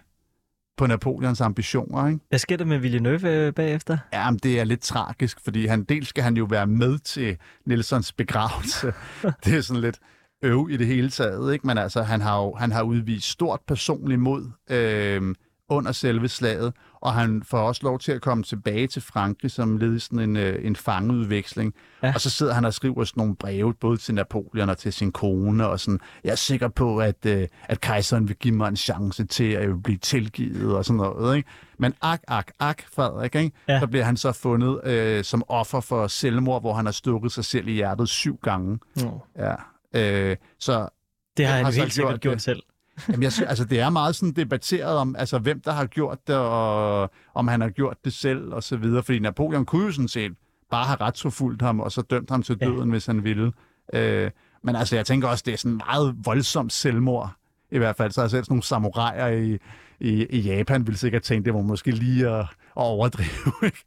på 0.78 0.86
Napoleons 0.86 1.40
ambitioner. 1.40 2.06
Ikke? 2.06 2.20
Hvad 2.28 2.38
sker 2.38 2.56
der 2.56 2.64
med 2.64 2.78
Villeneuve 2.78 3.30
øh, 3.30 3.52
bagefter? 3.54 3.98
Ja, 4.12 4.30
men 4.30 4.40
det 4.42 4.60
er 4.60 4.64
lidt 4.64 4.80
tragisk, 4.80 5.38
fordi 5.44 5.66
han 5.66 5.84
dels 5.84 6.08
skal 6.08 6.24
han 6.24 6.36
jo 6.36 6.44
være 6.44 6.66
med 6.66 6.98
til 6.98 7.36
Nelsons 7.66 8.12
begravelse. 8.12 8.92
det 9.44 9.54
er 9.54 9.60
sådan 9.60 9.80
lidt 9.80 9.98
øv 10.42 10.68
i 10.70 10.76
det 10.76 10.86
hele 10.86 11.10
taget, 11.10 11.52
ikke? 11.52 11.66
Men 11.66 11.78
altså, 11.78 12.02
han 12.02 12.20
har 12.20 12.38
jo 12.38 12.54
han 12.54 12.72
har 12.72 12.82
udvist 12.82 13.28
stort 13.28 13.60
personligt 13.66 14.20
mod 14.20 14.50
øh, 14.70 15.34
under 15.68 15.92
selve 15.92 16.28
slaget, 16.28 16.72
og 17.00 17.12
han 17.12 17.42
får 17.42 17.58
også 17.58 17.80
lov 17.84 17.98
til 17.98 18.12
at 18.12 18.20
komme 18.20 18.44
tilbage 18.44 18.86
til 18.86 19.02
Frankrig 19.02 19.50
som 19.50 19.76
led 19.76 19.96
i 19.96 19.98
sådan 19.98 20.18
en, 20.18 20.36
øh, 20.36 20.66
en 20.66 20.76
fangeudveksling. 20.76 21.74
Ja. 22.02 22.12
Og 22.14 22.20
så 22.20 22.30
sidder 22.30 22.54
han 22.54 22.64
og 22.64 22.74
skriver 22.74 23.04
sådan 23.04 23.20
nogle 23.20 23.36
breve, 23.36 23.74
både 23.74 23.96
til 23.96 24.14
Napoleon 24.14 24.68
og 24.68 24.78
til 24.78 24.92
sin 24.92 25.12
kone, 25.12 25.68
og 25.68 25.80
sådan, 25.80 26.00
jeg 26.24 26.30
er 26.30 26.36
sikker 26.36 26.68
på, 26.68 26.98
at, 26.98 27.26
øh, 27.26 27.48
at 27.64 27.80
kejseren 27.80 28.28
vil 28.28 28.36
give 28.36 28.54
mig 28.54 28.68
en 28.68 28.76
chance 28.76 29.24
til, 29.24 29.52
at 29.52 29.82
blive 29.82 29.98
tilgivet 29.98 30.76
og 30.76 30.84
sådan 30.84 30.96
noget. 30.96 31.36
Ikke? 31.36 31.48
Men 31.78 31.94
ak, 32.02 32.20
ak, 32.28 32.50
ak, 32.60 32.82
Frederik, 32.94 33.34
ikke? 33.34 33.56
Ja. 33.68 33.80
Så 33.80 33.86
bliver 33.86 34.04
han 34.04 34.16
så 34.16 34.32
fundet 34.32 34.80
øh, 34.84 35.24
som 35.24 35.42
offer 35.48 35.80
for 35.80 36.06
selvmord, 36.06 36.62
hvor 36.62 36.72
han 36.74 36.84
har 36.84 36.92
stukket 36.92 37.32
sig 37.32 37.44
selv 37.44 37.68
i 37.68 37.72
hjertet 37.72 38.08
syv 38.08 38.38
gange. 38.42 38.78
Nå. 38.96 39.20
Ja. 39.38 39.54
Øh, 39.94 40.36
så 40.58 40.88
Det 41.36 41.46
har 41.46 41.54
han 41.54 41.64
har 41.64 41.72
jo 41.72 41.80
helt 41.80 41.92
sikkert 41.92 42.20
gjort 42.20 42.20
gjort 42.20 42.42
selv. 42.42 42.62
Jamen, 43.08 43.22
jeg, 43.22 43.32
altså, 43.46 43.64
det 43.64 43.80
er 43.80 43.90
meget 43.90 44.16
sådan 44.16 44.32
debatteret 44.32 44.96
om, 44.96 45.16
altså, 45.18 45.38
hvem 45.38 45.60
der 45.60 45.72
har 45.72 45.86
gjort 45.86 46.18
det, 46.26 46.36
og 46.36 47.10
om 47.34 47.48
han 47.48 47.60
har 47.60 47.68
gjort 47.68 47.96
det 48.04 48.12
selv, 48.12 48.54
og 48.54 48.62
så 48.62 48.76
videre. 48.76 49.02
Fordi 49.02 49.18
Napoleon 49.18 49.64
kunne 49.64 49.84
jo 49.84 49.92
sådan 49.92 50.08
set 50.08 50.32
bare 50.70 50.84
have 50.84 51.00
retsforfulgt 51.00 51.62
ham, 51.62 51.80
og 51.80 51.92
så 51.92 52.02
dømt 52.02 52.30
ham 52.30 52.42
til 52.42 52.60
døden, 52.60 52.88
ja. 52.88 52.90
hvis 52.90 53.06
han 53.06 53.24
ville. 53.24 53.52
Øh, 53.92 54.30
men 54.62 54.76
altså, 54.76 54.96
jeg 54.96 55.06
tænker 55.06 55.28
også, 55.28 55.42
det 55.46 55.52
er 55.52 55.58
sådan 55.58 55.76
meget 55.76 56.16
voldsomt 56.24 56.72
selvmord. 56.72 57.32
I 57.70 57.78
hvert 57.78 57.96
fald, 57.96 58.12
så 58.12 58.20
har 58.20 58.28
selv 58.28 58.44
sådan 58.44 58.52
nogle 58.52 58.62
samuraier 58.62 59.26
i, 59.28 59.58
i, 60.00 60.26
i 60.26 60.40
Japan 60.40 60.86
ville 60.86 60.98
sikkert 60.98 61.22
tænke, 61.22 61.44
det 61.44 61.54
var 61.54 61.62
måske 61.62 61.90
lige 61.90 62.28
at, 62.28 62.40
at 62.40 62.46
overdrive. 62.74 63.54
ikke? 63.64 63.84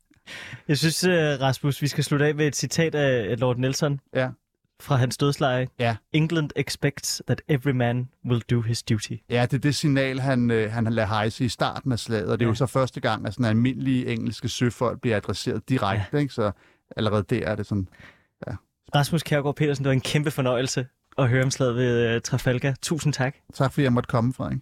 Jeg 0.68 0.78
synes, 0.78 1.04
øh, 1.04 1.42
Rasmus, 1.42 1.82
vi 1.82 1.88
skal 1.88 2.04
slutte 2.04 2.26
af 2.26 2.36
med 2.36 2.48
et 2.48 2.56
citat 2.56 2.96
af 2.96 3.40
Lord 3.40 3.58
Nelson 3.58 4.00
ja. 4.16 4.30
Fra 4.82 4.96
hans 4.96 5.18
dødsleje. 5.18 5.68
Ja. 5.80 5.96
England 6.14 6.50
expects 6.56 7.22
that 7.28 7.42
every 7.48 7.72
man 7.72 8.10
will 8.26 8.42
do 8.52 8.62
his 8.62 8.84
duty. 8.84 9.14
Ja, 9.30 9.42
det 9.46 9.54
er 9.54 9.58
det 9.62 9.76
signal, 9.76 10.20
han, 10.20 10.52
øh, 10.52 10.72
han 10.72 10.84
lader 10.84 11.08
hejse 11.08 11.46
i 11.46 11.50
starten 11.50 11.92
af 11.92 12.00
slaget, 12.00 12.32
og 12.32 12.40
det 12.40 12.46
er 12.46 12.48
Ja. 12.48 12.52
jo 12.52 12.56
så 12.56 12.66
første 12.66 13.00
gang, 13.02 13.28
at 13.28 13.34
sådan 13.34 13.46
almindelige 13.46 14.08
engelske 14.08 14.50
søfolk 14.50 15.02
bliver 15.02 15.18
adresseret 15.18 15.70
direkte, 15.70 16.06
ja. 16.14 16.18
ikke? 16.18 16.34
så 16.34 16.52
allerede 16.98 17.24
der 17.30 17.48
er 17.48 17.56
det 17.56 17.66
sådan, 17.66 17.88
Rasmus 18.96 19.24
Kjærgaard 19.24 19.56
Petersen, 19.56 19.84
det 19.86 19.90
var 19.90 19.94
en 19.94 20.02
kæmpe 20.02 20.32
fornøjelse 20.32 20.88
at 21.18 21.30
høre 21.30 21.44
om 21.44 21.52
slaget 21.52 21.76
ved 21.76 22.08
øh, 22.16 22.22
Trafalgar. 22.22 22.74
Tusind 22.82 23.14
tak. 23.14 23.36
tak 23.54 23.74
fordi 23.74 23.84
jeg 23.84 23.94
måtte 23.94 24.08
komme, 24.08 24.34
Frederik. 24.34 24.58